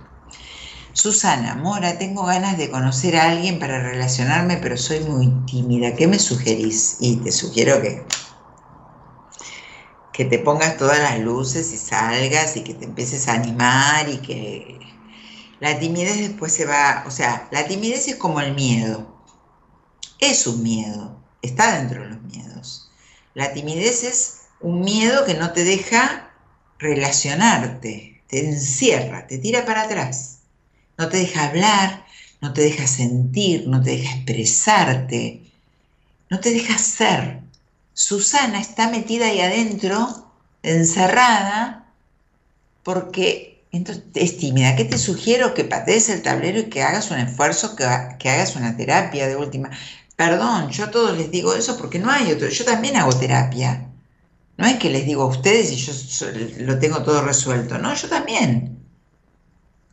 [0.93, 5.94] Susana, Mora, tengo ganas de conocer a alguien para relacionarme, pero soy muy tímida.
[5.94, 6.97] ¿Qué me sugerís?
[7.01, 8.06] Y te sugiero que,
[10.12, 14.18] que te pongas todas las luces y salgas y que te empieces a animar y
[14.18, 14.80] que
[15.60, 19.14] la timidez después se va, o sea, la timidez es como el miedo.
[20.18, 22.90] Es un miedo, está dentro de los miedos.
[23.34, 26.25] La timidez es un miedo que no te deja
[26.78, 30.38] relacionarte, te encierra, te tira para atrás,
[30.98, 32.04] no te deja hablar,
[32.40, 35.42] no te deja sentir, no te deja expresarte,
[36.30, 37.40] no te deja ser.
[37.94, 40.30] Susana está metida ahí adentro,
[40.62, 41.86] encerrada,
[42.82, 44.76] porque entonces, es tímida.
[44.76, 45.54] ¿Qué te sugiero?
[45.54, 47.84] Que patees el tablero y que hagas un esfuerzo, que,
[48.18, 49.70] que hagas una terapia de última.
[50.16, 52.48] Perdón, yo a todos les digo eso porque no hay otro.
[52.48, 53.85] Yo también hago terapia.
[54.56, 55.92] No es que les digo a ustedes y yo
[56.60, 58.78] lo tengo todo resuelto, no, yo también.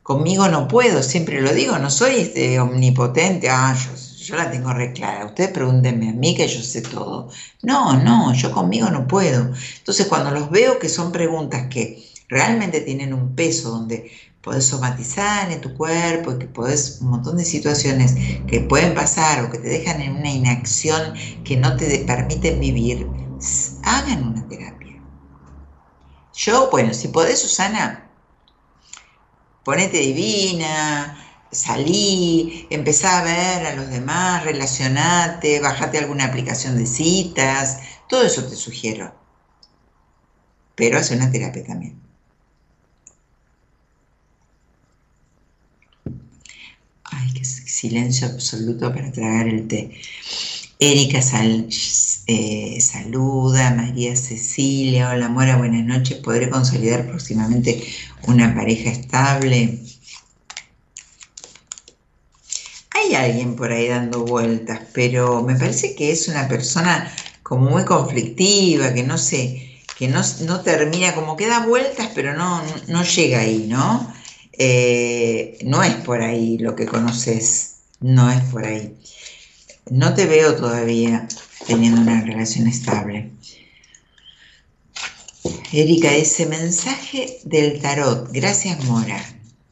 [0.01, 3.75] Conmigo no puedo, siempre lo digo, no soy este omnipotente, ah,
[4.19, 7.29] yo, la tengo re clara, ustedes pregúntenme a mí que yo sé todo.
[7.61, 9.53] No, no, yo conmigo no puedo.
[9.77, 14.11] Entonces cuando los veo que son preguntas que realmente tienen un peso donde
[14.41, 18.15] podés somatizar en tu cuerpo y que podés un montón de situaciones
[18.45, 21.13] que pueden pasar o que te dejan en una inacción
[21.45, 23.07] que no te permiten vivir,
[23.83, 25.01] hagan una terapia.
[26.33, 28.09] Yo, bueno, si podés, Susana,
[29.63, 31.17] ponete divina,
[31.51, 37.79] salí, empezá a ver a los demás, relacionate, bajate alguna aplicación de citas,
[38.09, 39.13] todo eso te sugiero.
[40.75, 42.01] Pero hace una terapia también.
[47.03, 50.01] Ay, qué silencio absoluto para tragar el té.
[50.79, 51.21] Erika
[52.27, 57.83] eh, saluda, María Cecilia, hola Mora, buenas noches, ¿podré consolidar próximamente
[58.27, 59.79] una pareja estable?
[63.03, 67.85] hay alguien por ahí dando vueltas, pero me parece que es una persona como muy
[67.85, 73.03] conflictiva, que no sé, que no, no termina, como que da vueltas, pero no, no
[73.03, 74.13] llega ahí, ¿no?
[74.53, 78.95] Eh, no es por ahí lo que conoces, no es por ahí.
[79.89, 81.27] No te veo todavía
[81.67, 83.31] teniendo una relación estable.
[85.71, 89.19] Erika, ese mensaje del tarot, gracias Mora.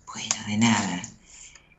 [0.07, 1.01] Bueno, de nada.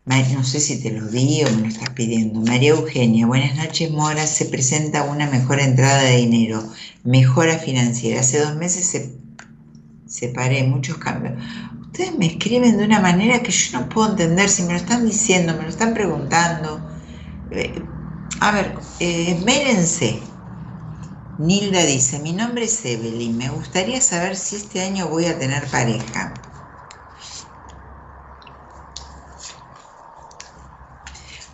[0.05, 2.40] No sé si te lo di o me lo estás pidiendo.
[2.40, 4.26] María Eugenia, buenas noches Mora.
[4.26, 6.62] Se presenta una mejor entrada de dinero,
[7.05, 8.20] mejora financiera.
[8.20, 9.12] Hace dos meses se
[10.06, 11.34] separé, muchos cambios.
[11.80, 15.06] Ustedes me escriben de una manera que yo no puedo entender, si me lo están
[15.06, 16.80] diciendo, me lo están preguntando.
[18.44, 19.40] A ver, eh.
[21.39, 25.64] Nilda dice, mi nombre es Evelyn, me gustaría saber si este año voy a tener
[25.69, 26.35] pareja.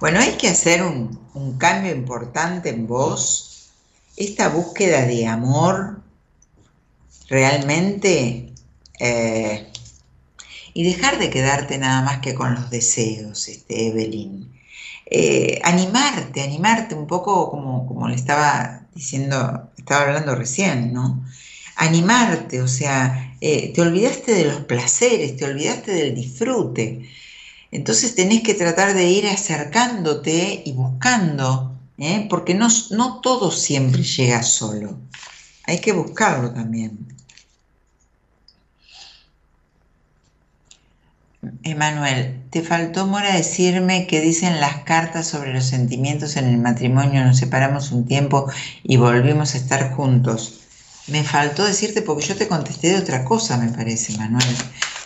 [0.01, 3.69] Bueno, hay que hacer un, cambio importante en vos.
[4.17, 6.01] Esta búsqueda de amor
[7.29, 8.55] realmente
[8.99, 9.71] eh,
[10.73, 14.58] y dejar de quedarte nada más que con los deseos, este, Evelyn.
[15.11, 21.25] Eh, animarte, animarte un poco como, como le estaba diciendo, estaba hablando recién, ¿no?
[21.77, 27.09] Animarte, o sea, eh, te olvidaste de los placeres, te olvidaste del disfrute.
[27.71, 32.27] Entonces tenés que tratar de ir acercándote y buscando, ¿eh?
[32.29, 34.99] porque no, no todo siempre llega solo.
[35.65, 37.18] Hay que buscarlo también.
[41.63, 47.25] Emanuel, te faltó, Mora, decirme que dicen las cartas sobre los sentimientos en el matrimonio,
[47.25, 48.51] nos separamos un tiempo
[48.83, 50.63] y volvimos a estar juntos.
[51.07, 54.57] Me faltó decirte porque yo te contesté de otra cosa, me parece, Manuel.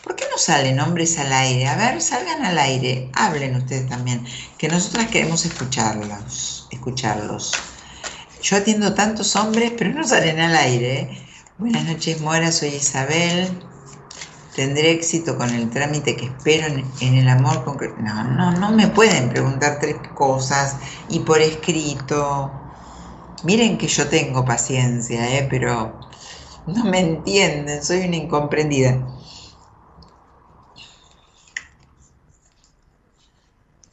[0.03, 1.69] ¿Por qué no salen hombres al aire?
[1.69, 4.25] A ver, salgan al aire, hablen ustedes también,
[4.57, 7.53] que nosotras queremos escucharlos, escucharlos.
[8.43, 11.11] Yo atiendo tantos hombres, pero no salen al aire.
[11.59, 13.51] Buenas noches, Mora, soy Isabel.
[14.55, 17.97] ¿Tendré éxito con el trámite que espero en, el amor concreto?
[18.03, 20.77] No, no, no me pueden preguntar tres cosas
[21.09, 22.53] y por escrito.
[23.45, 25.47] Miren que yo tengo paciencia, ¿eh?
[25.49, 25.99] pero
[26.67, 29.07] no me entienden, soy una incomprendida.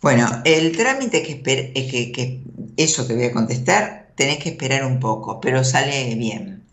[0.01, 2.43] Bueno, el trámite que, eh, que, que
[2.75, 6.65] eso te voy a contestar, tenés que esperar un poco, pero sale bien.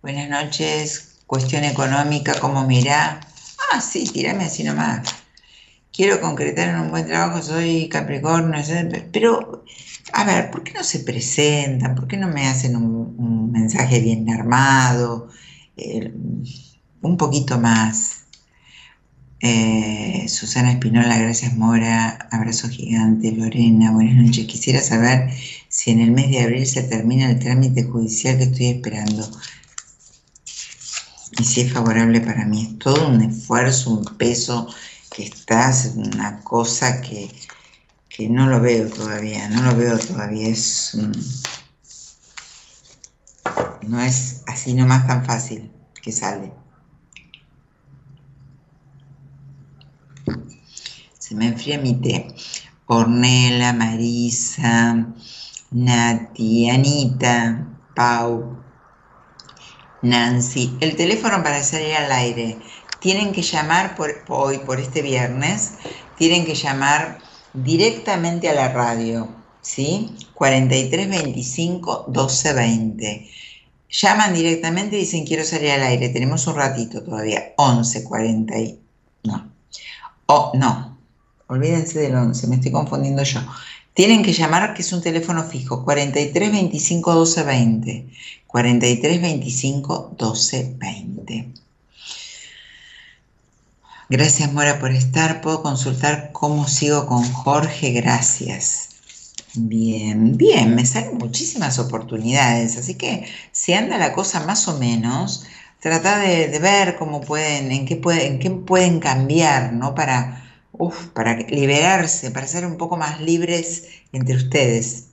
[0.00, 3.20] Buenas noches, cuestión económica, ¿cómo mirá?
[3.74, 5.00] Ah, sí, tirame así nomás.
[5.92, 8.62] Quiero concretar en un buen trabajo, soy Capricornio,
[9.12, 9.64] pero
[10.12, 11.94] a ver, ¿por qué no se presentan?
[11.94, 15.30] ¿Por qué no me hacen un, mensaje bien armado?
[17.02, 18.26] Un poquito más.
[19.40, 24.46] Eh, Susana Espinola, gracias Mora, abrazo gigante, Lorena, buenas noches.
[24.46, 25.30] Quisiera saber
[25.68, 29.26] si en el mes de abril se termina el trámite judicial que estoy esperando.
[31.42, 34.72] Y si es favorable para mí, es todo un esfuerzo, un peso
[35.10, 37.28] que estás, una cosa que,
[38.08, 40.96] que no lo veo todavía, no lo veo todavía, es
[43.88, 45.68] no es así nomás tan fácil
[46.00, 46.52] que sale.
[51.34, 52.32] me enfría mi té.
[52.86, 55.12] Ornella, Marisa,
[55.72, 57.66] Nati, Anita,
[57.96, 58.61] Pau,
[60.02, 60.76] Nancy.
[60.80, 62.58] El teléfono para salir al aire.
[63.00, 65.72] Tienen que llamar por, hoy, por este viernes,
[66.16, 67.18] tienen que llamar
[67.52, 69.28] directamente a la radio,
[69.60, 70.14] ¿sí?
[70.34, 73.30] 4325 1220.
[73.90, 76.08] Llaman directamente y dicen quiero salir al aire.
[76.10, 77.52] Tenemos un ratito todavía.
[77.56, 78.54] 11 40
[79.24, 79.52] no.
[80.26, 80.92] Oh, no,
[81.52, 83.40] Olvídense del 11, me estoy confundiendo yo.
[83.94, 88.06] Tienen que llamar, que es un teléfono fijo, 43 25 12 20.
[88.46, 91.48] 43 25 12 20.
[94.08, 95.40] Gracias, Mora, por estar.
[95.40, 97.92] Puedo consultar cómo sigo con Jorge.
[97.92, 98.90] Gracias.
[99.54, 105.44] Bien, bien, me salen muchísimas oportunidades, así que si anda la cosa más o menos,
[105.78, 109.94] trata de, ver cómo pueden, en qué, pueden, en qué pueden cambiar, ¿no?
[109.94, 115.08] Para, uf, para liberarse, para ser un poco más libres entre ustedes.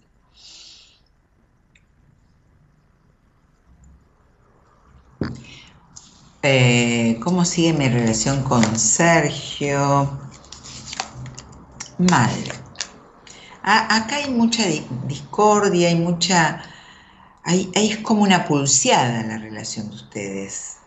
[6.41, 10.19] Eh, ¿Cómo sigue mi relación con Sergio?
[11.97, 12.31] Mal.
[13.61, 14.65] acá hay mucha
[15.07, 16.63] discordia, hay mucha...
[17.43, 20.77] Hay, es como una pulseada la relación de ustedes.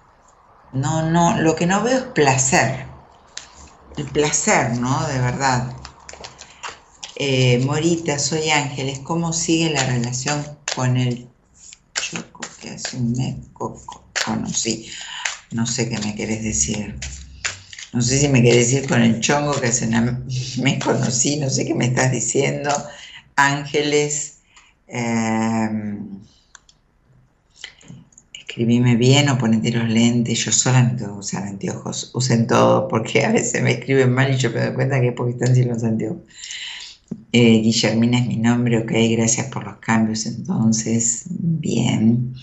[0.73, 2.91] No, no, lo que no veo es placer
[3.97, 5.06] el placer, ¿no?
[5.06, 5.77] De verdad.
[7.16, 9.01] Eh, Morita, soy Ángeles.
[9.01, 10.44] ¿Cómo sigue la relación
[10.74, 11.28] con el
[11.94, 13.36] choco que hace un mes
[14.24, 14.90] conocí?
[15.51, 16.98] No sé qué me querés decir.
[17.93, 20.27] No sé si me querés decir con el chongo que hace un
[20.62, 21.36] mes conocí.
[21.36, 22.70] No sé qué me estás diciendo.
[23.36, 24.39] Ángeles.
[24.89, 25.69] Eh,
[28.53, 30.45] escribime bien o ponete los lentes.
[30.45, 32.11] Yo sola no tengo que usar anteojos.
[32.12, 35.15] Usen todo porque a veces me escriben mal y yo me doy cuenta que es
[35.15, 36.20] porque están sin los anteojos.
[37.33, 41.24] Eh, Guillermina es mi nombre, ok, gracias por los cambios entonces.
[41.31, 42.35] Bien.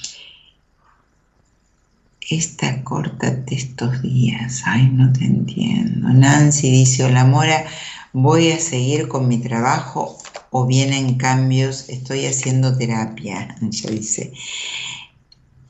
[2.27, 6.09] Esta corta estos días, ay, no te entiendo.
[6.09, 7.65] Nancy dice, hola Mora,
[8.13, 10.17] voy a seguir con mi trabajo
[10.51, 14.33] o vienen cambios, estoy haciendo terapia, ella dice.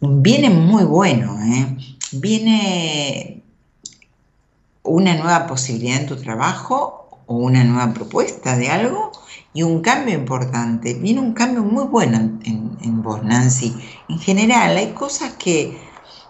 [0.01, 1.77] Viene muy bueno, ¿eh?
[2.13, 3.43] Viene
[4.83, 9.11] una nueva posibilidad en tu trabajo o una nueva propuesta de algo
[9.53, 10.93] y un cambio importante.
[10.93, 13.75] Viene un cambio muy bueno en, vos, Nancy.
[14.07, 15.77] En general, hay cosas que,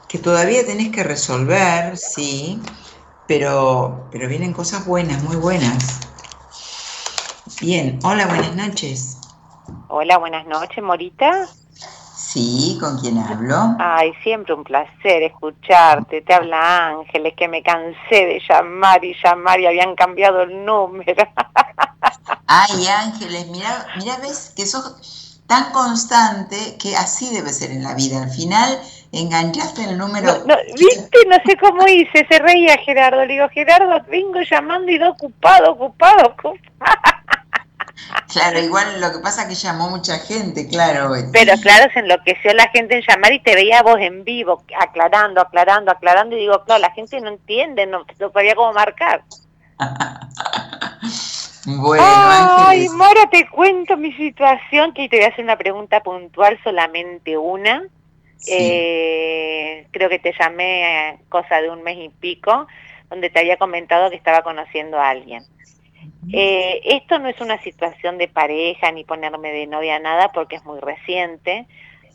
[0.07, 2.59] que, todavía tenés que resolver, sí,
[3.27, 5.99] pero, pero vienen cosas buenas, muy buenas.
[7.61, 9.17] Bien, hola, buenas noches.
[9.89, 11.47] Hola, buenas noches, Morita.
[12.31, 13.76] Sí, ¿con quién hablo?
[13.80, 16.22] Ay, siempre un placer escucharte.
[16.22, 21.27] Te habla Ángeles, que me cansé de llamar y llamar y habían cambiado el número.
[22.45, 27.95] Ay, Ángeles, mira, mira, ves que sos tan constante que así debe ser en la
[27.95, 28.22] vida.
[28.22, 28.80] Al final
[29.11, 30.45] enganchaste el número.
[30.45, 33.26] No, Viste, no sé cómo hice, se reía Gerardo.
[33.26, 36.60] Le digo, Gerardo, vengo llamando y do ocupado, ocupado, ocupado.
[38.31, 41.11] Claro, igual lo que pasa es que llamó mucha gente, claro.
[41.31, 45.41] Pero claro, se enloqueció la gente en llamar y te veía vos en vivo, aclarando,
[45.41, 49.23] aclarando, aclarando, y digo, claro, la gente no entiende, no, no sabía cómo marcar.
[51.65, 56.59] bueno, Ay, Mora, te cuento mi situación, que te voy a hacer una pregunta puntual,
[56.63, 57.84] solamente una.
[58.47, 62.67] Eh, creo que te llamé eh, cosa de un mes y pico,
[63.09, 65.43] donde te había comentado que estaba conociendo a alguien.
[66.31, 70.65] Eh, esto no es una situación de pareja ni ponerme de novia nada porque es
[70.65, 71.65] muy reciente.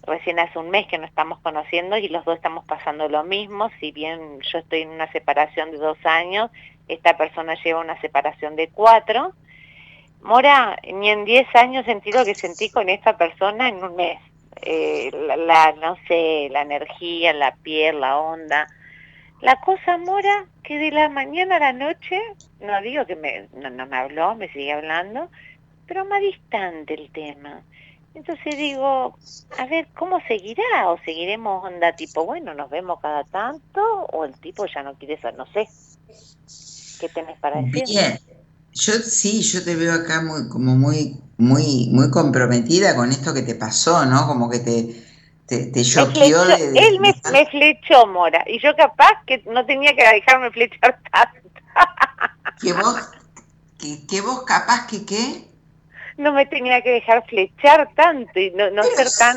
[0.07, 3.71] Recién hace un mes que nos estamos conociendo y los dos estamos pasando lo mismo.
[3.81, 6.51] Si bien yo estoy en una separación de dos años,
[6.89, 9.33] esta persona lleva una separación de cuatro.
[10.23, 14.19] Mora, ni en diez años sentí lo que sentí con esta persona en un mes.
[14.63, 18.67] Eh, la, no sé, la energía, la piel, la onda.
[19.41, 22.19] La cosa, Mora, que de la mañana a la noche,
[22.61, 25.29] no digo que me, no, me habló, me sigue hablando,
[25.87, 27.63] pero más distante el tema.
[28.15, 29.19] Entonces digo,
[29.59, 30.89] a ver, ¿cómo seguirá?
[30.89, 33.81] ¿O seguiremos onda tipo, bueno, nos vemos cada tanto?
[34.13, 35.35] ¿O el tipo ya no quiere ser?
[35.35, 35.69] No sé.
[37.01, 37.83] ¿Qué tenés para decir?
[37.87, 38.19] Bien.
[38.73, 43.43] Yo sí, yo te veo acá muy, como muy, muy, muy comprometida con esto que
[43.43, 44.27] te pasó, ¿no?
[44.27, 45.04] Como que te,
[45.47, 50.03] te, te choqueó Él me, me, flechó, Mora, y yo capaz que no tenía que
[50.03, 51.61] dejarme flechar tanto.
[52.61, 52.97] ¿Que vos,
[54.09, 55.45] que, vos capaz que qué?
[56.17, 59.37] No me tenía que dejar flechar tanto y no, no ser tan,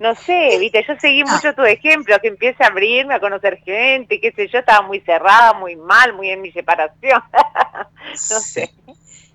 [0.00, 4.18] no sé, viste, yo seguí mucho tu ejemplo, que empiece a abrirme, a conocer gente,
[4.18, 7.22] qué sé yo, estaba muy cerrada, muy mal, muy en mi separación,
[8.30, 8.72] no sé.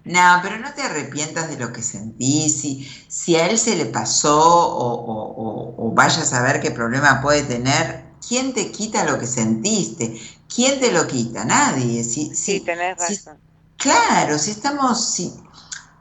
[0.06, 2.60] No, pero no te arrepientas de lo que sentís.
[2.60, 7.44] Si, si a él se le pasó o, o, vaya a saber qué problema puede
[7.44, 10.20] tener, ¿quién te quita lo que sentiste?
[10.54, 11.46] ¿Quién te lo quita?
[11.46, 12.04] Nadie.
[12.04, 13.38] Si, sí, tenés razón.
[13.78, 15.34] claro, si estamos, si,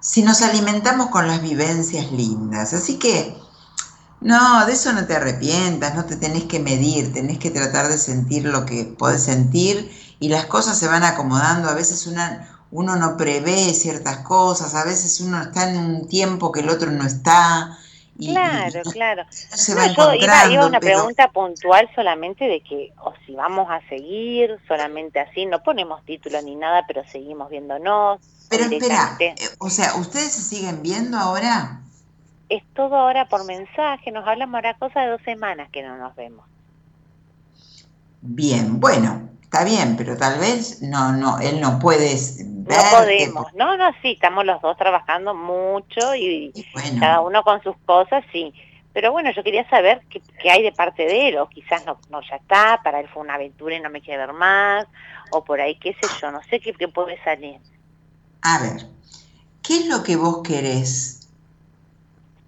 [0.00, 2.74] si nos alimentamos con las vivencias lindas.
[2.74, 3.36] Así que,
[4.20, 7.98] no, de eso no te arrepientas, no te tenés que medir, tenés que tratar de
[7.98, 11.68] sentir lo que podés sentir y las cosas se van acomodando.
[11.68, 16.50] A veces una uno no prevé ciertas cosas, a veces uno está en un tiempo
[16.50, 17.78] que el otro no está.
[18.18, 19.24] claro, claro.
[19.30, 24.58] Se va yo iba, una pregunta puntual solamente de que, o si vamos a seguir
[24.66, 28.20] solamente así, no ponemos título ni nada, pero seguimos viéndonos.
[28.48, 31.82] Pero espera, eh, o sea, ¿ustedes se siguen viendo ahora?
[32.48, 36.16] Es todo ahora por mensaje, nos hablamos ahora cosa de dos semanas que no nos
[36.16, 36.46] vemos.
[38.22, 42.16] Bien, bueno, está bien, pero tal vez no, no, él no puede
[42.46, 46.54] no podemos, no, no, sí, estamos los dos trabajando mucho y,
[46.98, 48.54] cada uno con sus cosas, sí.
[48.94, 52.22] Pero bueno, yo quería saber qué, hay de parte de él, o quizás no, no
[52.22, 54.86] ya está, para él fue una aventura y no me quiere ver más,
[55.30, 57.58] o por ahí, qué sé yo, no sé qué, puede salir.
[58.40, 58.86] A ver,
[59.62, 61.28] ¿qué es lo que vos querés?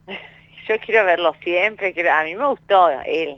[0.69, 3.37] yo quiero verlo siempre, a mí me gustó él.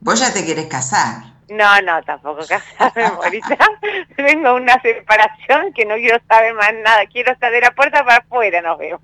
[0.00, 1.37] Vos ya te querés casar.
[1.50, 3.56] No, no, tampoco casarme, Morita.
[4.16, 7.06] Tengo una separación que no quiero saber más nada.
[7.06, 9.00] Quiero estar de la puerta para afuera, nos vemos.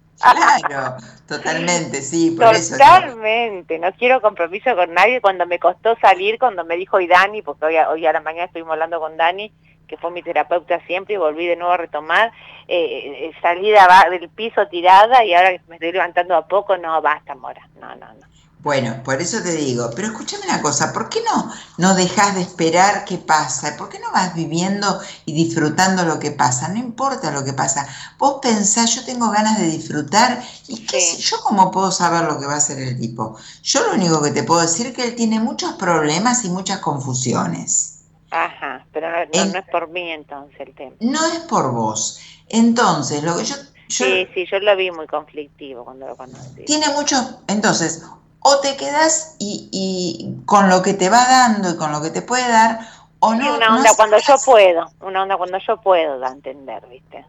[0.67, 0.97] Claro,
[1.27, 2.77] totalmente, sí, por eso.
[2.77, 5.21] Totalmente, no quiero compromiso con nadie.
[5.21, 8.47] Cuando me costó salir, cuando me dijo y Dani, porque hoy, hoy a la mañana
[8.47, 9.53] estuvimos hablando con Dani,
[9.89, 12.33] que fue mi terapeuta siempre y volví de nuevo a retomar,
[12.69, 17.35] eh, eh salí del piso tirada y ahora me estoy levantando a poco, no, basta,
[17.35, 18.34] Mora, no, no, no.
[18.65, 22.41] Bueno, por eso te digo, pero escúchame una cosa, ¿por qué no, no dejas de
[22.41, 23.77] esperar qué pasa?
[23.77, 26.69] ¿Por qué no vas viviendo y disfrutando lo que pasa?
[26.69, 27.87] No importa lo que pasa.
[28.19, 32.41] Vos pensás, yo tengo ganas de disfrutar y qué sé, yo cómo puedo saber lo
[32.41, 33.37] que va a hacer el tipo.
[33.63, 36.79] Yo lo único que te puedo decir es que él tiene muchos problemas y muchas
[36.79, 37.99] confusiones.
[38.31, 40.97] Ajá, pero no, no es por mí entonces el tema.
[41.01, 42.19] No es por vos.
[42.49, 43.57] Entonces, lo que yo
[43.89, 46.65] sí, sí, yo lo vi muy conflictivo cuando lo conocí.
[46.65, 48.03] Tiene muchos, entonces,
[48.47, 52.21] o te quedas y, con lo que te va dando y con lo que te
[52.21, 52.79] puede dar,
[53.19, 53.55] o no.
[53.55, 57.25] una onda cuando yo puedo, una onda cuando yo puedo da a entender, ¿viste?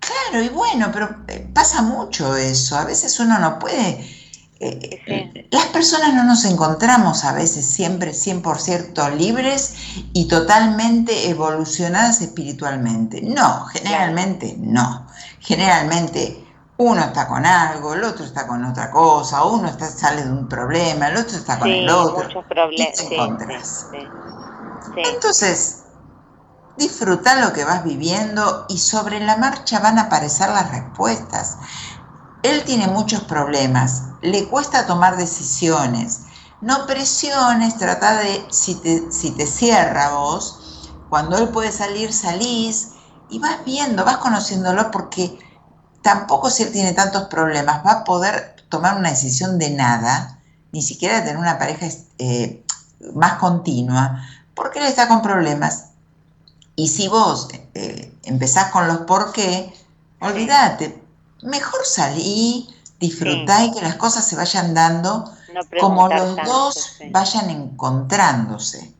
[0.00, 2.76] Claro, y bueno, pero eh, pasa mucho eso.
[2.76, 4.04] A veces uno no puede.
[4.58, 9.74] Eh, las personas no nos encontramos a veces siempre 100% libres
[10.12, 13.22] y totalmente evolucionadas espiritualmente.
[13.22, 15.06] No, generalmente no.
[15.38, 16.43] Generalmente
[16.76, 20.48] uno está con algo, el otro está con otra cosa, uno está, sale de un
[20.48, 22.24] problema, el otro está con el otro.
[22.24, 23.86] Muchos problemas.
[23.90, 23.98] Sí,
[24.96, 25.84] Entonces,
[26.76, 31.58] disfruta lo que vas viviendo y sobre la marcha van a aparecer las respuestas.
[32.42, 36.22] Él tiene muchos problemas, le cuesta tomar decisiones.
[36.60, 42.94] No presiones, trata de, si te, si te cierra vos, cuando él puede salir, salís
[43.28, 45.38] y vas viendo, vas conociéndolo porque
[46.04, 50.38] tampoco si él tiene tantos problemas va a poder tomar una decisión de nada,
[50.70, 51.86] ni siquiera de tener una pareja
[52.18, 52.62] eh,
[53.14, 54.22] más continua,
[54.54, 55.92] porque él está con problemas.
[56.76, 59.72] Y si vos eh, empezás con los por qué,
[60.20, 61.00] olvídate,
[61.42, 62.68] mejor salí,
[63.00, 65.24] disfrutá y que las cosas se vayan dando
[65.80, 68.92] como los dos vayan encontrándose.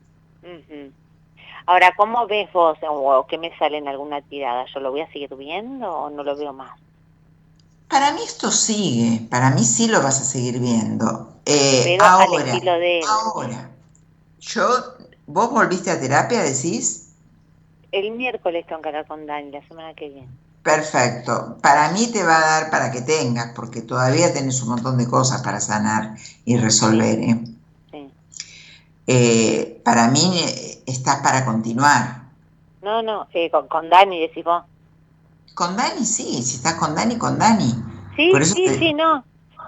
[1.67, 4.65] Ahora, ¿cómo ves vos o qué me sale en alguna tirada?
[4.73, 6.79] ¿Yo lo voy a seguir viendo o no lo veo más?
[7.95, 11.29] Para mí esto sigue, para mí sí lo vas a seguir viendo.
[11.45, 12.59] Eh, ahora,
[13.07, 13.71] ahora,
[14.37, 14.67] yo,
[15.27, 17.13] ¿vos volviste a terapia, decís?
[17.93, 20.27] El miércoles tengo que hablar con Dani, la semana que viene.
[20.61, 21.57] Perfecto.
[21.61, 25.07] Para mí te va a dar para que tengas, porque todavía tenés un montón de
[25.07, 27.17] cosas para sanar y resolver.
[27.17, 27.39] ¿eh?
[27.91, 28.11] Sí.
[29.07, 32.23] Eh, para mí eh, estás para continuar.
[32.81, 34.65] No, no, con, con Dani decís vos.
[35.53, 37.73] Con Dani sí, si estás con Dani, con Dani.
[38.15, 39.25] Sí, sí, sí, no.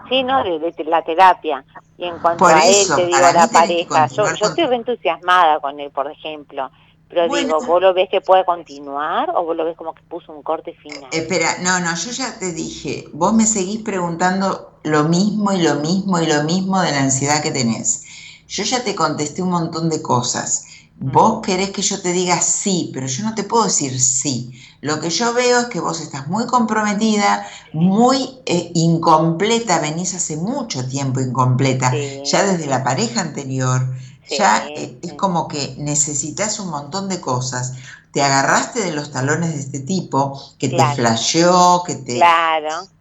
[0.10, 1.66] Sí, no, de, la terapia.
[1.98, 5.92] Y en cuanto a él, te digo, la pareja, yo, yo estoy entusiasmada con él,
[5.92, 6.72] por ejemplo.
[7.10, 10.34] Pero digo, ¿vos lo ves que puede continuar o vos lo ves como que puso
[10.34, 11.08] un corte final?
[11.12, 15.76] Espera, no, no, yo ya te dije, vos me seguís preguntando lo mismo y lo
[15.76, 18.04] mismo y lo mismo de la ansiedad que tenés.
[18.48, 20.67] Yo ya te contesté un montón de cosas.
[21.00, 24.52] Vos querés que yo te diga sí, pero yo no te puedo decir sí.
[24.82, 30.38] Lo que yo veo es que vos estás muy comprometida, muy eh, incompleta, venís hace
[30.38, 31.92] mucho tiempo incompleta,
[32.24, 33.96] ya desde la pareja anterior,
[34.28, 37.74] ya eh, es como que necesitas un montón de cosas.
[38.12, 42.20] Te agarraste de los talones de este tipo que te flasheó, que te,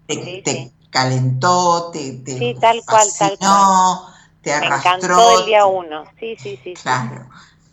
[0.07, 4.15] te, calentó, te, te tal cual, tal cual.
[4.43, 5.41] te arrastró.
[5.41, 6.75] el día uno, sí, sí, sí.
[6.75, 7.27] Claro.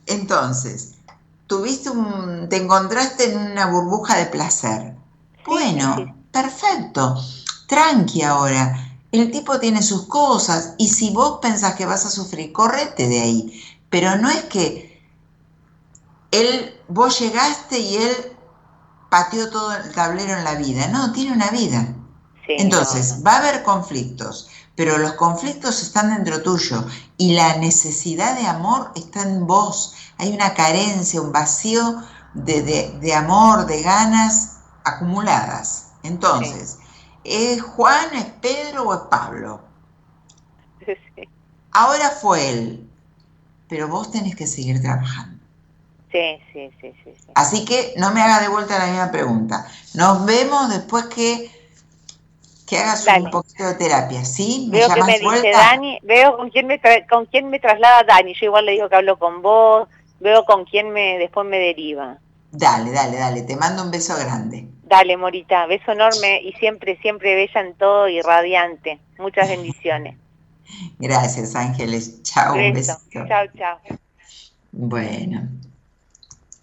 [0.05, 0.95] Entonces,
[1.47, 4.95] tuviste un, te encontraste en una burbuja de placer.
[5.45, 7.15] Bueno, perfecto.
[7.67, 8.89] Tranqui ahora.
[9.11, 13.21] El tipo tiene sus cosas y si vos pensás que vas a sufrir, correte de
[13.21, 13.63] ahí.
[13.89, 15.01] Pero no es que
[16.31, 18.15] él, vos llegaste y él
[19.09, 20.87] pateó todo el tablero en la vida.
[20.87, 21.95] No, tiene una vida.
[22.47, 26.85] Entonces, va a haber conflictos, pero los conflictos están dentro tuyo
[27.17, 29.95] y la necesidad de amor está en vos.
[30.17, 32.01] Hay una carencia, un vacío
[32.33, 35.91] de, amor, de ganas acumuladas.
[36.01, 36.79] Entonces,
[37.23, 39.61] ¿es Juan, es Pedro o es Pablo?
[41.71, 42.89] Ahora fue él,
[43.67, 45.43] pero vos tenés que seguir trabajando.
[46.11, 47.31] Sí, sí, sí, sí, sí.
[47.33, 49.67] Así que no me haga de vuelta la misma pregunta.
[49.95, 51.62] Nos vemos después que
[52.67, 54.67] que hagas un poquito de terapia, ¿sí?
[54.71, 56.79] veo que me dice Dani, veo con quién me
[57.09, 59.87] con quién me traslada Dani, yo igual le digo que hablo con vos,
[60.19, 62.17] veo con quién me después me deriva.
[62.51, 64.67] Dale, dale, dale, te mando un beso grande.
[64.83, 68.99] Dale, Morita, beso enorme y siempre, siempre bella en todo y radiante.
[69.17, 70.17] Muchas bendiciones.
[70.99, 72.21] Gracias, Ángeles.
[72.21, 73.25] Chao, un besito.
[73.27, 73.79] Chao, chao.
[74.71, 75.47] Bueno.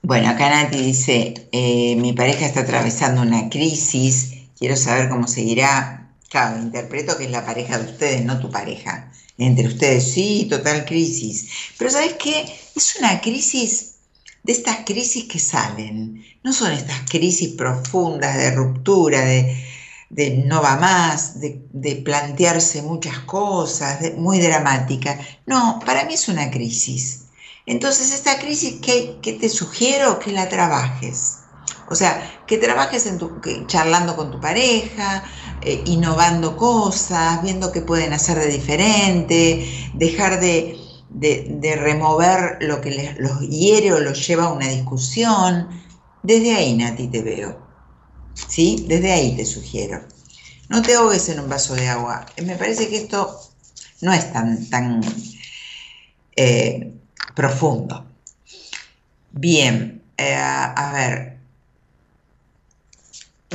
[0.02, 6.08] Bueno, acá Nati dice, eh, mi pareja está atravesando una crisis, quiero saber cómo seguirá.
[6.28, 9.10] Claro, interpreto que es la pareja de ustedes, no tu pareja.
[9.38, 11.48] Entre ustedes, sí, total crisis.
[11.76, 12.46] Pero ¿sabes qué?
[12.76, 13.94] Es una crisis
[14.44, 16.24] de estas crisis que salen.
[16.44, 19.64] No son estas crisis profundas de ruptura, de,
[20.10, 25.18] de no va más, de, plantearse muchas cosas, muy dramática.
[25.46, 27.24] No, para mí es una crisis.
[27.66, 30.18] Entonces, esta crisis, ¿qué, qué te sugiero?
[30.18, 31.39] Que la trabajes.
[31.90, 35.24] O sea, que trabajes en tu, charlando con tu pareja,
[35.60, 42.80] eh, innovando cosas, viendo qué pueden hacer de diferente, dejar de, de, de remover lo
[42.80, 45.68] que les, los hiere o los lleva a una discusión.
[46.22, 47.58] Desde ahí, Nati, te veo.
[48.34, 48.84] ¿Sí?
[48.88, 50.00] Desde ahí te sugiero.
[50.68, 52.24] No te ahogues en un vaso de agua.
[52.44, 53.36] Me parece que esto
[54.00, 55.00] no es tan, tan
[56.36, 56.94] eh,
[57.34, 58.06] profundo.
[59.32, 61.39] Bien, eh, a ver.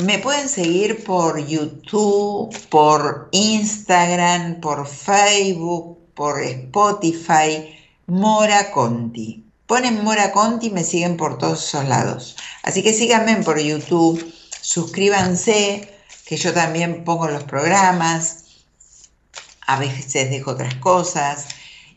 [0.02, 7.74] Me pueden seguir por YouTube, por Instagram, por Facebook, por Spotify,
[8.08, 9.46] Mora Conti.
[9.66, 12.36] Ponen Mora Conti y me siguen por todos esos lados.
[12.64, 15.90] Así que síganme por YouTube, suscríbanse,
[16.26, 18.44] que yo también pongo los programas,
[19.66, 21.48] a veces dejo otras cosas.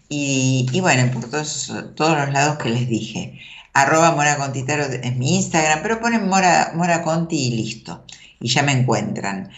[0.08, 3.40] Y, bueno, por todos los lados que les dije.
[3.78, 8.04] Arroba Mora Contitaro es mi Instagram, pero ponen Mora, Mora Conti y listo.
[8.40, 9.52] Y ya me encuentran.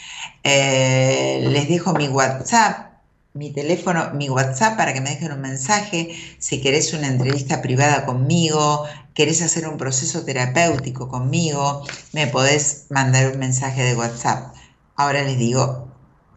[0.45, 3.01] Eh, les dejo mi WhatsApp,
[3.33, 6.15] mi teléfono, mi WhatsApp para que me dejen un mensaje.
[6.39, 8.85] Si querés una entrevista privada conmigo,
[9.15, 14.55] querés hacer un proceso terapéutico conmigo, me podés mandar un mensaje de WhatsApp.
[14.97, 15.89] Ahora les digo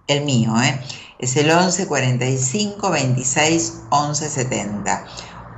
[0.08, 0.80] el mío, ¿eh?
[1.20, 5.06] es el 11 45 26 11 70.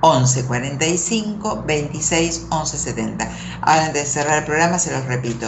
[0.06, 3.32] 11 45 26 11 70.
[3.62, 5.48] Ahora antes de cerrar el programa se los repito.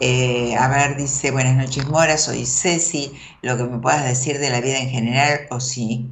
[0.00, 3.12] Eh, a ver, dice, buenas noches Mora, soy Ceci,
[3.42, 6.08] lo que me puedas decir de la vida en general o si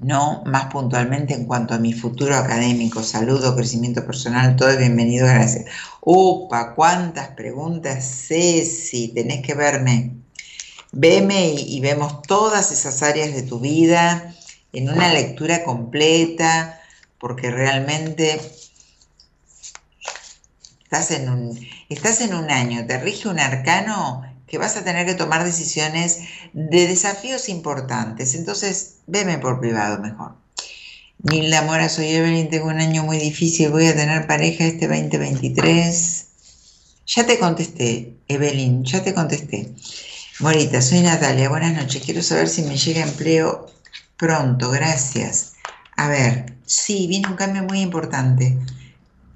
[0.00, 5.26] no, más puntualmente en cuanto a mi futuro académico, saludo, crecimiento personal, todo es bienvenido,
[5.26, 5.64] gracias.
[6.02, 10.16] Upa, cuántas preguntas, Ceci, tenés que verme.
[10.92, 14.34] Veme y, y vemos todas esas áreas de tu vida
[14.74, 16.81] en una lectura completa,
[17.22, 18.40] porque realmente
[20.82, 25.06] estás en un, estás en un año, te rige un arcano que vas a tener
[25.06, 26.18] que tomar decisiones
[26.52, 28.34] de desafíos importantes.
[28.34, 30.34] Entonces, veme por privado mejor.
[31.18, 36.26] Nilda Mora, soy Evelyn, tengo un año muy difícil, voy a tener pareja este 2023.
[37.06, 39.72] Ya te contesté, Evelyn, ya te contesté.
[40.40, 42.02] Morita, soy Natalia, buenas noches.
[42.04, 43.70] Quiero saber si me llega empleo
[44.16, 45.52] pronto, gracias.
[45.96, 48.58] A ver, sí, viene un cambio muy importante.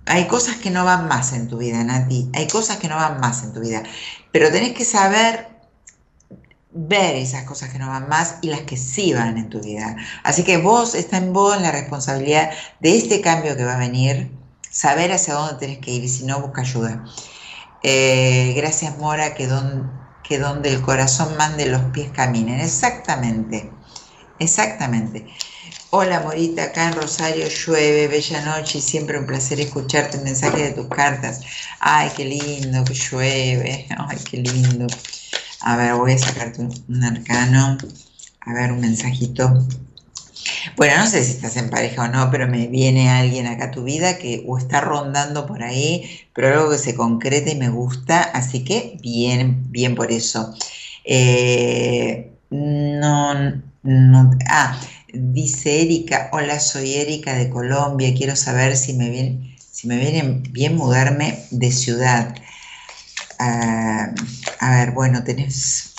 [0.07, 2.31] Hay cosas que no van más en tu vida, Nati.
[2.35, 3.83] Hay cosas que no van más en tu vida.
[4.31, 5.49] Pero tenés que saber
[6.77, 9.97] ver esas cosas que no van más y las que sí van en tu vida.
[10.23, 12.51] Así que vos, está en vos la responsabilidad
[12.81, 14.31] de este cambio que va a venir,
[14.71, 17.05] saber hacia dónde tenés que ir y si no, busca ayuda.
[17.83, 19.91] Eh, gracias, Mora, que, don,
[20.23, 22.61] que donde el corazón mande los pies caminen.
[22.61, 23.71] Exactamente,
[24.39, 25.27] exactamente.
[25.91, 30.65] Hola Morita, acá en Rosario llueve, bella noche y siempre un placer escucharte un mensaje
[30.65, 31.43] de tus cartas.
[31.79, 34.89] Ay, qué lindo que llueve, ay, qué lindo.
[35.61, 37.79] A ver, voy a sacarte un, arcano,
[38.41, 39.65] a ver, un mensajito.
[40.77, 43.71] Bueno, no sé si estás en pareja o no, pero me viene alguien acá a
[43.71, 47.69] tu vida que o está rondando por ahí, pero algo que se concreta y me
[47.69, 50.53] gusta, así que bien, bien por eso.
[51.05, 53.35] Eh, no,
[53.85, 54.77] no, ah,
[55.19, 60.43] Dice Erika, hola, soy Erika de Colombia, quiero saber si me viene, si me viene
[60.51, 62.35] bien mudarme de ciudad.
[63.41, 64.13] Uh,
[64.61, 65.95] a ver, bueno, tenés,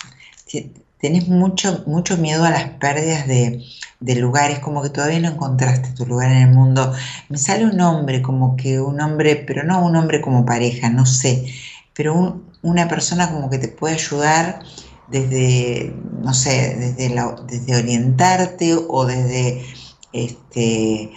[0.99, 3.63] tenés mucho, mucho miedo a las pérdidas de,
[3.99, 6.93] de, lugares, como que todavía no encontraste tu lugar en el mundo.
[7.29, 11.07] Me sale un hombre, como que un hombre, pero no un hombre como pareja, no
[11.07, 11.51] sé,
[11.95, 14.59] pero un, una persona como que te puede ayudar
[15.07, 17.15] desde, no sé, desde,
[17.47, 19.65] desde orientarte o desde
[20.13, 21.11] este,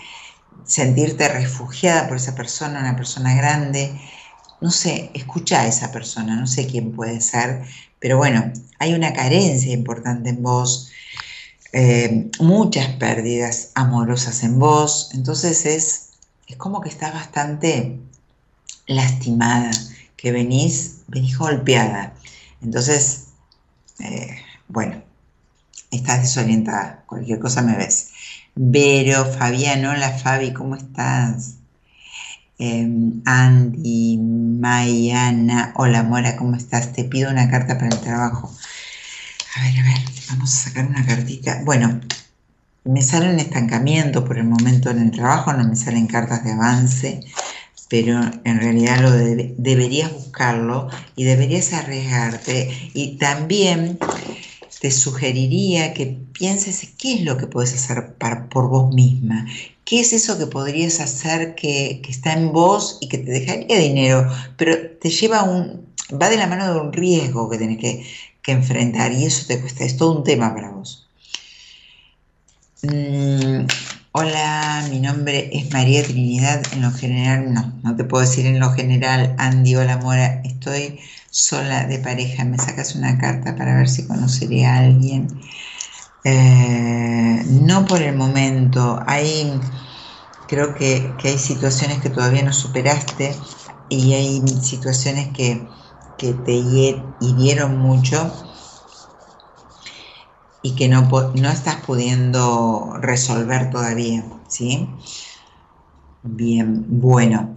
[0.64, 3.92] sentirte refugiada por esa persona, una persona grande.
[4.60, 7.64] No sé, escucha a esa persona, no sé quién puede ser,
[7.98, 10.90] pero bueno, hay una carencia importante en vos,
[11.72, 16.10] eh, muchas pérdidas amorosas en vos, entonces es,
[16.46, 17.98] es como que estás bastante
[18.86, 19.70] lastimada,
[20.16, 22.14] que venís, venís golpeada.
[22.60, 23.29] Entonces,
[24.02, 24.36] eh,
[24.68, 25.02] bueno,
[25.90, 28.10] estás desorientada, cualquier cosa me ves.
[28.54, 31.56] Vero, Fabián, hola Fabi, ¿cómo estás?
[32.58, 36.92] Em, Andy, Mayana, hola Mora, ¿cómo estás?
[36.92, 38.54] Te pido una carta para el trabajo.
[39.56, 39.98] A ver, a ver,
[40.28, 41.62] vamos a sacar una cartita.
[41.64, 42.00] Bueno,
[42.84, 46.52] me sale un estancamiento por el momento en el trabajo, no me salen cartas de
[46.52, 47.20] avance,
[47.90, 52.70] pero en realidad lo deberías buscarlo y deberías arriesgarte.
[52.94, 53.98] Y también
[54.80, 58.14] te sugeriría que pienses qué es lo que puedes hacer
[58.48, 59.44] por vos misma,
[59.84, 64.30] qué es eso que podrías hacer que, está en vos y que te dejaría dinero,
[64.56, 68.06] pero te lleva un, va de la mano de un riesgo que tenés que,
[68.46, 71.06] enfrentar y eso te cuesta, es todo un tema para vos.
[72.82, 73.66] Mm,
[74.12, 78.60] hola, mi nombre es María Trinidad, en lo general no, no te puedo decir en
[78.60, 81.00] lo general, Andy, hola Mora, estoy
[81.30, 85.40] sola de pareja, me sacas una carta para ver si conocería a alguien.
[86.24, 89.60] Eh, no por el momento, hay,
[90.46, 93.36] creo que, hay situaciones que todavía no superaste
[93.88, 95.70] y hay situaciones que,
[96.18, 98.49] te hirieron mucho
[100.62, 104.88] y que no, no estás pudiendo resolver todavía, ¿sí?
[106.22, 107.56] Bien, bueno,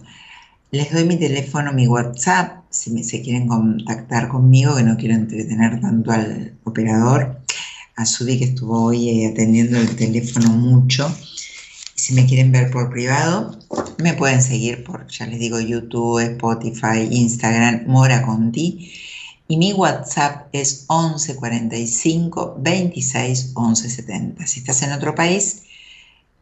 [0.70, 5.80] les doy mi teléfono, mi WhatsApp, si se quieren contactar conmigo, que no quiero entretener
[5.80, 7.40] tanto al operador,
[7.96, 11.14] a Sudi que estuvo hoy eh, atendiendo el teléfono mucho.
[11.94, 13.58] Si me quieren ver por privado,
[14.02, 18.92] me pueden seguir por, ya les digo, YouTube, Spotify, Instagram, Mora Conti.
[19.46, 24.46] Y mi WhatsApp es 11 45 26 11 70.
[24.46, 25.64] Si estás en otro país,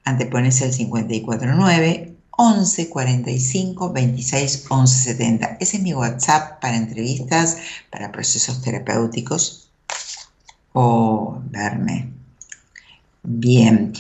[0.05, 5.57] antepones el 549 11 45 26 11 70.
[5.61, 7.59] Ese es mi WhatsApp para entrevistas,
[7.91, 9.71] para procesos terapéuticos
[10.73, 12.13] o verme.
[13.23, 13.93] Bien,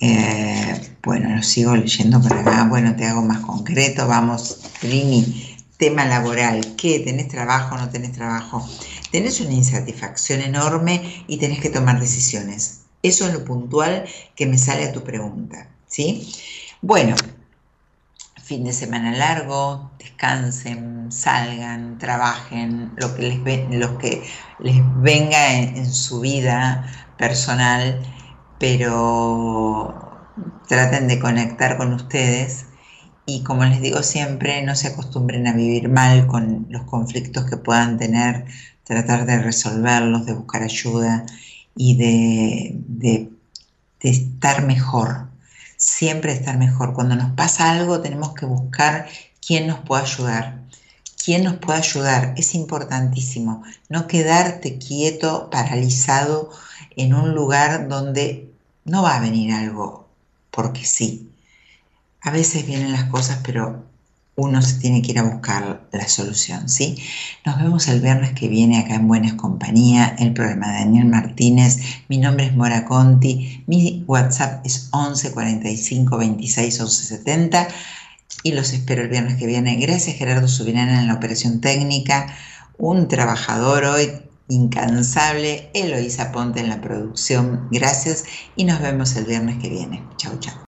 [0.00, 2.66] eh, bueno, lo sigo leyendo por acá.
[2.68, 4.06] Bueno, te hago más concreto.
[4.06, 5.47] Vamos, Trini,
[5.78, 6.76] tema laboral.
[6.76, 7.00] ¿Qué?
[7.00, 8.68] ¿Tenés trabajo o no tenés trabajo?
[9.10, 12.82] Tenés una insatisfacción enorme y tenés que tomar decisiones.
[13.02, 15.68] Eso es lo puntual que me sale a tu pregunta.
[15.86, 16.30] ¿Sí?
[16.82, 17.16] Bueno,
[18.48, 23.38] fin de semana largo, descansen, salgan, trabajen, lo que les,
[23.98, 24.22] que
[24.58, 26.86] les venga en, su vida
[27.18, 28.00] personal,
[28.58, 29.94] pero
[30.66, 32.67] traten de conectar con ustedes
[33.28, 37.56] y como les digo siempre, no se acostumbren a vivir mal con los conflictos que
[37.56, 38.46] puedan tener,
[38.84, 41.24] tratar de resolverlos, de buscar ayuda
[41.76, 43.30] y de
[44.00, 45.28] estar mejor
[45.78, 46.92] siempre estar mejor.
[46.92, 49.08] Cuando nos pasa algo tenemos que buscar
[49.44, 50.58] quién nos puede ayudar.
[51.24, 52.34] ¿Quién nos puede ayudar?
[52.36, 53.62] Es importantísimo.
[53.88, 56.50] No quedarte quieto, paralizado
[56.96, 58.50] en un lugar donde
[58.84, 60.08] no va a venir algo
[60.50, 61.30] porque sí.
[62.28, 63.86] A veces vienen las cosas, pero
[64.36, 66.98] uno se tiene que ir a buscar la solución, ¿sí?
[67.46, 71.78] Nos vemos el viernes que viene acá en Buenas Compañía, el programa de Daniel Martínez.
[72.08, 77.68] Mi nombre es Mora Conti, mi WhatsApp es 11 45 26 11 70
[78.42, 79.76] y los espero el viernes que viene.
[79.76, 82.26] Gracias Gerardo Subirana en la operación técnica,
[82.76, 84.10] un trabajador hoy
[84.48, 87.68] incansable, Eloísa Ponte en la producción.
[87.70, 88.24] Gracias
[88.54, 90.04] y nos vemos el viernes que viene.
[90.18, 90.52] Chau, chau.